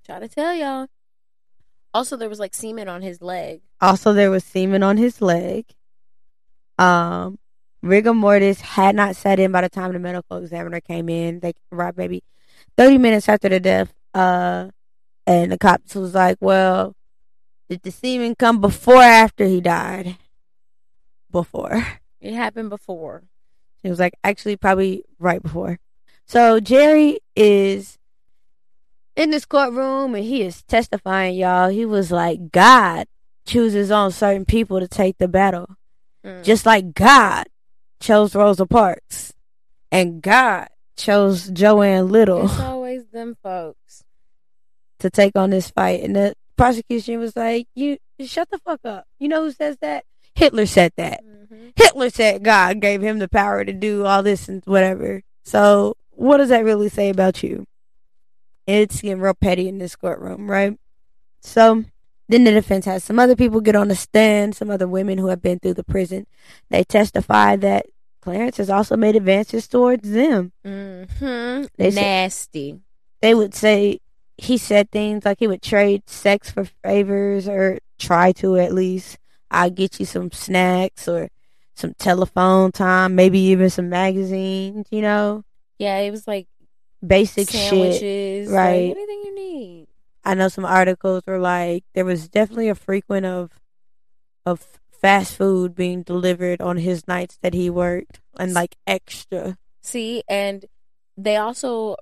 Try 0.05 0.19
to 0.21 0.29
tell 0.29 0.55
y'all. 0.55 0.87
Also, 1.97 2.15
there 2.19 2.29
was 2.29 2.39
like 2.39 2.53
semen 2.53 2.89
on 2.89 3.01
his 3.01 3.23
leg. 3.23 3.63
Also, 3.81 4.13
there 4.13 4.31
was 4.31 4.45
semen 4.45 4.83
on 4.83 4.99
his 4.99 5.23
leg. 5.23 5.65
Um, 6.79 7.39
rigor 7.81 8.13
mortis 8.13 8.61
had 8.61 8.95
not 8.95 9.17
set 9.17 9.41
in 9.41 9.51
by 9.51 9.63
the 9.63 9.71
time 9.71 9.95
the 9.95 9.99
medical 9.99 10.37
examiner 10.37 10.83
came 10.83 11.09
in. 11.09 11.41
They 11.41 11.55
arrived 11.73 11.97
maybe 11.97 12.23
30 12.77 12.99
minutes 12.99 13.31
after 13.31 13.49
the 13.49 13.61
death. 13.61 13.95
Uh, 14.13 14.69
and 15.27 15.51
the 15.51 15.57
cops 15.57 15.95
was 15.95 16.15
like, 16.15 16.37
well, 16.39 16.95
did 17.71 17.81
the 17.83 17.91
semen 17.91 18.35
come 18.35 18.61
before 18.61 18.97
or 18.97 19.03
after 19.03 19.47
he 19.47 19.63
died? 19.63 20.19
Before. 21.31 21.83
It 22.21 22.35
happened 22.35 22.69
before. 22.69 23.23
It 23.83 23.89
was 23.89 23.99
like 23.99 24.13
actually 24.23 24.57
probably 24.57 25.03
right 25.19 25.43
before. 25.43 25.79
So 26.27 26.61
Jerry 26.61 27.21
is 27.35 27.96
in 29.17 29.31
this 29.31 29.45
courtroom 29.47 30.15
and 30.15 30.25
he 30.25 30.43
is 30.43 30.63
testifying, 30.65 31.35
y'all. 31.35 31.69
He 31.69 31.85
was 31.85 32.13
like, 32.13 32.53
God 32.53 33.07
chooses 33.47 33.91
on 33.91 34.13
certain 34.13 34.45
people 34.45 34.79
to 34.81 34.89
take 34.89 35.19
the 35.19 35.29
battle. 35.29 35.77
Mm. 36.25 36.45
Just 36.45 36.67
like 36.67 36.93
God 36.95 37.47
chose 38.01 38.35
Rosa 38.35 38.67
Parks. 38.67 39.33
And 39.91 40.21
God 40.21 40.69
chose 40.97 41.49
Joanne 41.49 42.09
Little 42.09 42.45
it's 42.47 42.59
always 42.61 43.07
them 43.09 43.37
folks. 43.43 44.03
to 44.99 45.11
take 45.11 45.37
on 45.37 45.51
this 45.51 45.71
fight. 45.71 46.03
And 46.03 46.15
the 46.17 46.35
prosecution 46.57 47.19
was 47.21 47.37
like, 47.37 47.67
You 47.75 47.99
shut 48.21 48.51
the 48.51 48.59
fuck 48.59 48.81
up. 48.85 49.05
You 49.19 49.29
know 49.29 49.45
who 49.45 49.53
says 49.53 49.77
that? 49.81 50.05
Hitler 50.35 50.67
said 50.67 50.93
that. 50.97 51.21
hmm 51.23 51.69
Hitler 51.77 52.11
said 52.11 52.43
God 52.43 52.81
gave 52.81 53.01
him 53.03 53.19
the 53.19 53.29
power 53.29 53.65
to 53.65 53.73
do 53.73 54.05
all 54.05 54.23
this 54.23 54.49
and 54.49 54.63
whatever. 54.67 55.23
So, 55.45 55.95
what 56.11 56.39
does 56.39 56.49
that 56.49 56.65
really 56.65 56.89
say 56.89 57.09
about 57.11 57.43
you? 57.43 57.67
It's 58.67 59.01
getting 59.01 59.21
real 59.21 59.35
petty 59.35 59.69
in 59.69 59.79
this 59.79 59.97
courtroom, 59.97 60.51
right? 60.51 60.79
So, 61.41 61.85
then 62.29 62.45
the 62.45 62.51
defense 62.51 62.85
has 62.87 63.05
some 63.05 63.19
other 63.19 63.37
people 63.37 63.61
get 63.61 63.77
on 63.77 63.89
the 63.89 63.95
stand, 63.95 64.57
some 64.57 64.71
other 64.71 64.89
women 64.89 65.19
who 65.19 65.29
have 65.29 65.41
been 65.43 65.59
through 65.61 65.75
the 65.75 65.85
prison. 65.85 66.27
They 66.71 66.83
testify 66.85 67.57
that 67.57 67.87
Clarence 68.21 68.57
has 68.57 68.69
also 68.71 68.97
made 68.97 69.15
advances 69.15 69.69
towards 69.69 70.11
them. 70.11 70.53
hmm 70.65 71.05
They 71.77 71.91
said- 71.91 71.95
Nasty. 71.95 72.81
They 73.23 73.35
would 73.35 73.55
say 73.55 74.01
he 74.37 74.59
said 74.59 74.91
things 74.91 75.25
like 75.25 75.39
he 75.39 75.47
would 75.47 75.63
trade 75.63 76.09
sex 76.09 76.51
for 76.51 76.65
favors 76.85 77.49
or 77.49 77.79
try 77.99 78.33
to 78.33 78.57
at 78.57 78.75
least. 78.75 79.19
I'll 79.51 79.71
get 79.71 80.01
you 80.01 80.07
some 80.07 80.33
snacks 80.33 81.07
or 81.09 81.31
some 81.75 81.95
telephone 81.95 82.73
time, 82.73 83.15
maybe 83.15 83.39
even 83.39 83.71
some 83.71 83.89
magazines, 83.89 84.87
you 84.91 85.01
know, 85.03 85.45
Yeah, 85.79 85.99
it 85.99 86.11
was 86.11 86.27
like 86.27 86.49
basic 87.07 87.51
shit. 87.51 87.71
sandwiches, 87.71 88.51
like, 88.51 88.57
right. 88.57 88.91
anything 88.91 89.23
you 89.25 89.35
need. 89.35 89.87
I 90.25 90.35
know 90.35 90.49
some 90.49 90.65
articles 90.65 91.23
were 91.27 91.39
like 91.39 91.85
there 91.95 92.05
was 92.05 92.29
definitely 92.29 92.69
a 92.69 92.75
frequent 92.75 93.27
of 93.27 93.61
of 94.45 94.81
fast 94.91 95.37
food 95.37 95.75
being 95.75 96.03
delivered 96.03 96.61
on 96.61 96.79
his 96.79 97.07
nights 97.07 97.39
that 97.43 97.55
he 97.55 97.71
worked 97.71 98.21
and 98.39 98.53
like 98.53 98.77
extra. 98.87 99.57
See, 99.83 100.25
and 100.29 100.65
they 101.17 101.37
also 101.37 101.97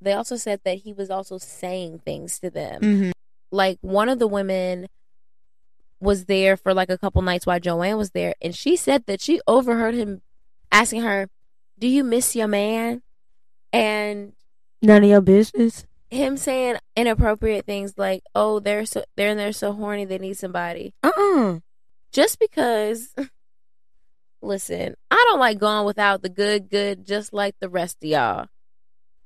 they 0.00 0.12
also 0.12 0.36
said 0.36 0.60
that 0.64 0.78
he 0.78 0.92
was 0.92 1.10
also 1.10 1.38
saying 1.38 2.00
things 2.00 2.38
to 2.40 2.50
them. 2.50 2.82
Mm-hmm. 2.82 3.10
Like 3.50 3.78
one 3.80 4.08
of 4.08 4.18
the 4.18 4.28
women 4.28 4.86
was 6.00 6.26
there 6.26 6.56
for 6.56 6.74
like 6.74 6.90
a 6.90 6.98
couple 6.98 7.22
nights 7.22 7.46
while 7.46 7.60
Joanne 7.60 7.96
was 7.96 8.10
there, 8.10 8.34
and 8.42 8.54
she 8.54 8.76
said 8.76 9.06
that 9.06 9.20
she 9.20 9.40
overheard 9.46 9.94
him 9.94 10.20
asking 10.70 11.02
her, 11.02 11.28
"Do 11.78 11.88
you 11.88 12.04
miss 12.04 12.36
your 12.36 12.48
man?" 12.48 13.02
and 13.72 14.32
None 14.82 15.04
of 15.04 15.10
your 15.10 15.20
business. 15.20 15.84
him 16.10 16.36
saying 16.36 16.76
inappropriate 16.96 17.66
things 17.66 17.94
like, 17.96 18.22
"Oh, 18.34 18.58
they're 18.60 18.84
so 18.86 19.04
they're 19.16 19.30
in 19.30 19.36
there 19.36 19.52
so 19.52 19.72
horny 19.72 20.04
they 20.04 20.18
need 20.18 20.36
somebody." 20.38 20.92
Uh 21.02 21.12
uh 21.16 21.58
Just 22.12 22.38
because, 22.38 23.14
listen, 24.42 24.96
I 25.10 25.24
don't 25.28 25.38
like 25.38 25.58
going 25.58 25.86
without 25.86 26.22
the 26.22 26.28
good, 26.28 26.68
good, 26.70 27.06
just 27.06 27.32
like 27.32 27.54
the 27.60 27.68
rest 27.68 27.98
of 28.02 28.08
y'all, 28.08 28.46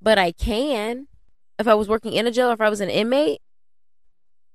but 0.02 0.18
I 0.18 0.32
can 0.32 1.06
if 1.58 1.66
I 1.68 1.74
was 1.74 1.88
working 1.88 2.12
in 2.12 2.26
a 2.26 2.30
jail 2.30 2.50
or 2.50 2.54
if 2.54 2.60
I 2.60 2.68
was 2.68 2.80
an 2.80 2.90
inmate. 2.90 3.40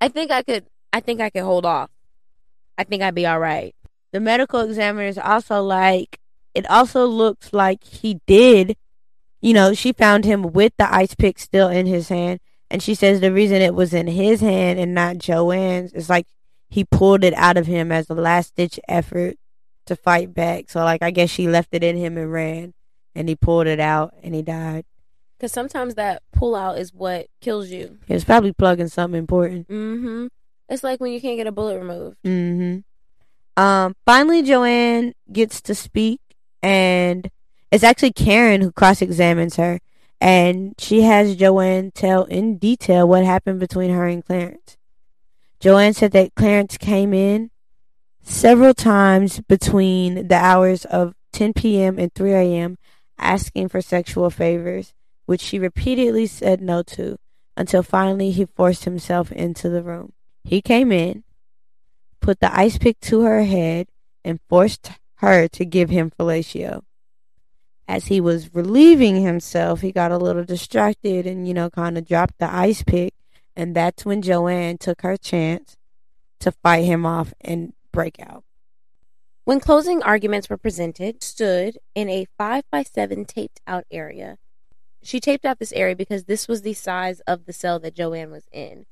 I 0.02 0.08
think 0.10 0.32
I 0.32 0.44
could. 0.44 0.66
I 0.94 1.00
think 1.02 1.22
I 1.22 1.30
could 1.30 1.44
hold 1.44 1.66
off. 1.66 1.90
I 2.78 2.84
think 2.84 3.02
I'd 3.04 3.16
be 3.16 3.26
all 3.28 3.40
right. 3.40 3.76
The 4.12 4.20
medical 4.20 4.60
examiner 4.62 5.08
is 5.08 5.18
also 5.18 5.62
like 5.62 6.20
it 6.54 6.70
also 6.70 7.06
looks 7.06 7.54
like 7.54 7.84
he 7.84 8.20
did 8.26 8.76
you 9.42 9.54
know, 9.54 9.74
she 9.74 9.94
found 9.94 10.26
him 10.26 10.54
with 10.54 10.74
the 10.78 10.94
ice 10.94 11.16
pick 11.16 11.40
still 11.40 11.70
in 11.70 11.86
his 11.86 12.10
hand. 12.10 12.40
And 12.72 12.84
she 12.84 12.94
says 12.94 13.20
the 13.20 13.34
reason 13.34 13.62
it 13.62 13.74
was 13.74 13.94
in 13.94 14.08
his 14.08 14.42
hand 14.42 14.80
and 14.80 14.94
not 14.94 15.18
Joanne's 15.18 15.94
is 15.94 16.10
like 16.10 16.28
he 16.70 16.84
pulled 16.84 17.24
it 17.24 17.34
out 17.34 17.58
of 17.58 17.66
him 17.66 17.92
as 17.92 18.10
a 18.10 18.14
last 18.14 18.56
ditch 18.56 18.80
effort 18.88 19.38
to 19.88 19.96
fight 19.96 20.34
back. 20.34 20.70
So, 20.70 20.84
like, 20.84 21.02
I 21.02 21.12
guess 21.12 21.30
she 21.30 21.48
left 21.48 21.70
it 21.72 21.84
in 21.84 21.98
him 21.98 22.18
and 22.18 22.32
ran. 22.32 22.74
And 23.16 23.28
he 23.28 23.36
pulled 23.36 23.68
it 23.68 23.80
out 23.80 24.14
and 24.22 24.36
he 24.36 24.44
died. 24.44 24.86
Because 25.38 25.52
sometimes 25.52 25.96
that 25.96 26.22
pull 26.32 26.56
out 26.56 26.78
is 26.78 26.94
what 26.94 27.28
kills 27.42 27.70
you. 27.70 27.98
He 28.08 28.14
was 28.14 28.24
probably 28.24 28.54
plugging 28.54 28.88
something 28.88 29.18
important. 29.18 29.68
Mm-hmm. 29.68 30.28
It's 30.68 30.84
like 30.84 31.00
when 31.00 31.12
you 31.12 31.20
can't 31.20 31.38
get 31.38 31.48
a 31.48 31.52
bullet 31.52 31.80
removed. 31.80 32.18
Mm-hmm. 32.24 33.62
Um, 33.62 33.96
finally, 34.06 34.44
Joanne 34.44 35.14
gets 35.32 35.62
to 35.62 35.76
speak, 35.76 36.22
and 36.62 37.30
it's 37.72 37.84
actually 37.84 38.14
Karen 38.14 38.62
who 38.62 38.72
cross 38.72 39.02
examines 39.02 39.56
her, 39.58 39.80
and 40.20 40.76
she 40.78 41.02
has 41.02 41.36
Joanne 41.36 41.92
tell 41.92 42.26
in 42.26 42.58
detail 42.58 43.08
what 43.08 43.24
happened 43.24 43.60
between 43.60 43.92
her 43.92 44.06
and 44.06 44.26
Clarence. 44.26 44.78
Joanne 45.60 45.94
said 45.94 46.12
that 46.14 46.36
Clarence 46.36 46.78
came 46.78 47.14
in 47.14 47.52
several 48.22 48.74
times 48.74 49.42
between 49.42 50.28
the 50.28 50.36
hours 50.36 50.86
of 50.86 51.16
10 51.34 51.54
p.m. 51.54 52.00
and 52.00 52.14
3 52.14 52.32
a.m. 52.32 52.78
asking 53.18 53.70
for 53.70 53.82
sexual 53.82 54.30
favors, 54.30 54.94
which 55.26 55.42
she 55.42 55.60
repeatedly 55.60 56.28
said 56.28 56.62
no 56.62 56.82
to, 56.84 57.18
until 57.56 57.84
finally 57.84 58.32
he 58.32 58.46
forced 58.46 58.86
himself 58.86 59.32
into 59.32 59.70
the 59.70 59.84
room. 59.84 60.14
He 60.44 60.62
came 60.62 60.92
in, 60.92 61.24
put 62.20 62.40
the 62.40 62.56
ice 62.56 62.78
pick 62.78 63.00
to 63.02 63.22
her 63.22 63.44
head, 63.44 63.88
and 64.24 64.40
forced 64.50 64.92
her 65.16 65.48
to 65.50 65.66
give 65.66 65.90
him 65.90 66.12
fellatio. 66.12 66.84
As 67.90 68.06
he 68.06 68.22
was 68.22 68.54
relieving 68.54 69.24
himself, 69.24 69.82
he 69.82 69.92
got 69.92 70.12
a 70.12 70.18
little 70.20 70.44
distracted 70.44 71.26
and, 71.26 71.48
you 71.48 71.56
know, 71.56 71.72
kind 71.72 71.98
of 71.98 72.08
dropped 72.08 72.38
the 72.38 72.48
ice 72.48 72.84
pick. 72.84 73.16
And 73.56 73.76
that's 73.76 74.06
when 74.06 74.22
Joanne 74.22 74.78
took 74.78 75.02
her 75.02 75.18
chance 75.18 75.76
to 76.40 76.52
fight 76.52 76.86
him 76.86 77.04
off 77.04 77.34
and 77.42 77.74
break 77.92 78.20
out. 78.20 78.44
When 79.44 79.60
closing 79.60 80.04
arguments 80.04 80.52
were 80.52 80.58
presented, 80.58 81.24
stood 81.24 81.80
in 81.96 82.10
a 82.10 82.28
5 82.38 82.64
by 82.72 82.84
7 82.84 83.26
taped 83.26 83.60
out 83.66 83.86
area. 83.90 84.38
She 85.02 85.20
taped 85.20 85.44
out 85.44 85.58
this 85.58 85.74
area 85.74 85.96
because 85.96 86.26
this 86.26 86.48
was 86.48 86.62
the 86.62 86.76
size 86.76 87.22
of 87.22 87.48
the 87.48 87.54
cell 87.54 87.80
that 87.80 87.96
Joanne 87.96 88.30
was 88.30 88.48
in. 88.52 88.86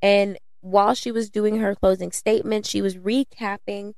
And 0.00 0.38
while 0.60 0.94
she 0.94 1.10
was 1.10 1.28
doing 1.28 1.56
her 1.56 1.74
closing 1.74 2.12
statement, 2.12 2.66
she 2.66 2.80
was 2.80 2.98
recapping 2.98 3.94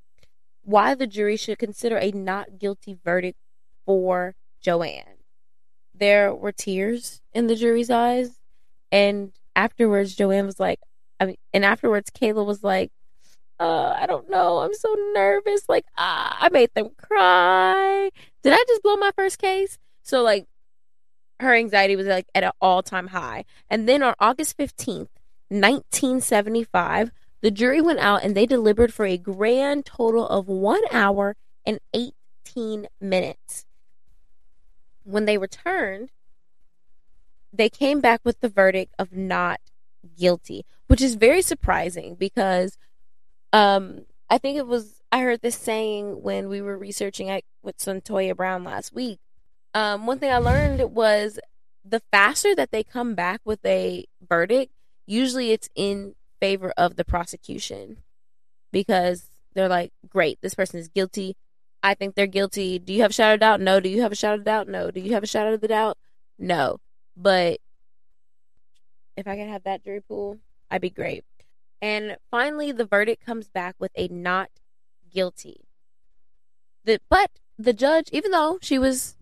why 0.62 0.94
the 0.94 1.06
jury 1.06 1.36
should 1.36 1.58
consider 1.58 1.98
a 1.98 2.10
not 2.10 2.58
guilty 2.58 2.96
verdict 3.04 3.36
for 3.84 4.34
Joanne. 4.66 5.22
There 5.94 6.34
were 6.34 6.50
tears 6.50 7.20
in 7.32 7.46
the 7.46 7.54
jury's 7.54 7.88
eyes. 7.88 8.30
And 8.90 9.30
afterwards, 9.54 10.16
Joanne 10.16 10.44
was 10.44 10.58
like, 10.58 10.80
I 11.20 11.26
mean, 11.26 11.36
and 11.54 11.64
afterwards, 11.64 12.10
Kayla 12.10 12.44
was 12.44 12.64
like, 12.64 12.90
uh, 13.60 13.94
I 13.96 14.06
don't 14.06 14.28
know. 14.28 14.58
I'm 14.58 14.74
so 14.74 14.92
nervous. 15.14 15.68
Like, 15.68 15.86
ah, 15.96 16.36
I 16.40 16.48
made 16.48 16.70
them 16.74 16.90
cry. 17.00 18.10
Did 18.42 18.52
I 18.52 18.64
just 18.66 18.82
blow 18.82 18.96
my 18.96 19.12
first 19.14 19.38
case? 19.38 19.78
So, 20.02 20.22
like, 20.22 20.46
her 21.38 21.54
anxiety 21.54 21.94
was 21.94 22.08
like 22.08 22.26
at 22.34 22.42
an 22.42 22.50
all 22.60 22.82
time 22.82 23.06
high. 23.06 23.44
And 23.70 23.88
then 23.88 24.02
on 24.02 24.14
August 24.18 24.58
15th, 24.58 25.14
1975, 25.48 27.12
The 27.42 27.50
jury 27.52 27.80
went 27.80 28.00
out 28.00 28.24
and 28.24 28.34
they 28.34 28.46
delivered 28.46 28.92
for 28.92 29.06
a 29.06 29.16
grand 29.16 29.86
total 29.86 30.26
of 30.26 30.48
one 30.48 30.82
hour 30.90 31.36
and 31.64 31.78
18 31.94 32.88
minutes. 33.00 33.65
When 35.06 35.24
they 35.24 35.38
returned, 35.38 36.10
they 37.52 37.68
came 37.68 38.00
back 38.00 38.20
with 38.24 38.40
the 38.40 38.48
verdict 38.48 38.94
of 38.98 39.12
not 39.12 39.60
guilty, 40.18 40.64
which 40.88 41.00
is 41.00 41.14
very 41.14 41.42
surprising 41.42 42.14
because 42.14 42.76
um, 43.52 44.04
I 44.28 44.38
think 44.38 44.58
it 44.58 44.66
was 44.66 45.00
I 45.12 45.20
heard 45.20 45.40
this 45.40 45.56
saying 45.56 46.22
when 46.22 46.48
we 46.48 46.60
were 46.60 46.76
researching 46.76 47.28
it 47.28 47.44
with 47.62 47.78
Cyntoia 47.78 48.36
Brown 48.36 48.64
last 48.64 48.92
week. 48.92 49.20
Um, 49.72 50.06
one 50.06 50.18
thing 50.18 50.32
I 50.32 50.38
learned 50.38 50.94
was 50.94 51.38
the 51.84 52.02
faster 52.10 52.54
that 52.54 52.70
they 52.72 52.82
come 52.82 53.14
back 53.14 53.40
with 53.44 53.64
a 53.64 54.06
verdict, 54.28 54.72
usually 55.06 55.52
it's 55.52 55.70
in 55.74 56.14
favor 56.40 56.72
of 56.76 56.96
the 56.96 57.04
prosecution 57.04 57.98
because 58.72 59.26
they're 59.54 59.68
like, 59.68 59.92
great, 60.08 60.38
this 60.42 60.54
person 60.54 60.80
is 60.80 60.88
guilty. 60.88 61.36
I 61.86 61.94
think 61.94 62.16
they're 62.16 62.26
guilty. 62.26 62.80
Do 62.80 62.92
you 62.92 63.02
have 63.02 63.12
a 63.12 63.14
shadow 63.14 63.36
doubt? 63.36 63.60
No. 63.60 63.78
Do 63.78 63.88
you 63.88 64.02
have 64.02 64.10
a 64.10 64.16
shadow 64.16 64.42
doubt? 64.42 64.66
No. 64.66 64.90
Do 64.90 64.98
you 64.98 65.12
have 65.12 65.22
a 65.22 65.28
shadow 65.28 65.54
of 65.54 65.60
the 65.60 65.68
doubt? 65.68 65.96
No. 66.36 66.80
But 67.16 67.60
if 69.16 69.28
I 69.28 69.36
could 69.36 69.46
have 69.46 69.62
that 69.62 69.84
jury 69.84 70.00
pool, 70.00 70.38
I'd 70.68 70.80
be 70.80 70.90
great. 70.90 71.24
And 71.80 72.16
finally, 72.28 72.72
the 72.72 72.84
verdict 72.84 73.24
comes 73.24 73.46
back 73.46 73.76
with 73.78 73.92
a 73.94 74.08
not 74.08 74.50
guilty. 75.14 75.60
The, 76.84 77.00
but 77.08 77.30
the 77.56 77.72
judge, 77.72 78.08
even 78.10 78.32
though 78.32 78.58
she 78.60 78.80
was 78.80 79.16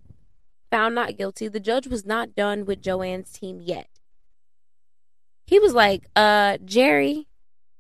found 0.71 0.95
not 0.95 1.19
guilty, 1.19 1.49
the 1.49 1.61
judge 1.61 1.87
was 1.87 2.07
not 2.07 2.35
done 2.35 2.65
with 2.65 2.81
Joanne's 2.81 3.31
team 3.31 3.61
yet. 3.61 3.91
He 5.47 5.59
was 5.59 5.75
like, 5.75 6.09
uh, 6.17 6.57
Jerry, 6.65 7.29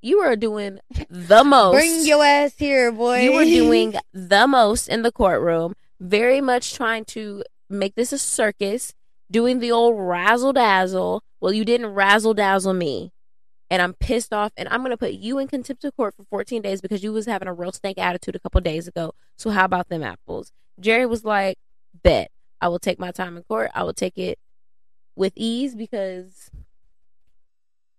you 0.04 0.18
are 0.20 0.36
doing 0.36 0.78
the 1.08 1.42
most. 1.44 1.74
Bring 1.74 2.06
your 2.06 2.24
ass 2.24 2.54
here, 2.56 2.92
boy. 2.92 3.20
You 3.20 3.32
were 3.32 3.44
doing 3.44 3.94
the 4.12 4.46
most 4.46 4.88
in 4.88 5.02
the 5.02 5.10
courtroom, 5.12 5.74
very 5.98 6.40
much 6.40 6.74
trying 6.74 7.04
to 7.06 7.42
make 7.70 7.94
this 7.94 8.12
a 8.12 8.18
circus, 8.18 8.94
doing 9.30 9.58
the 9.58 9.72
old 9.72 9.98
razzle 9.98 10.52
dazzle. 10.52 11.22
Well, 11.40 11.52
you 11.52 11.64
didn't 11.64 11.94
razzle 11.94 12.34
dazzle 12.34 12.74
me. 12.74 13.12
And 13.70 13.80
I'm 13.80 13.94
pissed 13.94 14.32
off, 14.32 14.52
and 14.56 14.68
I'm 14.68 14.82
gonna 14.82 14.96
put 14.96 15.14
you 15.14 15.38
in 15.38 15.48
contempt 15.48 15.84
of 15.84 15.96
court 15.96 16.14
for 16.14 16.24
14 16.24 16.60
days 16.62 16.80
because 16.80 17.02
you 17.02 17.12
was 17.12 17.26
having 17.26 17.48
a 17.48 17.54
real 17.54 17.72
snake 17.72 17.98
attitude 17.98 18.36
a 18.36 18.38
couple 18.38 18.60
days 18.60 18.86
ago. 18.86 19.14
So 19.36 19.50
how 19.50 19.64
about 19.64 19.88
them 19.88 20.02
apples? 20.02 20.52
Jerry 20.78 21.06
was 21.06 21.24
like, 21.24 21.56
"Bet 22.02 22.30
I 22.60 22.68
will 22.68 22.78
take 22.78 22.98
my 22.98 23.10
time 23.10 23.36
in 23.36 23.42
court. 23.42 23.70
I 23.74 23.82
will 23.82 23.94
take 23.94 24.18
it 24.18 24.38
with 25.16 25.32
ease 25.36 25.74
because 25.74 26.50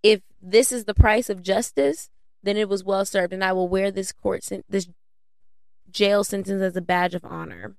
if 0.02 0.22
this 0.46 0.72
is 0.72 0.86
the 0.86 0.94
price 0.94 1.30
of 1.30 1.42
justice, 1.42 2.10
then 2.44 2.58
it 2.58 2.70
was 2.70 2.84
well 2.84 3.06
served, 3.06 3.34
and 3.34 3.44
I 3.44 3.54
will 3.54 3.68
wear 3.68 3.90
this 3.92 4.12
court 4.12 4.44
sen- 4.44 4.64
this 4.70 4.88
jail 5.92 6.24
sentence 6.24 6.62
as 6.62 6.76
a 6.76 6.82
badge 6.82 7.16
of 7.16 7.26
honor. 7.26 7.76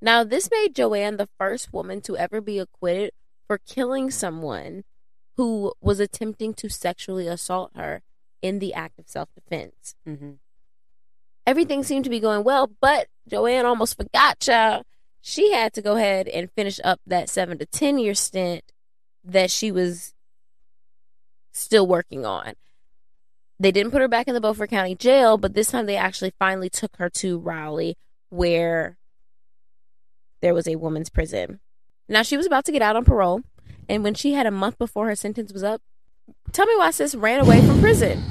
Now, 0.00 0.22
this 0.24 0.50
made 0.50 0.74
Joanne 0.74 1.16
the 1.16 1.28
first 1.38 1.72
woman 1.72 2.00
to 2.02 2.16
ever 2.16 2.40
be 2.40 2.58
acquitted 2.58 3.12
for 3.46 3.58
killing 3.58 4.10
someone 4.10 4.84
who 5.36 5.72
was 5.80 6.00
attempting 6.00 6.54
to 6.54 6.68
sexually 6.68 7.26
assault 7.26 7.70
her 7.74 8.02
in 8.42 8.58
the 8.58 8.74
act 8.74 8.98
of 8.98 9.08
self 9.08 9.28
defense. 9.34 9.94
hmm 10.04 10.32
Everything 11.46 11.82
seemed 11.82 12.04
to 12.04 12.10
be 12.10 12.20
going 12.20 12.44
well, 12.44 12.70
but 12.78 13.06
Joanne 13.26 13.64
almost 13.64 13.96
forgot, 13.96 14.38
child. 14.38 14.84
She 15.22 15.52
had 15.52 15.72
to 15.72 15.82
go 15.82 15.96
ahead 15.96 16.28
and 16.28 16.50
finish 16.52 16.78
up 16.84 17.00
that 17.06 17.30
seven 17.30 17.56
to 17.58 17.64
10 17.66 17.98
year 17.98 18.14
stint 18.14 18.64
that 19.24 19.50
she 19.50 19.72
was 19.72 20.12
still 21.58 21.86
working 21.86 22.24
on. 22.26 22.54
They 23.60 23.72
didn't 23.72 23.90
put 23.92 24.00
her 24.00 24.08
back 24.08 24.28
in 24.28 24.34
the 24.34 24.40
Beaufort 24.40 24.70
County 24.70 24.94
Jail, 24.94 25.36
but 25.36 25.54
this 25.54 25.70
time 25.70 25.86
they 25.86 25.96
actually 25.96 26.32
finally 26.38 26.70
took 26.70 26.96
her 26.96 27.10
to 27.10 27.38
Raleigh, 27.38 27.96
where 28.30 28.96
there 30.40 30.54
was 30.54 30.68
a 30.68 30.76
woman's 30.76 31.10
prison. 31.10 31.58
Now 32.08 32.22
she 32.22 32.36
was 32.36 32.46
about 32.46 32.64
to 32.66 32.72
get 32.72 32.82
out 32.82 32.94
on 32.96 33.04
parole, 33.04 33.42
and 33.88 34.04
when 34.04 34.14
she 34.14 34.32
had 34.34 34.46
a 34.46 34.50
month 34.52 34.78
before 34.78 35.06
her 35.08 35.16
sentence 35.16 35.52
was 35.52 35.64
up, 35.64 35.82
tell 36.52 36.66
me 36.66 36.76
why 36.76 36.90
sis 36.92 37.14
ran 37.16 37.40
away 37.40 37.60
from 37.66 37.80
prison, 37.80 38.22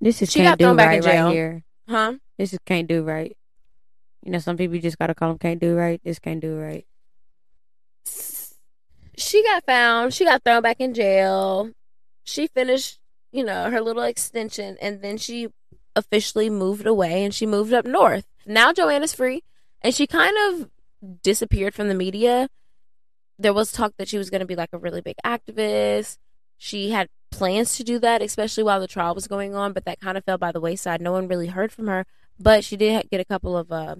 This 0.00 0.20
is 0.22 0.30
She 0.30 0.40
can't 0.40 0.58
got 0.58 0.64
thrown 0.64 0.74
do 0.74 0.76
back 0.76 0.88
right 0.88 0.96
in 0.98 1.02
jail. 1.02 1.24
right 1.26 1.32
here. 1.34 1.62
huh? 1.88 2.12
This 2.36 2.52
is 2.52 2.58
can't 2.66 2.86
do 2.86 3.02
right. 3.02 3.34
You 4.24 4.32
know, 4.32 4.38
some 4.38 4.56
people 4.58 4.76
you 4.76 4.82
just 4.82 4.98
gotta 4.98 5.14
call 5.14 5.30
them 5.30 5.38
can't 5.38 5.60
do 5.60 5.74
right. 5.74 6.00
This 6.04 6.18
can't 6.18 6.40
do 6.40 6.56
right. 6.58 6.84
She 9.16 9.42
got 9.42 9.64
found. 9.64 10.14
She 10.14 10.24
got 10.24 10.44
thrown 10.44 10.62
back 10.62 10.80
in 10.80 10.94
jail. 10.94 11.70
She 12.28 12.46
finished, 12.46 12.98
you 13.32 13.42
know, 13.42 13.70
her 13.70 13.80
little 13.80 14.02
extension, 14.02 14.76
and 14.80 15.00
then 15.00 15.16
she 15.16 15.48
officially 15.96 16.50
moved 16.50 16.86
away 16.86 17.24
and 17.24 17.34
she 17.34 17.46
moved 17.46 17.72
up 17.72 17.86
north. 17.86 18.26
Now 18.46 18.72
Joanna's 18.72 19.14
free, 19.14 19.42
and 19.80 19.94
she 19.94 20.06
kind 20.06 20.36
of 20.48 20.70
disappeared 21.22 21.74
from 21.74 21.88
the 21.88 21.94
media. 21.94 22.48
There 23.38 23.54
was 23.54 23.72
talk 23.72 23.94
that 23.96 24.08
she 24.08 24.18
was 24.18 24.30
going 24.30 24.40
to 24.40 24.46
be 24.46 24.56
like 24.56 24.70
a 24.72 24.78
really 24.78 25.00
big 25.00 25.16
activist. 25.24 26.18
She 26.58 26.90
had 26.90 27.08
plans 27.30 27.76
to 27.76 27.84
do 27.84 27.98
that, 28.00 28.20
especially 28.20 28.64
while 28.64 28.80
the 28.80 28.86
trial 28.86 29.14
was 29.14 29.26
going 29.26 29.54
on, 29.54 29.72
but 29.72 29.84
that 29.86 30.00
kind 30.00 30.18
of 30.18 30.24
fell 30.24 30.38
by 30.38 30.52
the 30.52 30.60
wayside. 30.60 31.00
No 31.00 31.12
one 31.12 31.28
really 31.28 31.46
heard 31.46 31.72
from 31.72 31.86
her, 31.86 32.04
but 32.38 32.62
she 32.62 32.76
did 32.76 33.08
get 33.10 33.20
a 33.20 33.24
couple 33.24 33.56
of 33.56 33.72
uh, 33.72 33.96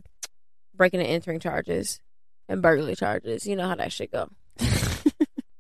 breaking 0.75 1.01
and 1.01 1.09
entering 1.09 1.41
charges 1.41 2.01
and 2.49 2.61
burglary 2.61 2.97
charges. 2.97 3.47
You 3.47 3.57
know 3.57 3.69
how 3.69 3.77
that 3.77 3.93
shit 3.93 4.13
go. 4.13 4.29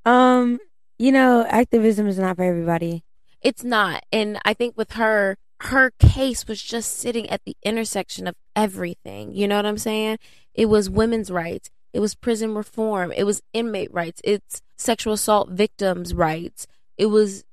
Um, 0.08 0.58
you 0.98 1.12
know, 1.12 1.46
activism 1.48 2.06
is 2.08 2.18
not 2.18 2.36
for 2.36 2.42
everybody. 2.42 3.04
It's 3.40 3.64
not. 3.64 4.04
And 4.12 4.38
I 4.44 4.52
think 4.54 4.76
with 4.76 4.92
her, 4.92 5.36
her 5.60 5.92
case 5.98 6.46
was 6.46 6.62
just 6.62 6.92
sitting 6.98 7.28
at 7.30 7.44
the 7.44 7.56
intersection 7.62 8.26
of 8.26 8.34
everything. 8.54 9.32
You 9.32 9.48
know 9.48 9.56
what 9.56 9.66
I'm 9.66 9.78
saying? 9.78 10.18
It 10.54 10.66
was 10.66 10.90
women's 10.90 11.30
rights, 11.30 11.70
it 11.92 12.00
was 12.00 12.14
prison 12.14 12.54
reform, 12.54 13.12
it 13.12 13.24
was 13.24 13.42
inmate 13.52 13.92
rights, 13.92 14.20
it's 14.24 14.60
sexual 14.76 15.12
assault 15.12 15.50
victims' 15.50 16.14
rights. 16.14 16.66
It 16.96 17.06
was 17.06 17.44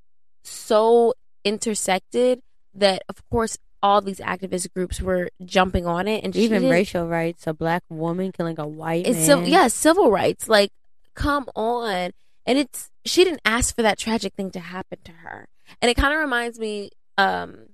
so 0.44 1.14
intersected 1.44 2.42
that, 2.74 3.04
of 3.08 3.28
course, 3.30 3.58
all 3.82 4.02
these 4.02 4.20
activist 4.20 4.74
groups 4.74 5.00
were 5.00 5.30
jumping 5.44 5.86
on 5.86 6.08
it. 6.08 6.24
And 6.24 6.36
Even 6.36 6.70
racial 6.70 7.08
rights, 7.08 7.46
a 7.46 7.54
black 7.54 7.84
woman 7.90 8.32
killing 8.32 8.60
a 8.60 8.68
white 8.68 9.06
it's 9.06 9.28
man. 9.28 9.46
yeah, 9.46 9.68
civil 9.68 10.10
rights. 10.10 10.50
Like, 10.50 10.72
come 11.14 11.48
on. 11.56 12.12
And 12.46 12.58
it's 12.58 12.90
she 13.06 13.24
didn't 13.24 13.42
ask 13.46 13.76
for 13.76 13.82
that 13.82 13.98
tragic 13.98 14.34
thing 14.34 14.52
to 14.52 14.60
happen 14.60 15.00
to 15.04 15.12
her. 15.12 15.48
And 15.82 15.90
it 15.90 15.96
kind 15.96 16.14
of 16.14 16.20
reminds 16.20 16.60
me, 16.60 16.92
um, 17.18 17.70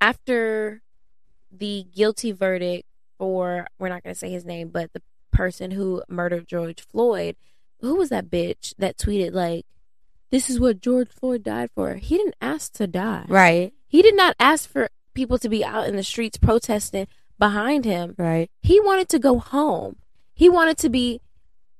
after 0.00 0.82
the 1.50 1.86
guilty 1.94 2.32
verdict 2.32 2.86
for 3.18 3.66
we're 3.78 3.88
not 3.88 4.02
going 4.02 4.14
to 4.14 4.18
say 4.18 4.30
his 4.30 4.44
name, 4.44 4.68
but 4.68 4.92
the 4.92 5.02
person 5.32 5.72
who 5.72 6.02
murdered 6.08 6.46
George 6.46 6.80
Floyd, 6.80 7.36
who 7.80 7.94
was 7.96 8.08
that 8.10 8.30
bitch 8.30 8.74
that 8.78 8.96
tweeted 8.96 9.32
like, 9.32 9.66
"This 10.30 10.48
is 10.48 10.60
what 10.60 10.80
George 10.80 11.08
Floyd 11.10 11.42
died 11.42 11.70
for." 11.74 11.94
He 11.94 12.16
didn't 12.16 12.36
ask 12.40 12.72
to 12.74 12.86
die. 12.86 13.24
Right, 13.28 13.72
He 13.86 14.02
did 14.02 14.16
not 14.16 14.36
ask 14.38 14.68
for 14.68 14.88
people 15.14 15.38
to 15.38 15.48
be 15.48 15.64
out 15.64 15.88
in 15.88 15.96
the 15.96 16.02
streets 16.02 16.38
protesting 16.38 17.08
behind 17.38 17.84
him. 17.84 18.14
right. 18.18 18.50
He 18.62 18.80
wanted 18.80 19.08
to 19.10 19.18
go 19.18 19.38
home. 19.38 19.96
He 20.34 20.48
wanted 20.48 20.78
to 20.78 20.88
be 20.88 21.20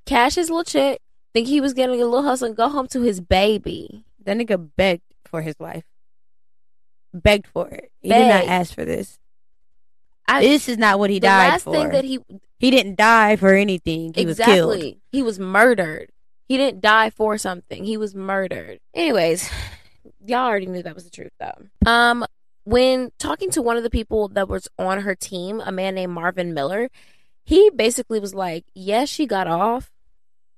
cash 0.07 0.35
his 0.35 0.51
little 0.51 0.65
check, 0.65 1.01
think 1.39 1.49
he 1.49 1.61
was 1.61 1.73
getting 1.73 2.03
a 2.03 2.05
little 2.05 2.23
hustle, 2.25 2.49
and 2.49 2.57
go 2.57 2.69
home 2.69 2.89
to 2.89 3.03
his 3.03 3.21
baby. 3.21 4.05
That 4.25 4.37
nigga 4.37 4.71
begged 4.77 5.03
for 5.25 5.41
his 5.41 5.55
life. 5.61 5.85
Begged 7.15 7.47
for 7.47 7.69
it. 7.69 7.93
He 8.01 8.09
did 8.09 8.29
not 8.29 8.45
ask 8.45 8.75
for 8.75 8.85
this. 8.85 9.19
I, 10.27 10.43
this 10.43 10.69
is 10.69 10.77
not 10.77 10.99
what 10.99 11.11
he 11.11 11.21
the 11.21 11.29
died 11.29 11.49
last 11.51 11.65
for. 11.65 11.73
thing 11.73 11.91
that 11.91 12.05
he 12.05 12.19
he 12.59 12.71
didn't 12.71 12.97
die 12.97 13.37
for 13.37 13.55
anything. 13.55 14.13
He 14.15 14.27
was 14.27 14.39
killed. 14.39 14.83
he 15.13 15.23
was 15.23 15.39
murdered. 15.39 16.11
He 16.49 16.57
didn't 16.57 16.81
die 16.81 17.11
for 17.11 17.39
something. 17.39 17.85
He 17.85 17.97
was 17.97 18.15
murdered. 18.15 18.81
Anyways, 18.93 19.49
y'all 20.27 20.47
already 20.47 20.67
knew 20.67 20.83
that 20.83 20.95
was 20.95 21.05
the 21.05 21.11
truth 21.11 21.33
though. 21.39 21.91
Um, 21.91 22.27
when 22.65 23.13
talking 23.19 23.51
to 23.53 23.63
one 23.63 23.77
of 23.77 23.85
the 23.85 23.91
people 23.91 24.29
that 24.29 24.49
was 24.49 24.69
on 24.79 25.03
her 25.03 25.15
team, 25.15 25.63
a 25.65 25.71
man 25.71 25.95
named 25.95 26.13
Marvin 26.13 26.53
Miller, 26.53 26.91
he 27.45 27.71
basically 27.71 28.19
was 28.19 28.35
like, 28.35 28.65
"Yes, 28.75 29.09
she 29.09 29.25
got 29.25 29.47
off, 29.47 29.91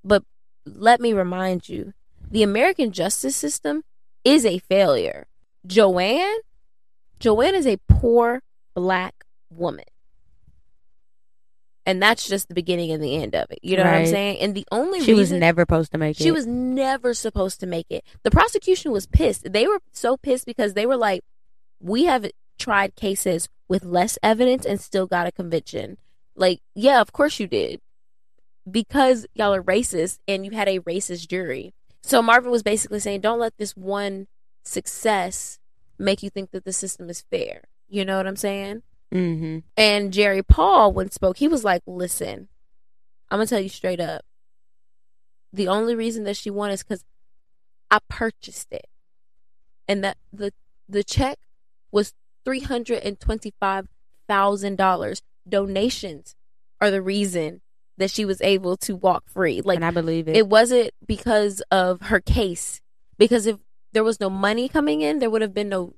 but 0.02 0.24
let 0.64 1.00
me 1.00 1.12
remind 1.12 1.68
you, 1.68 1.92
the 2.30 2.42
American 2.42 2.92
justice 2.92 3.36
system 3.36 3.82
is 4.24 4.44
a 4.44 4.58
failure. 4.58 5.26
Joanne, 5.66 6.38
Joanne 7.18 7.54
is 7.54 7.66
a 7.66 7.78
poor 7.88 8.42
black 8.74 9.24
woman." 9.50 9.84
And 11.86 12.00
that's 12.00 12.28
just 12.28 12.48
the 12.48 12.54
beginning 12.54 12.92
and 12.92 13.02
the 13.02 13.16
end 13.16 13.34
of 13.34 13.50
it. 13.50 13.58
You 13.62 13.76
know 13.76 13.84
what 13.84 13.94
I'm 13.94 14.06
saying? 14.06 14.38
And 14.40 14.54
the 14.54 14.66
only 14.70 15.00
She 15.00 15.14
was 15.14 15.32
never 15.32 15.62
supposed 15.62 15.90
to 15.92 15.98
make 15.98 16.20
it. 16.20 16.22
she 16.22 16.30
was 16.30 16.46
never 16.46 17.14
supposed 17.14 17.58
to 17.61 17.66
make 17.66 17.86
it. 17.90 18.04
The 18.22 18.30
prosecution 18.30 18.92
was 18.92 19.06
pissed. 19.06 19.50
They 19.50 19.66
were 19.66 19.80
so 19.92 20.16
pissed 20.16 20.46
because 20.46 20.74
they 20.74 20.86
were 20.86 20.96
like, 20.96 21.24
we 21.80 22.04
have 22.04 22.30
tried 22.58 22.94
cases 22.94 23.48
with 23.66 23.82
less 23.84 24.18
evidence 24.22 24.66
and 24.66 24.80
still 24.80 25.06
got 25.06 25.26
a 25.26 25.32
conviction. 25.32 25.96
Like, 26.36 26.61
yeah, 26.74 27.00
of 27.00 27.12
course 27.12 27.40
you 27.40 27.46
did. 27.46 27.80
Because 28.68 29.26
y'all 29.34 29.54
are 29.54 29.62
racist 29.62 30.18
and 30.26 30.44
you 30.44 30.52
had 30.52 30.68
a 30.68 30.80
racist 30.80 31.28
jury. 31.28 31.72
So 32.02 32.22
Marvin 32.22 32.50
was 32.50 32.62
basically 32.62 33.00
saying, 33.00 33.20
don't 33.20 33.38
let 33.38 33.56
this 33.58 33.76
one 33.76 34.26
success 34.62 35.58
make 35.98 36.22
you 36.22 36.30
think 36.30 36.50
that 36.50 36.64
the 36.64 36.72
system 36.72 37.08
is 37.11 37.24
fair. 37.30 37.64
You 37.88 38.04
know 38.04 38.16
what 38.16 38.26
I'm 38.26 38.36
saying? 38.36 38.82
Mm-hmm. 39.12 39.58
And 39.76 40.12
Jerry 40.12 40.42
Paul, 40.42 40.92
when 40.92 41.11
spoke, 41.11 41.38
he 41.38 41.48
was 41.48 41.64
like, 41.64 41.82
"Listen, 41.86 42.48
I'm 43.30 43.38
gonna 43.38 43.46
tell 43.46 43.61
you 43.61 43.68
straight 43.68 44.00
up. 44.00 44.24
The 45.52 45.66
only 45.66 45.96
reason 45.96 46.24
that 46.24 46.36
she 46.36 46.50
won 46.50 46.70
is 46.70 46.84
because 46.84 47.04
I 47.90 47.98
purchased 48.08 48.68
it, 48.72 48.86
and 49.88 50.04
that 50.04 50.16
the 50.32 50.52
the 50.88 51.02
check 51.02 51.38
was 51.90 52.14
three 52.44 52.61
hundred 52.61 53.02
and 53.02 53.18
twenty 53.18 53.52
five 53.58 53.88
thousand 54.28 54.76
dollars. 54.76 55.22
Donations 55.48 56.36
are 56.80 56.92
the 56.92 57.02
reason 57.02 57.62
that 58.01 58.11
she 58.11 58.24
was 58.24 58.40
able 58.40 58.76
to 58.78 58.96
walk 58.96 59.24
free. 59.28 59.61
Like 59.62 59.76
and 59.76 59.84
I 59.84 59.90
believe 59.90 60.26
it. 60.26 60.36
it 60.36 60.48
wasn't 60.48 60.90
because 61.07 61.62
of 61.70 62.01
her 62.03 62.20
case. 62.20 62.80
Because 63.18 63.46
if 63.46 63.59
there 63.92 64.05
was 64.05 64.20
no 64.20 64.30
money 64.30 64.68
coming 64.68 65.03
in, 65.03 65.18
there 65.18 65.30
would 65.30 65.42
have 65.42 65.55
been 65.55 65.68
no 65.68 65.94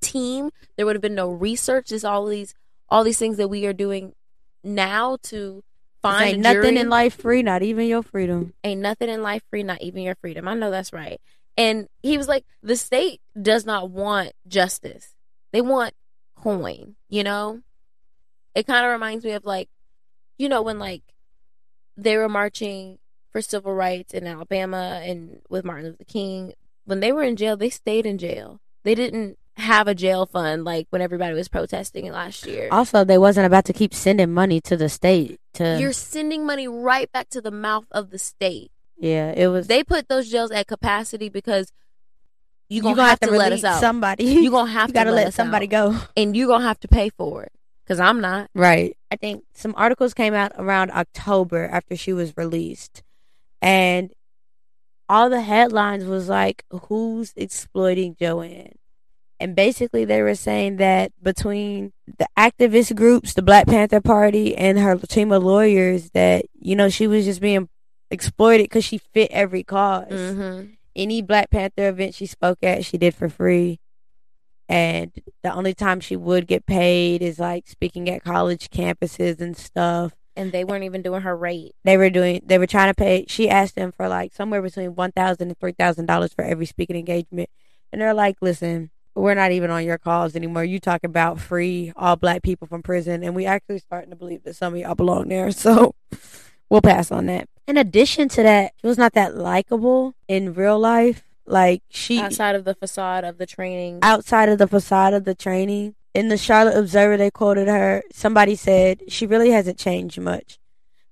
team. 0.00 0.50
There 0.76 0.86
would 0.86 0.96
have 0.96 1.02
been 1.02 1.14
no 1.14 1.30
research. 1.30 1.90
There's 1.90 2.04
all 2.04 2.26
these 2.26 2.54
all 2.88 3.04
these 3.04 3.18
things 3.18 3.36
that 3.36 3.48
we 3.48 3.66
are 3.66 3.72
doing 3.72 4.14
now 4.62 5.18
to 5.24 5.62
find 6.02 6.34
ain't 6.34 6.40
nothing 6.40 6.76
in 6.76 6.88
life 6.88 7.20
free, 7.20 7.42
not 7.42 7.62
even 7.62 7.86
your 7.86 8.02
freedom. 8.02 8.54
Ain't 8.64 8.80
nothing 8.80 9.08
in 9.08 9.22
life 9.22 9.42
free, 9.50 9.62
not 9.62 9.82
even 9.82 10.02
your 10.02 10.14
freedom. 10.16 10.48
I 10.48 10.54
know 10.54 10.70
that's 10.70 10.92
right. 10.92 11.20
And 11.56 11.88
he 12.02 12.18
was 12.18 12.28
like, 12.28 12.44
the 12.62 12.76
state 12.76 13.20
does 13.40 13.64
not 13.64 13.90
want 13.90 14.32
justice. 14.46 15.14
They 15.52 15.60
want 15.60 15.94
coin, 16.36 16.96
you 17.08 17.24
know? 17.24 17.60
It 18.54 18.66
kind 18.66 18.84
of 18.84 18.92
reminds 18.92 19.24
me 19.24 19.32
of 19.32 19.44
like, 19.44 19.68
you 20.38 20.48
know, 20.48 20.62
when 20.62 20.78
like 20.78 21.02
they 21.96 22.16
were 22.16 22.28
marching 22.28 22.98
for 23.30 23.40
civil 23.40 23.74
rights 23.74 24.14
in 24.14 24.26
Alabama 24.26 25.00
and 25.04 25.40
with 25.48 25.64
Martin 25.64 25.86
Luther 25.86 26.04
King. 26.04 26.52
When 26.84 27.00
they 27.00 27.12
were 27.12 27.22
in 27.22 27.36
jail, 27.36 27.56
they 27.56 27.70
stayed 27.70 28.06
in 28.06 28.18
jail. 28.18 28.60
They 28.84 28.94
didn't 28.94 29.38
have 29.56 29.88
a 29.88 29.94
jail 29.94 30.26
fund 30.26 30.64
like 30.64 30.86
when 30.90 31.00
everybody 31.02 31.34
was 31.34 31.48
protesting 31.48 32.10
last 32.12 32.46
year. 32.46 32.68
Also, 32.70 33.04
they 33.04 33.18
wasn't 33.18 33.46
about 33.46 33.64
to 33.64 33.72
keep 33.72 33.94
sending 33.94 34.32
money 34.32 34.60
to 34.60 34.76
the 34.76 34.88
state. 34.88 35.40
To 35.54 35.78
You're 35.80 35.92
sending 35.92 36.46
money 36.46 36.68
right 36.68 37.10
back 37.10 37.28
to 37.30 37.40
the 37.40 37.50
mouth 37.50 37.86
of 37.90 38.10
the 38.10 38.18
state. 38.18 38.70
yeah, 38.98 39.32
it 39.34 39.48
was. 39.48 39.66
They 39.66 39.82
put 39.82 40.08
those 40.08 40.30
jails 40.30 40.50
at 40.50 40.66
capacity 40.66 41.28
because 41.28 41.72
you're 42.68 42.82
gonna, 42.82 42.96
gonna 42.96 43.08
have, 43.08 43.20
to, 43.20 43.30
let 43.30 43.52
us 43.52 43.64
out. 43.64 43.80
Somebody, 43.80 44.24
you're 44.24 44.50
gonna 44.50 44.70
have 44.78 44.88
you 44.88 44.92
to 44.92 44.98
gotta 44.98 45.12
let, 45.12 45.24
let 45.26 45.34
somebody 45.34 45.66
out. 45.74 45.92
go. 45.92 45.98
and 46.16 46.36
you're 46.36 46.48
gonna 46.48 46.64
have 46.64 46.80
to 46.80 46.88
pay 46.88 47.08
for 47.08 47.44
it. 47.44 47.52
Cause 47.86 48.00
I'm 48.00 48.20
not. 48.20 48.50
Right. 48.54 48.96
I 49.10 49.16
think 49.16 49.44
some 49.54 49.74
articles 49.76 50.12
came 50.12 50.34
out 50.34 50.52
around 50.58 50.90
October 50.90 51.68
after 51.70 51.96
she 51.96 52.12
was 52.12 52.36
released. 52.36 53.02
And 53.62 54.12
all 55.08 55.30
the 55.30 55.40
headlines 55.42 56.04
was 56.04 56.28
like, 56.28 56.64
who's 56.88 57.32
exploiting 57.36 58.16
Joanne? 58.18 58.74
And 59.38 59.54
basically 59.54 60.04
they 60.04 60.22
were 60.22 60.34
saying 60.34 60.78
that 60.78 61.12
between 61.22 61.92
the 62.18 62.26
activist 62.38 62.96
groups, 62.96 63.34
the 63.34 63.42
Black 63.42 63.66
Panther 63.66 64.00
Party 64.00 64.56
and 64.56 64.78
her 64.78 64.96
team 64.98 65.30
of 65.30 65.44
lawyers 65.44 66.10
that, 66.10 66.46
you 66.58 66.74
know, 66.74 66.88
she 66.88 67.06
was 67.06 67.24
just 67.24 67.40
being 67.40 67.68
exploited 68.10 68.64
because 68.64 68.84
she 68.84 68.98
fit 68.98 69.30
every 69.30 69.62
because 69.62 70.10
Mm-hmm. 70.10 70.66
any 70.96 71.22
Black 71.22 71.50
Panther 71.50 71.88
event 71.88 72.14
she 72.14 72.26
spoke 72.26 72.58
at, 72.62 72.84
she 72.84 72.98
did 72.98 73.14
for 73.14 73.28
free. 73.28 73.78
And 74.68 75.12
the 75.42 75.52
only 75.52 75.74
time 75.74 76.00
she 76.00 76.16
would 76.16 76.46
get 76.46 76.66
paid 76.66 77.22
is 77.22 77.38
like 77.38 77.68
speaking 77.68 78.10
at 78.10 78.24
college 78.24 78.68
campuses 78.70 79.40
and 79.40 79.56
stuff. 79.56 80.14
And 80.34 80.52
they 80.52 80.64
weren't 80.64 80.84
even 80.84 81.02
doing 81.02 81.22
her 81.22 81.36
rate. 81.36 81.74
They 81.84 81.96
were 81.96 82.10
doing, 82.10 82.42
they 82.44 82.58
were 82.58 82.66
trying 82.66 82.90
to 82.90 82.94
pay. 82.94 83.24
She 83.28 83.48
asked 83.48 83.74
them 83.74 83.92
for 83.92 84.08
like 84.08 84.34
somewhere 84.34 84.60
between 84.60 84.94
one 84.94 85.12
thousand 85.12 85.48
and 85.48 85.58
three 85.58 85.72
thousand 85.72 86.06
dollars 86.06 86.34
for 86.34 86.44
every 86.44 86.66
speaking 86.66 86.96
engagement, 86.96 87.48
and 87.90 88.02
they're 88.02 88.12
like, 88.12 88.36
"Listen, 88.42 88.90
we're 89.16 89.34
not 89.34 89.50
even 89.50 89.70
on 89.70 89.84
your 89.84 89.98
calls 89.98 90.36
anymore. 90.36 90.62
You 90.64 90.78
talk 90.78 91.02
about 91.02 91.40
free 91.40 91.92
all 91.96 92.16
black 92.16 92.42
people 92.42 92.68
from 92.68 92.82
prison, 92.82 93.24
and 93.24 93.34
we 93.34 93.46
actually 93.46 93.78
starting 93.78 94.10
to 94.10 94.16
believe 94.16 94.44
that 94.44 94.56
some 94.56 94.74
of 94.74 94.80
y'all 94.80 94.94
belong 94.94 95.28
there. 95.28 95.50
So 95.56 95.94
we'll 96.68 96.82
pass 96.82 97.10
on 97.10 97.26
that. 97.26 97.48
In 97.66 97.76
addition 97.76 98.28
to 98.30 98.42
that, 98.42 98.72
she 98.80 98.86
was 98.86 98.98
not 98.98 99.14
that 99.14 99.36
likable 99.36 100.14
in 100.28 100.52
real 100.54 100.78
life. 100.78 101.22
Like 101.46 101.82
she 101.88 102.20
Outside 102.20 102.56
of 102.56 102.64
the 102.64 102.74
facade 102.74 103.24
of 103.24 103.38
the 103.38 103.46
training. 103.46 104.00
outside 104.02 104.48
of 104.48 104.58
the 104.58 104.66
facade 104.66 105.14
of 105.14 105.24
the 105.24 105.34
training. 105.34 105.94
In 106.12 106.28
the 106.28 106.38
Charlotte 106.38 106.76
Observer, 106.76 107.16
they 107.16 107.30
quoted 107.30 107.68
her. 107.68 108.02
Somebody 108.12 108.56
said 108.56 109.02
she 109.08 109.26
really 109.26 109.50
hasn't 109.50 109.78
changed 109.78 110.18
much 110.18 110.58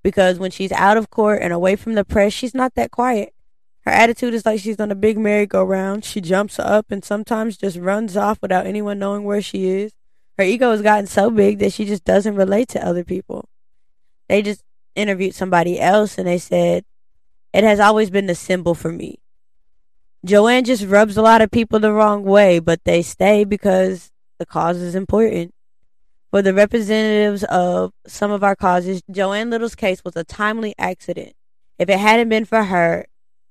because 0.03 0.39
when 0.39 0.51
she's 0.51 0.73
out 0.73 0.97
of 0.97 1.11
court 1.11 1.41
and 1.43 1.53
away 1.53 1.77
from 1.77 1.95
the 1.95 2.05
press, 2.05 2.33
she's 2.33 2.55
not 2.55 2.75
that 2.75 2.91
quiet. 2.91 3.35
Her 3.81 3.93
attitude 3.93 4.33
is 4.33 4.47
like 4.47 4.61
she's 4.61 4.81
on 4.81 4.91
a 4.91 4.95
big 4.95 5.19
merry-go-round. 5.19 6.07
She 6.07 6.23
jumps 6.23 6.59
up 6.59 6.87
and 6.91 7.05
sometimes 7.05 7.59
just 7.59 7.77
runs 7.77 8.17
off 8.17 8.39
without 8.41 8.67
anyone 8.67 8.99
knowing 8.99 9.25
where 9.25 9.43
she 9.43 9.69
is. 9.69 9.93
Her 10.39 10.45
ego 10.45 10.71
has 10.71 10.81
gotten 10.81 11.07
so 11.07 11.31
big 11.31 11.59
that 11.59 11.75
she 11.75 11.85
just 11.85 12.05
doesn't 12.05 12.35
relate 12.35 12.69
to 12.71 12.85
other 12.85 13.05
people. 13.05 13.49
They 14.29 14.41
just 14.41 14.63
interviewed 14.95 15.35
somebody 15.35 15.79
else 15.79 16.17
and 16.17 16.27
they 16.27 16.39
said, 16.39 16.87
It 17.53 17.63
has 17.63 17.79
always 17.79 18.09
been 18.09 18.27
the 18.27 18.35
symbol 18.35 18.75
for 18.75 18.91
me. 18.91 19.21
Joanne 20.25 20.65
just 20.65 20.87
rubs 20.87 21.17
a 21.17 21.23
lot 21.23 21.43
of 21.43 21.51
people 21.51 21.79
the 21.79 21.93
wrong 21.93 22.25
way, 22.25 22.59
but 22.59 22.81
they 22.85 23.03
stay 23.03 23.45
because 23.45 24.11
the 24.39 24.47
cause 24.47 24.79
is 24.79 24.95
important. 24.95 25.55
For 26.31 26.43
the 26.43 26.55
representatives 26.55 27.45
of 27.45 27.93
some 28.07 28.31
of 28.31 28.43
our 28.43 28.57
causes, 28.57 29.03
Joanne 29.11 29.51
Little's 29.51 29.75
case 29.75 30.03
was 30.05 30.17
a 30.17 30.25
timely 30.25 30.75
accident. 30.79 31.35
If 31.79 31.89
it 31.89 31.99
hadn't 31.99 32.29
been 32.29 32.45
for 32.45 32.65
her, 32.65 33.07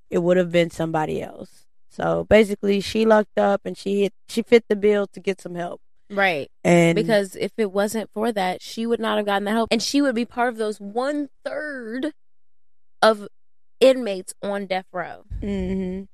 it 0.09 0.19
would 0.19 0.37
have 0.37 0.51
been 0.51 0.69
somebody 0.69 1.21
else. 1.21 1.65
So 1.89 2.25
basically, 2.25 2.81
she 2.81 3.05
lucked 3.05 3.37
up 3.37 3.61
and 3.65 3.77
she 3.77 4.01
hit, 4.01 4.13
she 4.27 4.41
fit 4.41 4.65
the 4.67 4.75
bill 4.75 5.07
to 5.13 5.19
get 5.19 5.39
some 5.39 5.55
help. 5.55 5.79
right. 6.09 6.49
And 6.63 6.95
Because 6.95 7.35
if 7.35 7.51
it 7.57 7.71
wasn't 7.71 8.09
for 8.13 8.31
that, 8.31 8.61
she 8.61 8.85
would 8.85 8.99
not 8.99 9.17
have 9.17 9.25
gotten 9.25 9.45
the 9.45 9.51
help. 9.51 9.69
And 9.71 9.81
she 9.81 10.01
would 10.01 10.15
be 10.15 10.25
part 10.25 10.49
of 10.49 10.57
those 10.57 10.79
one 10.79 11.29
third 11.45 12.13
of 13.01 13.27
inmates 13.79 14.33
on 14.41 14.65
death 14.65 14.85
row. 14.91 15.23
Mhm. 15.41 16.07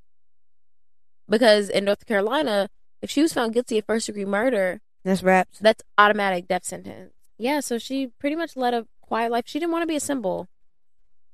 Because 1.30 1.70
in 1.70 1.86
North 1.86 2.06
Carolina, 2.06 2.70
if 3.02 3.10
she 3.10 3.22
was 3.22 3.34
found 3.34 3.54
guilty 3.54 3.78
of 3.78 3.86
first 3.86 4.08
degree 4.08 4.26
murder, 4.26 4.82
that's 5.04 5.24
raps. 5.24 5.60
that's 5.60 5.84
automatic 5.98 6.48
death 6.48 6.66
sentence. 6.66 7.14
Yeah, 7.38 7.60
so 7.62 7.78
she 7.78 8.08
pretty 8.20 8.36
much 8.36 8.58
led 8.58 8.74
a 8.74 8.86
quiet 9.02 9.32
life. 9.32 9.46
She 9.48 9.60
didn't 9.60 9.72
want 9.72 9.84
to 9.84 9.88
be 9.88 9.96
a 9.96 10.00
symbol. 10.02 10.48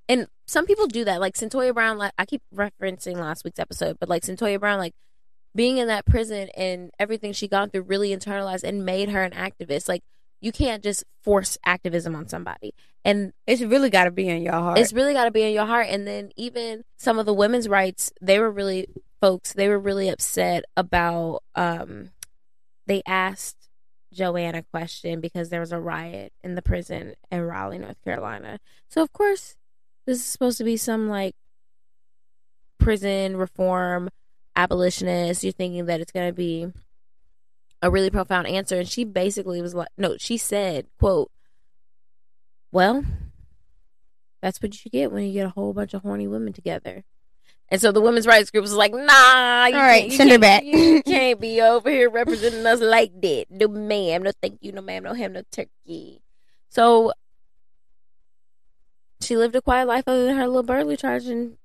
And 0.07 0.27
some 0.45 0.65
people 0.67 0.85
do 0.87 1.03
that. 1.05 1.19
Like 1.19 1.33
Cyntoia 1.33 1.73
Brown, 1.73 1.97
like 1.97 2.11
I 2.17 2.25
keep 2.25 2.43
referencing 2.53 3.15
last 3.17 3.43
week's 3.43 3.57
episode, 3.59 3.97
but 3.99 4.07
like 4.09 4.21
Cyntoia 4.23 4.59
Brown, 4.59 4.77
like 4.77 4.93
being 5.55 5.77
in 5.77 5.87
that 5.87 6.05
prison 6.05 6.49
and 6.55 6.91
everything 6.99 7.33
she 7.33 7.47
gone 7.47 7.69
through 7.71 7.81
really 7.83 8.09
internalized 8.15 8.63
and 8.63 8.85
made 8.85 9.09
her 9.09 9.23
an 9.23 9.31
activist. 9.31 9.89
Like 9.89 10.03
you 10.41 10.51
can't 10.51 10.83
just 10.83 11.03
force 11.23 11.57
activism 11.65 12.15
on 12.15 12.27
somebody. 12.27 12.73
And 13.03 13.33
It's 13.47 13.61
really 13.63 13.89
got 13.89 14.03
to 14.03 14.11
be 14.11 14.27
in 14.29 14.41
your 14.43 14.53
heart. 14.53 14.77
it's 14.77 14.93
really 14.93 15.13
got 15.13 15.25
to 15.25 15.31
be 15.31 15.41
in 15.43 15.53
your 15.53 15.65
heart. 15.65 15.87
And 15.89 16.05
then 16.05 16.31
even 16.35 16.83
some 16.97 17.17
of 17.17 17.25
the 17.25 17.33
women's 17.33 17.67
rights, 17.67 18.11
they 18.21 18.37
were 18.39 18.51
really 18.51 18.87
folks. 19.21 19.53
They 19.53 19.69
were 19.69 19.79
really 19.79 20.09
upset 20.09 20.65
about. 20.75 21.43
um 21.55 22.11
They 22.87 23.01
asked 23.07 23.69
Joanne 24.13 24.55
a 24.55 24.63
question 24.63 25.19
because 25.19 25.49
there 25.49 25.59
was 25.59 25.71
a 25.71 25.79
riot 25.79 26.31
in 26.43 26.55
the 26.55 26.61
prison 26.61 27.15
in 27.31 27.41
Raleigh, 27.41 27.79
North 27.79 28.01
Carolina. 28.03 28.59
So 28.87 29.01
of 29.01 29.11
course, 29.11 29.55
this 30.05 30.19
is 30.19 30.25
supposed 30.25 30.57
to 30.59 30.63
be 30.63 30.77
some 30.77 31.09
like 31.09 31.35
prison 32.77 33.37
reform 33.37 34.09
abolitionist. 34.55 35.43
You're 35.43 35.53
thinking 35.53 35.85
that 35.85 35.99
it's 35.99 36.11
going 36.11 36.29
to 36.29 36.33
be 36.33 36.71
a 37.81 37.91
really 37.91 38.09
profound 38.09 38.47
answer, 38.47 38.77
and 38.79 38.87
she 38.87 39.03
basically 39.03 39.61
was 39.61 39.75
like, 39.75 39.89
"No," 39.97 40.17
she 40.17 40.37
said, 40.37 40.87
"quote." 40.99 41.31
Well, 42.71 43.03
that's 44.41 44.61
what 44.61 44.83
you 44.83 44.91
get 44.91 45.11
when 45.11 45.23
you 45.23 45.33
get 45.33 45.45
a 45.45 45.49
whole 45.49 45.73
bunch 45.73 45.93
of 45.93 46.01
horny 46.01 46.27
women 46.27 46.53
together. 46.53 47.03
And 47.69 47.81
so 47.81 47.91
the 47.91 48.01
women's 48.01 48.27
rights 48.27 48.51
group 48.51 48.61
was 48.61 48.73
like, 48.73 48.93
nah, 48.93 49.65
you 49.65 49.75
All 49.75 49.81
right, 49.81 50.11
send 50.11 50.29
her 50.29 50.37
back. 50.37 50.63
You 50.63 51.01
can't 51.05 51.39
be 51.39 51.61
over 51.61 51.89
here 51.89 52.09
representing 52.09 52.65
us 52.65 52.79
like 52.79 53.19
that. 53.21 53.45
No, 53.49 53.67
ma'am. 53.67 54.23
No, 54.23 54.31
thank 54.41 54.59
you. 54.61 54.71
No, 54.71 54.81
ma'am. 54.81 55.03
No 55.03 55.13
ham. 55.13 55.33
No 55.33 55.41
turkey. 55.51 56.21
So 56.69 57.11
she 59.21 59.35
lived 59.35 59.55
a 59.55 59.61
quiet 59.61 59.87
life 59.87 60.03
other 60.07 60.25
than 60.25 60.37
her 60.37 60.45
little 60.45 60.63
burglary 60.63 60.97
charge, 60.97 61.25
and 61.25 61.57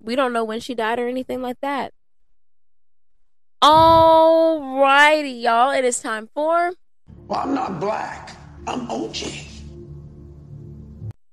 we 0.00 0.14
don't 0.14 0.32
know 0.32 0.44
when 0.44 0.60
she 0.60 0.74
died 0.74 0.98
or 0.98 1.08
anything 1.08 1.40
like 1.40 1.60
that. 1.62 1.94
All 3.62 4.78
righty, 4.78 5.30
y'all. 5.30 5.70
It 5.70 5.86
is 5.86 6.00
time 6.00 6.28
for 6.34 6.72
Well, 7.28 7.40
I'm 7.40 7.54
not 7.54 7.80
black. 7.80 8.36
I'm 8.66 8.86
OJ. 8.88 9.46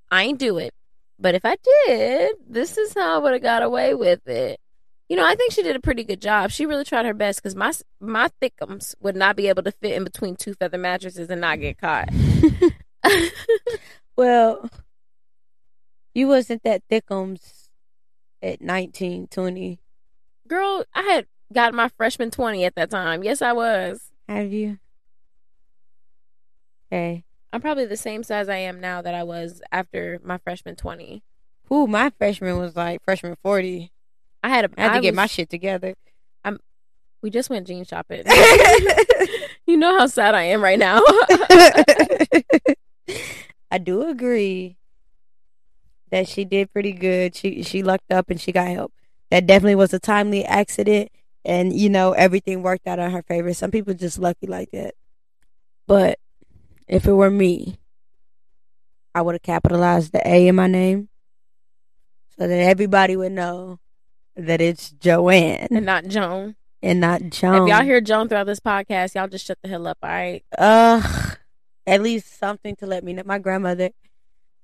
I 0.09 0.23
ain't 0.23 0.39
do 0.39 0.57
it. 0.57 0.73
But 1.21 1.35
if 1.35 1.45
I 1.45 1.55
did, 1.85 2.35
this 2.49 2.77
is 2.77 2.95
how 2.95 3.15
I 3.15 3.17
would 3.19 3.33
have 3.33 3.43
got 3.43 3.61
away 3.61 3.93
with 3.93 4.27
it. 4.27 4.59
You 5.07 5.17
know, 5.17 5.25
I 5.25 5.35
think 5.35 5.51
she 5.51 5.61
did 5.61 5.75
a 5.75 5.79
pretty 5.79 6.03
good 6.03 6.21
job. 6.21 6.51
She 6.51 6.65
really 6.65 6.83
tried 6.83 7.05
her 7.05 7.13
best 7.13 7.41
because 7.41 7.55
my 7.55 7.71
my 7.99 8.29
thickums 8.41 8.95
would 9.01 9.15
not 9.15 9.35
be 9.35 9.47
able 9.47 9.61
to 9.63 9.71
fit 9.71 9.93
in 9.93 10.03
between 10.03 10.35
two 10.35 10.53
feather 10.53 10.77
mattresses 10.77 11.29
and 11.29 11.41
not 11.41 11.59
get 11.59 11.77
caught. 11.77 12.09
well, 14.17 14.69
you 16.13 16.27
wasn't 16.27 16.63
that 16.63 16.81
thickums 16.89 17.67
at 18.41 18.61
19, 18.61 19.27
20. 19.27 19.79
Girl, 20.47 20.85
I 20.93 21.01
had 21.03 21.27
got 21.53 21.73
my 21.73 21.89
freshman 21.89 22.31
20 22.31 22.65
at 22.65 22.75
that 22.75 22.89
time. 22.89 23.23
Yes, 23.23 23.41
I 23.41 23.53
was. 23.53 24.11
Have 24.27 24.51
you? 24.51 24.79
Okay. 26.91 27.23
I'm 27.53 27.61
probably 27.61 27.85
the 27.85 27.97
same 27.97 28.23
size 28.23 28.47
I 28.49 28.57
am 28.57 28.79
now 28.79 29.01
that 29.01 29.13
I 29.13 29.23
was 29.23 29.61
after 29.71 30.19
my 30.23 30.37
freshman 30.37 30.75
20. 30.75 31.23
Ooh, 31.71 31.87
my 31.87 32.11
freshman 32.17 32.57
was 32.57 32.75
like 32.75 33.03
freshman 33.03 33.35
40. 33.41 33.91
I 34.43 34.49
had 34.49 34.65
a 34.65 34.69
I 34.77 34.81
had 34.81 34.93
to 34.95 35.01
get 35.01 35.11
was- 35.11 35.17
my 35.17 35.25
shit 35.27 35.49
together. 35.49 35.95
We 37.21 37.29
just 37.29 37.49
went 37.51 37.67
jean 37.67 37.85
shopping. 37.85 38.23
you 39.67 39.77
know 39.77 39.97
how 39.99 40.07
sad 40.07 40.33
I 40.33 40.43
am 40.43 40.61
right 40.63 40.79
now. 40.79 41.01
I 43.71 43.77
do 43.77 44.07
agree 44.09 44.77
that 46.09 46.27
she 46.27 46.45
did 46.45 46.73
pretty 46.73 46.93
good. 46.93 47.35
She 47.35 47.61
she 47.61 47.83
lucked 47.83 48.11
up 48.11 48.31
and 48.31 48.41
she 48.41 48.51
got 48.51 48.69
help. 48.69 48.91
That 49.29 49.45
definitely 49.45 49.75
was 49.75 49.93
a 49.93 49.99
timely 49.99 50.43
accident, 50.43 51.11
and 51.45 51.73
you 51.73 51.89
know 51.89 52.13
everything 52.13 52.63
worked 52.63 52.87
out 52.87 52.97
in 52.97 53.11
her 53.11 53.21
favor. 53.21 53.53
Some 53.53 53.69
people 53.69 53.93
just 53.93 54.17
lucky 54.17 54.47
like 54.47 54.71
that. 54.71 54.95
But 55.85 56.17
if 56.91 57.07
it 57.07 57.13
were 57.13 57.31
me, 57.31 57.79
I 59.15 59.21
would 59.21 59.33
have 59.35 59.41
capitalized 59.41 60.11
the 60.11 60.21
A 60.27 60.47
in 60.47 60.55
my 60.55 60.67
name 60.67 61.09
so 62.37 62.47
that 62.47 62.59
everybody 62.59 63.15
would 63.15 63.31
know 63.31 63.79
that 64.35 64.61
it's 64.61 64.91
Joanne 64.91 65.67
and 65.71 65.85
not 65.85 66.05
Joan. 66.05 66.55
and 66.83 66.99
not 66.99 67.21
Joan. 67.29 67.63
If 67.63 67.73
y'all 67.73 67.83
hear 67.83 68.01
Joan 68.01 68.27
throughout 68.29 68.45
this 68.45 68.59
podcast, 68.59 69.15
y'all 69.15 69.27
just 69.27 69.45
shut 69.45 69.57
the 69.63 69.69
hell 69.69 69.87
up, 69.87 69.97
all 70.03 70.09
right? 70.09 70.43
uh 70.57 71.01
at 71.87 72.01
least 72.01 72.37
something 72.37 72.75
to 72.75 72.85
let 72.85 73.03
me 73.03 73.13
know. 73.13 73.23
My 73.25 73.39
grandmother, 73.39 73.89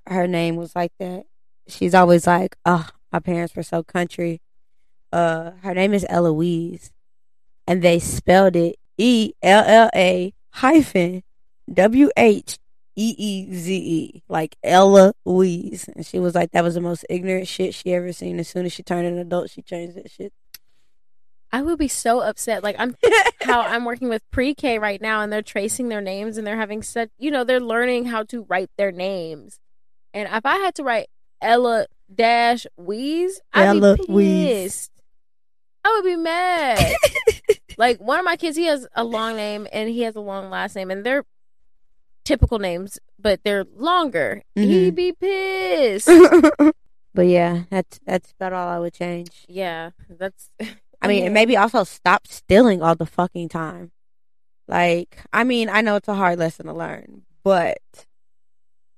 her 0.06 0.28
name 0.28 0.56
was 0.56 0.76
like 0.76 0.92
that. 1.00 1.24
She's 1.68 1.96
always 1.96 2.28
like, 2.28 2.56
oh, 2.66 2.88
my 3.12 3.20
parents 3.20 3.56
were 3.56 3.64
so 3.64 3.84
country. 3.84 4.42
Uh, 5.12 5.52
her 5.64 5.74
name 5.74 5.94
is 5.94 6.06
Eloise, 6.10 6.92
and 7.66 7.82
they 7.82 8.00
spelled 8.00 8.56
it 8.56 8.76
E 8.98 9.32
L 9.42 9.64
L 9.66 9.90
A 9.96 10.34
hyphen 10.52 11.24
W 11.72 12.10
H 12.18 12.58
E 12.96 13.16
E 13.18 13.54
Z 13.54 13.76
E, 13.76 14.24
like 14.28 14.56
Ella 14.64 15.14
Louise. 15.26 15.88
And 15.96 16.06
she 16.06 16.20
was 16.20 16.36
like, 16.36 16.52
that 16.52 16.64
was 16.64 16.76
the 16.76 16.82
most 16.82 17.06
ignorant 17.10 17.48
shit 17.48 17.76
she 17.76 17.94
ever 17.94 18.12
seen. 18.12 18.40
As 18.40 18.48
soon 18.48 18.66
as 18.66 18.74
she 18.74 18.84
turned 18.84 19.08
an 19.08 19.18
adult, 19.18 19.52
she 19.52 19.62
changed 19.62 19.96
that 19.96 20.10
shit. 20.10 20.34
I 21.52 21.62
would 21.62 21.80
be 21.80 21.88
so 21.88 22.20
upset. 22.22 22.64
Like 22.64 22.76
I'm 22.80 22.96
how 23.42 23.62
I'm 23.62 23.86
working 23.86 24.10
with 24.10 24.30
pre-K 24.32 24.80
right 24.80 25.02
now 25.02 25.22
and 25.22 25.32
they're 25.32 25.42
tracing 25.42 25.90
their 25.90 26.02
names 26.02 26.38
and 26.38 26.46
they're 26.46 26.58
having 26.58 26.84
such 26.84 27.10
you 27.18 27.32
know, 27.32 27.44
they're 27.44 27.60
learning 27.60 28.06
how 28.06 28.24
to 28.24 28.44
write 28.44 28.70
their 28.78 28.92
names. 28.92 29.60
And 30.14 30.28
if 30.32 30.46
I 30.46 30.58
had 30.58 30.76
to 30.76 30.84
write 30.84 31.08
Ella 31.42 31.86
dash 32.14 32.66
Weeze, 32.80 33.36
I'd 33.54 33.80
be 33.80 34.06
pissed. 34.08 34.92
I 35.86 35.92
would 35.92 36.06
be 36.06 36.16
mad. 36.18 36.96
like 37.78 38.00
one 38.00 38.20
of 38.20 38.26
my 38.26 38.36
kids, 38.36 38.58
he 38.58 38.66
has 38.66 38.88
a 38.94 39.04
long 39.04 39.36
name 39.36 39.68
and 39.72 39.88
he 39.90 40.02
has 40.02 40.16
a 40.16 40.20
long 40.20 40.50
last 40.50 40.76
name 40.76 40.92
and 40.92 41.06
they're 41.06 41.24
typical 42.28 42.60
names, 42.60 43.00
but 43.18 43.40
they're 43.44 43.66
longer. 43.76 44.44
He'd 44.56 44.92
Mhm. 44.94 44.96
be 44.96 45.14
pissed. 45.14 46.10
but 47.16 47.28
yeah, 47.28 47.64
that's 47.70 48.00
that's 48.06 48.32
about 48.34 48.54
all 48.54 48.68
I 48.68 48.80
would 48.80 48.94
change. 48.94 49.46
yeah, 49.48 49.92
that's 50.10 50.52
I 51.02 51.08
mean, 51.08 51.24
and 51.26 51.34
maybe 51.40 51.56
also 51.58 51.84
stop 51.86 52.28
stealing 52.28 52.82
all 52.84 52.96
the 52.96 53.06
fucking 53.06 53.50
time. 53.50 53.92
Like, 54.68 55.18
I 55.32 55.44
mean, 55.46 55.70
I 55.70 55.80
know 55.82 55.96
it's 55.96 56.10
a 56.10 56.14
hard 56.16 56.40
lesson 56.40 56.66
to 56.66 56.74
learn, 56.74 57.24
but 57.44 57.78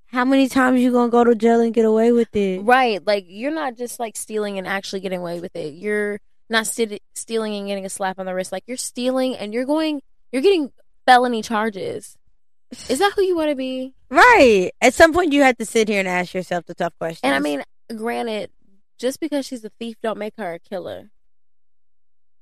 how 0.08 0.26
many 0.26 0.50
times 0.50 0.82
you 0.82 0.92
gonna 0.92 1.12
go 1.12 1.24
to 1.24 1.36
jail 1.36 1.62
and 1.62 1.74
get 1.74 1.86
away 1.86 2.12
with 2.12 2.36
it? 2.36 2.64
Right. 2.64 3.06
Like 3.06 3.26
you're 3.28 3.54
not 3.54 3.78
just 3.78 4.00
like 4.00 4.18
stealing 4.18 4.58
and 4.58 4.68
actually 4.68 5.02
getting 5.02 5.20
away 5.20 5.40
with 5.40 5.56
it. 5.56 5.76
You're 5.76 6.20
not 6.50 6.66
st- 6.66 7.02
stealing 7.14 7.54
and 7.56 7.68
getting 7.68 7.86
a 7.86 7.90
slap 7.90 8.18
on 8.18 8.26
the 8.26 8.34
wrist. 8.34 8.52
Like 8.52 8.64
you're 8.66 8.78
stealing 8.78 9.36
and 9.36 9.54
you're 9.54 9.66
going, 9.66 10.02
you're 10.32 10.42
getting 10.42 10.72
felony 11.06 11.44
charges. 11.44 12.18
Is 12.90 13.00
that 13.00 13.14
who 13.16 13.24
you 13.24 13.36
want 13.36 13.50
to 13.50 13.56
be? 13.56 13.94
Right. 14.10 14.72
At 14.82 14.94
some 14.94 15.14
point, 15.14 15.34
you 15.34 15.42
have 15.44 15.58
to 15.58 15.66
sit 15.66 15.88
here 15.88 16.00
and 16.00 16.08
ask 16.08 16.34
yourself 16.34 16.66
the 16.66 16.76
tough 16.76 16.94
questions. 17.00 17.22
And 17.24 17.36
I 17.36 17.40
mean, 17.40 17.64
granted, 17.96 18.52
just 18.98 19.20
because 19.20 19.46
she's 19.46 19.64
a 19.64 19.72
thief, 19.80 19.96
don't 20.02 20.18
make 20.20 20.34
her 20.38 20.54
a 20.54 20.60
killer. 20.60 21.10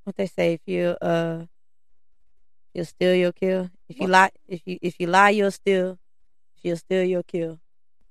what 0.03 0.15
they 0.17 0.27
say: 0.27 0.53
if 0.53 0.61
you 0.65 0.97
uh, 1.01 1.45
you'll 2.73 2.85
steal, 2.85 3.15
you'll 3.15 3.31
kill. 3.33 3.69
If 3.87 3.99
you 3.99 4.07
lie, 4.07 4.31
if 4.47 4.61
you 4.65 4.77
if 4.81 4.99
you 4.99 5.07
lie, 5.07 5.29
you'll 5.29 5.51
steal. 5.51 5.97
If 6.57 6.65
you'll 6.65 6.77
steal, 6.77 7.03
you'll 7.03 7.23
kill. 7.23 7.59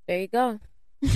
There 0.06 0.20
you 0.20 0.28
go. 0.28 0.60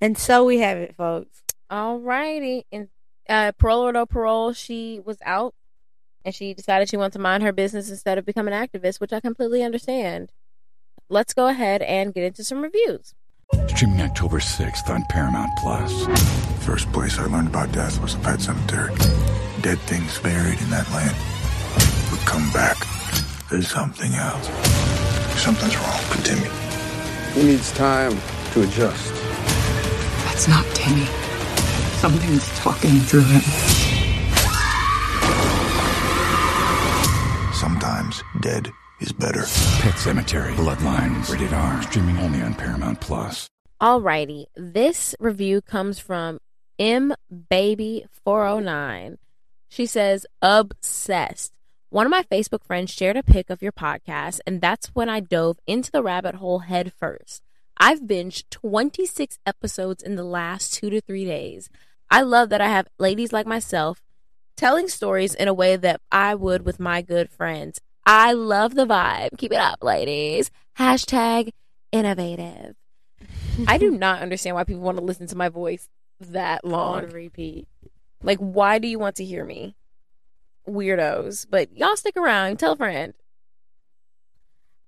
And 0.00 0.16
so 0.16 0.44
we 0.44 0.58
have 0.58 0.78
it, 0.78 0.94
folks. 0.96 1.42
All 1.70 1.98
righty. 1.98 2.66
And 2.70 2.88
uh, 3.28 3.52
parole 3.52 3.82
or 3.82 3.92
no 3.92 4.06
parole, 4.06 4.52
she 4.52 5.00
was 5.04 5.18
out 5.24 5.54
and 6.24 6.34
she 6.34 6.54
decided 6.54 6.88
she 6.88 6.96
wanted 6.96 7.14
to 7.14 7.18
mind 7.18 7.42
her 7.42 7.52
business 7.52 7.90
instead 7.90 8.18
of 8.18 8.26
become 8.26 8.48
an 8.48 8.54
activist, 8.54 9.00
which 9.00 9.12
I 9.12 9.20
completely 9.20 9.62
understand. 9.62 10.32
Let's 11.08 11.32
go 11.34 11.46
ahead 11.46 11.82
and 11.82 12.12
get 12.12 12.24
into 12.24 12.44
some 12.44 12.62
reviews. 12.62 13.14
Streaming 13.68 14.02
October 14.02 14.38
6th 14.38 14.90
on 14.90 15.04
Paramount 15.08 15.50
Plus. 15.58 16.06
First 16.64 16.92
place 16.92 17.18
I 17.18 17.24
learned 17.26 17.48
about 17.48 17.72
death 17.72 18.00
was 18.02 18.14
a 18.14 18.18
pet 18.18 18.40
cemetery. 18.40 18.94
Dead 19.62 19.78
things 19.80 20.18
buried 20.18 20.60
in 20.60 20.68
that 20.70 20.90
land 20.90 21.16
would 22.10 22.20
come 22.26 22.50
back 22.52 22.76
as 23.50 23.68
something 23.68 24.12
else. 24.14 24.46
Something's 25.40 25.76
wrong 25.76 26.00
with 26.10 26.24
Timmy. 26.24 26.50
He 27.32 27.52
needs 27.52 27.72
time 27.72 28.12
to 28.52 28.62
adjust. 28.62 29.14
That's 30.24 30.48
not 30.48 30.66
Timmy. 30.74 31.06
Something's 32.00 32.46
talking 32.58 33.00
through 33.00 33.22
him. 33.22 33.87
Sometimes 37.58 38.22
dead 38.40 38.70
is 39.00 39.10
better. 39.10 39.40
Pet 39.80 39.94
Sematary, 39.94 40.54
Bloodlines, 40.54 41.28
rated 41.28 41.52
R. 41.52 41.82
Streaming 41.82 42.16
only 42.18 42.40
on 42.40 42.54
Paramount 42.54 43.00
Plus. 43.00 43.48
Alrighty, 43.82 44.44
this 44.54 45.16
review 45.18 45.60
comes 45.60 45.98
from 45.98 46.38
M 46.78 47.14
Baby 47.50 48.06
409. 48.24 49.18
She 49.68 49.86
says, 49.86 50.24
obsessed. 50.40 51.52
One 51.90 52.06
of 52.06 52.12
my 52.12 52.22
Facebook 52.22 52.64
friends 52.64 52.92
shared 52.92 53.16
a 53.16 53.24
pic 53.24 53.50
of 53.50 53.60
your 53.60 53.72
podcast, 53.72 54.38
and 54.46 54.60
that's 54.60 54.94
when 54.94 55.08
I 55.08 55.18
dove 55.18 55.58
into 55.66 55.90
the 55.90 56.04
rabbit 56.04 56.36
hole 56.36 56.60
head 56.60 56.92
first. 56.96 57.42
I've 57.76 58.02
binged 58.02 58.44
26 58.50 59.36
episodes 59.44 60.04
in 60.04 60.14
the 60.14 60.22
last 60.22 60.74
two 60.74 60.90
to 60.90 61.00
three 61.00 61.24
days. 61.24 61.70
I 62.08 62.22
love 62.22 62.50
that 62.50 62.60
I 62.60 62.68
have 62.68 62.86
ladies 63.00 63.32
like 63.32 63.48
myself 63.48 64.00
telling 64.58 64.88
stories 64.88 65.34
in 65.34 65.48
a 65.48 65.54
way 65.54 65.76
that 65.76 66.00
I 66.12 66.34
would 66.34 66.66
with 66.66 66.78
my 66.78 67.00
good 67.00 67.30
friends. 67.30 67.80
I 68.04 68.32
love 68.32 68.74
the 68.74 68.86
vibe. 68.86 69.38
Keep 69.38 69.52
it 69.52 69.58
up, 69.58 69.82
ladies. 69.82 70.50
Hashtag 70.78 71.50
innovative. 71.92 72.74
I 73.66 73.78
do 73.78 73.90
not 73.90 74.20
understand 74.20 74.56
why 74.56 74.64
people 74.64 74.82
want 74.82 74.98
to 74.98 75.04
listen 75.04 75.26
to 75.28 75.36
my 75.36 75.48
voice 75.48 75.88
that 76.20 76.64
long. 76.64 77.04
On 77.04 77.10
repeat. 77.10 77.68
Like, 78.22 78.38
why 78.38 78.78
do 78.78 78.88
you 78.88 78.98
want 78.98 79.16
to 79.16 79.24
hear 79.24 79.44
me? 79.44 79.76
Weirdos. 80.68 81.46
But 81.48 81.76
y'all 81.76 81.96
stick 81.96 82.16
around. 82.16 82.58
Tell 82.58 82.72
a 82.72 82.76
friend. 82.76 83.14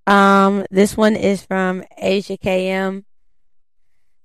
Um, 0.07 0.67
this 0.71 0.97
one 0.97 1.15
is 1.15 1.45
from 1.45 1.85
Asia 1.97 2.37
KM, 2.37 3.05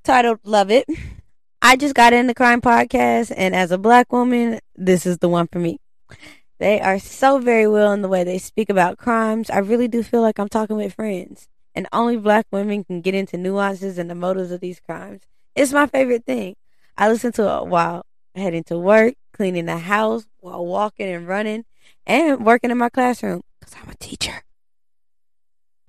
titled 0.03 0.39
"Love 0.43 0.71
It." 0.71 0.85
I 1.67 1.77
just 1.77 1.95
got 1.95 2.13
in 2.13 2.27
the 2.27 2.35
crime 2.35 2.61
podcast, 2.61 3.33
and 3.35 3.55
as 3.55 3.71
a 3.71 3.79
black 3.79 4.13
woman, 4.13 4.59
this 4.75 5.07
is 5.07 5.17
the 5.17 5.27
one 5.27 5.47
for 5.47 5.57
me. 5.57 5.79
They 6.59 6.79
are 6.79 6.99
so 6.99 7.39
very 7.39 7.67
well 7.67 7.91
in 7.91 8.03
the 8.03 8.07
way 8.07 8.23
they 8.23 8.37
speak 8.37 8.69
about 8.69 8.99
crimes. 8.99 9.49
I 9.49 9.57
really 9.57 9.87
do 9.87 10.03
feel 10.03 10.21
like 10.21 10.37
I'm 10.37 10.47
talking 10.47 10.77
with 10.77 10.93
friends, 10.93 11.47
and 11.73 11.87
only 11.91 12.17
black 12.17 12.45
women 12.51 12.83
can 12.83 13.01
get 13.01 13.15
into 13.15 13.39
nuances 13.39 13.97
and 13.97 14.11
the 14.11 14.13
motives 14.13 14.51
of 14.51 14.59
these 14.59 14.79
crimes. 14.79 15.23
It's 15.55 15.73
my 15.73 15.87
favorite 15.87 16.23
thing. 16.23 16.55
I 16.99 17.09
listen 17.09 17.31
to 17.31 17.57
it 17.57 17.65
while 17.65 18.05
heading 18.35 18.63
to 18.65 18.77
work, 18.77 19.15
cleaning 19.33 19.65
the 19.65 19.79
house, 19.79 20.27
while 20.41 20.63
walking 20.63 21.09
and 21.09 21.27
running, 21.27 21.65
and 22.05 22.45
working 22.45 22.69
in 22.69 22.77
my 22.77 22.89
classroom 22.89 23.41
because 23.59 23.75
I'm 23.81 23.89
a 23.89 23.95
teacher. 23.95 24.43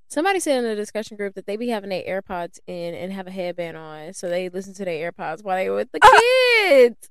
Somebody 0.08 0.38
said 0.38 0.58
in 0.58 0.64
the 0.64 0.76
discussion 0.76 1.16
group 1.16 1.34
that 1.34 1.46
they 1.46 1.56
be 1.56 1.68
having 1.68 1.90
their 1.90 2.02
AirPods 2.04 2.60
in 2.66 2.94
and 2.94 3.12
have 3.12 3.26
a 3.26 3.30
headband 3.30 3.76
on, 3.76 4.12
so 4.12 4.28
they 4.28 4.48
listen 4.48 4.72
to 4.74 4.84
their 4.84 5.10
AirPods 5.10 5.42
while 5.42 5.56
they 5.56 5.68
were 5.68 5.76
with 5.76 5.90
the 5.92 5.98
ah. 6.02 6.20
kids. 6.68 7.10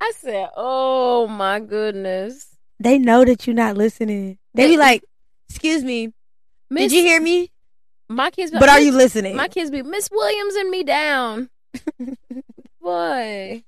I 0.00 0.12
said, 0.14 0.48
"Oh 0.56 1.26
my 1.26 1.58
goodness, 1.58 2.56
they 2.78 2.98
know 2.98 3.24
that 3.24 3.46
you're 3.46 3.56
not 3.56 3.76
listening. 3.76 4.38
They 4.54 4.64
They- 4.64 4.70
be 4.70 4.76
like, 4.76 5.02
"Excuse 5.48 5.82
me, 5.82 6.12
Miss." 6.70 6.92
did 6.92 6.98
you 6.98 7.02
hear 7.02 7.20
me? 7.20 7.50
My 8.08 8.30
kids, 8.30 8.52
be 8.52 8.58
But 8.58 8.68
are 8.68 8.80
you 8.80 8.92
listening?" 8.92 9.34
My 9.34 9.48
kids 9.48 9.70
be 9.70 9.82
Miss 9.82 10.08
Williams 10.10 10.54
and 10.54 10.70
me 10.70 10.84
down. 10.84 11.50
Boy, 12.80 13.64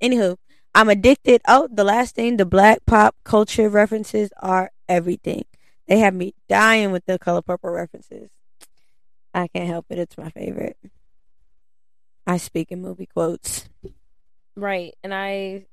Anywho, 0.00 0.36
I'm 0.74 0.88
addicted. 0.88 1.40
Oh, 1.48 1.68
the 1.70 1.84
last 1.84 2.14
thing, 2.14 2.36
the 2.36 2.46
black 2.46 2.84
pop 2.86 3.16
culture 3.24 3.68
references 3.68 4.30
are 4.40 4.70
everything. 4.88 5.44
They 5.92 5.98
have 5.98 6.14
me 6.14 6.32
dying 6.48 6.90
with 6.90 7.04
the 7.04 7.18
color 7.18 7.42
purple 7.42 7.68
references. 7.68 8.30
I 9.34 9.46
can't 9.48 9.68
help 9.68 9.84
it. 9.90 9.98
It's 9.98 10.16
my 10.16 10.30
favorite. 10.30 10.78
I 12.26 12.38
speak 12.38 12.72
in 12.72 12.80
movie 12.80 13.04
quotes. 13.04 13.68
right? 14.56 14.94
And 15.04 15.12
I 15.12 15.66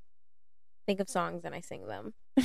think 0.86 1.00
of 1.00 1.08
songs 1.08 1.46
and 1.46 1.54
I 1.54 1.62
sing 1.62 1.86
them. 1.86 2.12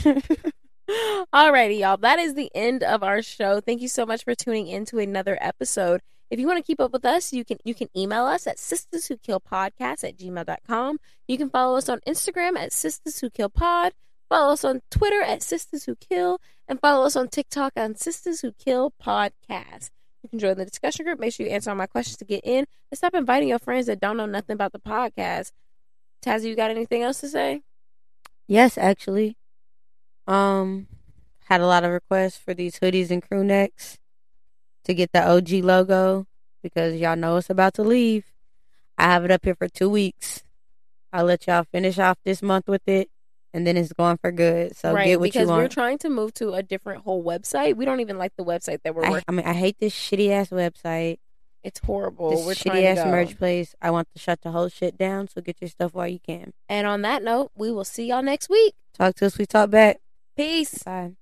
Alrighty, 1.33 1.79
y'all. 1.79 1.97
That 1.97 2.17
is 2.17 2.35
the 2.35 2.49
end 2.55 2.81
of 2.81 3.03
our 3.03 3.21
show. 3.21 3.59
Thank 3.59 3.81
you 3.81 3.89
so 3.89 4.05
much 4.05 4.23
for 4.23 4.33
tuning 4.35 4.67
in 4.67 4.85
to 4.85 4.99
another 4.99 5.37
episode. 5.41 5.99
If 6.31 6.39
you 6.39 6.47
want 6.47 6.59
to 6.59 6.63
keep 6.63 6.79
up 6.79 6.93
with 6.93 7.03
us, 7.03 7.33
you 7.33 7.43
can 7.43 7.57
you 7.65 7.75
can 7.75 7.89
email 7.93 8.23
us 8.23 8.47
at 8.47 8.55
sistas 8.55 9.09
who 9.09 9.17
kill 9.17 9.41
podcast 9.41 10.05
at 10.05 10.17
gmail.com. 10.17 10.97
You 11.27 11.37
can 11.37 11.49
follow 11.49 11.75
us 11.75 11.89
on 11.89 11.99
Instagram 12.07 12.57
at 12.57 12.71
sistas 12.71 13.19
who 13.19 13.29
kill 13.29 13.49
pod. 13.49 13.91
Follow 14.29 14.53
us 14.53 14.63
on 14.63 14.81
Twitter 14.89 15.21
at 15.21 15.41
sistas 15.41 15.85
who 15.85 15.95
kill, 15.95 16.39
and 16.67 16.79
follow 16.79 17.05
us 17.05 17.15
on 17.15 17.27
TikTok 17.27 17.73
on 17.75 17.93
sistas 17.93 18.41
who 18.41 18.51
kill 18.53 18.93
podcast. 19.03 19.89
You 20.23 20.29
can 20.29 20.39
join 20.39 20.57
the 20.57 20.65
discussion 20.65 21.05
group. 21.05 21.19
Make 21.19 21.33
sure 21.33 21.45
you 21.45 21.51
answer 21.51 21.69
all 21.69 21.75
my 21.75 21.85
questions 21.85 22.17
to 22.17 22.25
get 22.25 22.41
in, 22.43 22.65
and 22.91 22.97
stop 22.97 23.13
inviting 23.13 23.49
your 23.49 23.59
friends 23.59 23.85
that 23.87 23.99
don't 23.99 24.17
know 24.17 24.25
nothing 24.25 24.53
about 24.55 24.71
the 24.71 24.79
podcast. 24.79 25.51
Tazzy, 26.25 26.45
you 26.45 26.55
got 26.55 26.71
anything 26.71 27.03
else 27.03 27.19
to 27.21 27.27
say? 27.27 27.61
Yes, 28.47 28.77
actually. 28.77 29.37
Um, 30.27 30.87
had 31.45 31.61
a 31.61 31.67
lot 31.67 31.83
of 31.83 31.91
requests 31.91 32.37
for 32.37 32.53
these 32.53 32.79
hoodies 32.79 33.11
and 33.11 33.21
crew 33.21 33.43
necks 33.43 33.99
to 34.83 34.93
get 34.93 35.11
the 35.11 35.27
OG 35.27 35.63
logo 35.63 36.25
because 36.63 36.95
y'all 36.95 37.15
know 37.15 37.37
it's 37.37 37.49
about 37.49 37.75
to 37.75 37.83
leave. 37.83 38.25
I 38.97 39.03
have 39.03 39.25
it 39.25 39.31
up 39.31 39.43
here 39.43 39.55
for 39.55 39.67
two 39.67 39.89
weeks. 39.89 40.43
I'll 41.13 41.25
let 41.25 41.47
y'all 41.47 41.65
finish 41.71 41.99
off 41.99 42.17
this 42.25 42.41
month 42.41 42.67
with 42.67 42.87
it, 42.87 43.09
and 43.55 43.65
then 43.65 43.77
it's 43.77 43.93
going 43.93 44.17
for 44.17 44.33
good. 44.33 44.75
So 44.75 44.93
right, 44.93 45.05
get 45.05 45.19
what 45.19 45.31
because 45.31 45.47
you 45.47 45.55
we're 45.55 45.69
trying 45.69 45.97
to 45.99 46.09
move 46.09 46.33
to 46.35 46.51
a 46.51 46.61
different 46.61 47.03
whole 47.03 47.23
website. 47.23 47.75
We 47.77 47.85
don't 47.85 48.01
even 48.01 48.17
like 48.17 48.33
the 48.35 48.43
website 48.43 48.79
that 48.83 48.93
we're 48.93 49.05
I, 49.05 49.11
working. 49.11 49.25
I 49.29 49.31
mean, 49.31 49.45
I 49.45 49.53
hate 49.53 49.77
this 49.79 49.93
shitty 49.93 50.29
ass 50.29 50.49
website. 50.49 51.19
It's 51.63 51.79
horrible. 51.79 52.31
This 52.31 52.45
we're 52.45 52.53
shitty 52.53 52.83
ass 52.83 53.05
merch 53.05 53.37
place. 53.37 53.73
I 53.81 53.91
want 53.91 54.09
to 54.13 54.19
shut 54.19 54.41
the 54.41 54.51
whole 54.51 54.67
shit 54.67 54.97
down. 54.97 55.29
So 55.29 55.39
get 55.39 55.61
your 55.61 55.69
stuff 55.69 55.93
while 55.93 56.07
you 56.07 56.19
can. 56.19 56.51
And 56.67 56.85
on 56.85 57.01
that 57.03 57.23
note, 57.23 57.51
we 57.55 57.71
will 57.71 57.85
see 57.85 58.07
y'all 58.07 58.21
next 58.21 58.49
week. 58.49 58.75
Talk 58.93 59.15
to 59.15 59.27
us. 59.27 59.37
We 59.37 59.45
talk 59.45 59.69
back. 59.69 60.01
Peace. 60.35 60.83
Bye. 60.83 61.13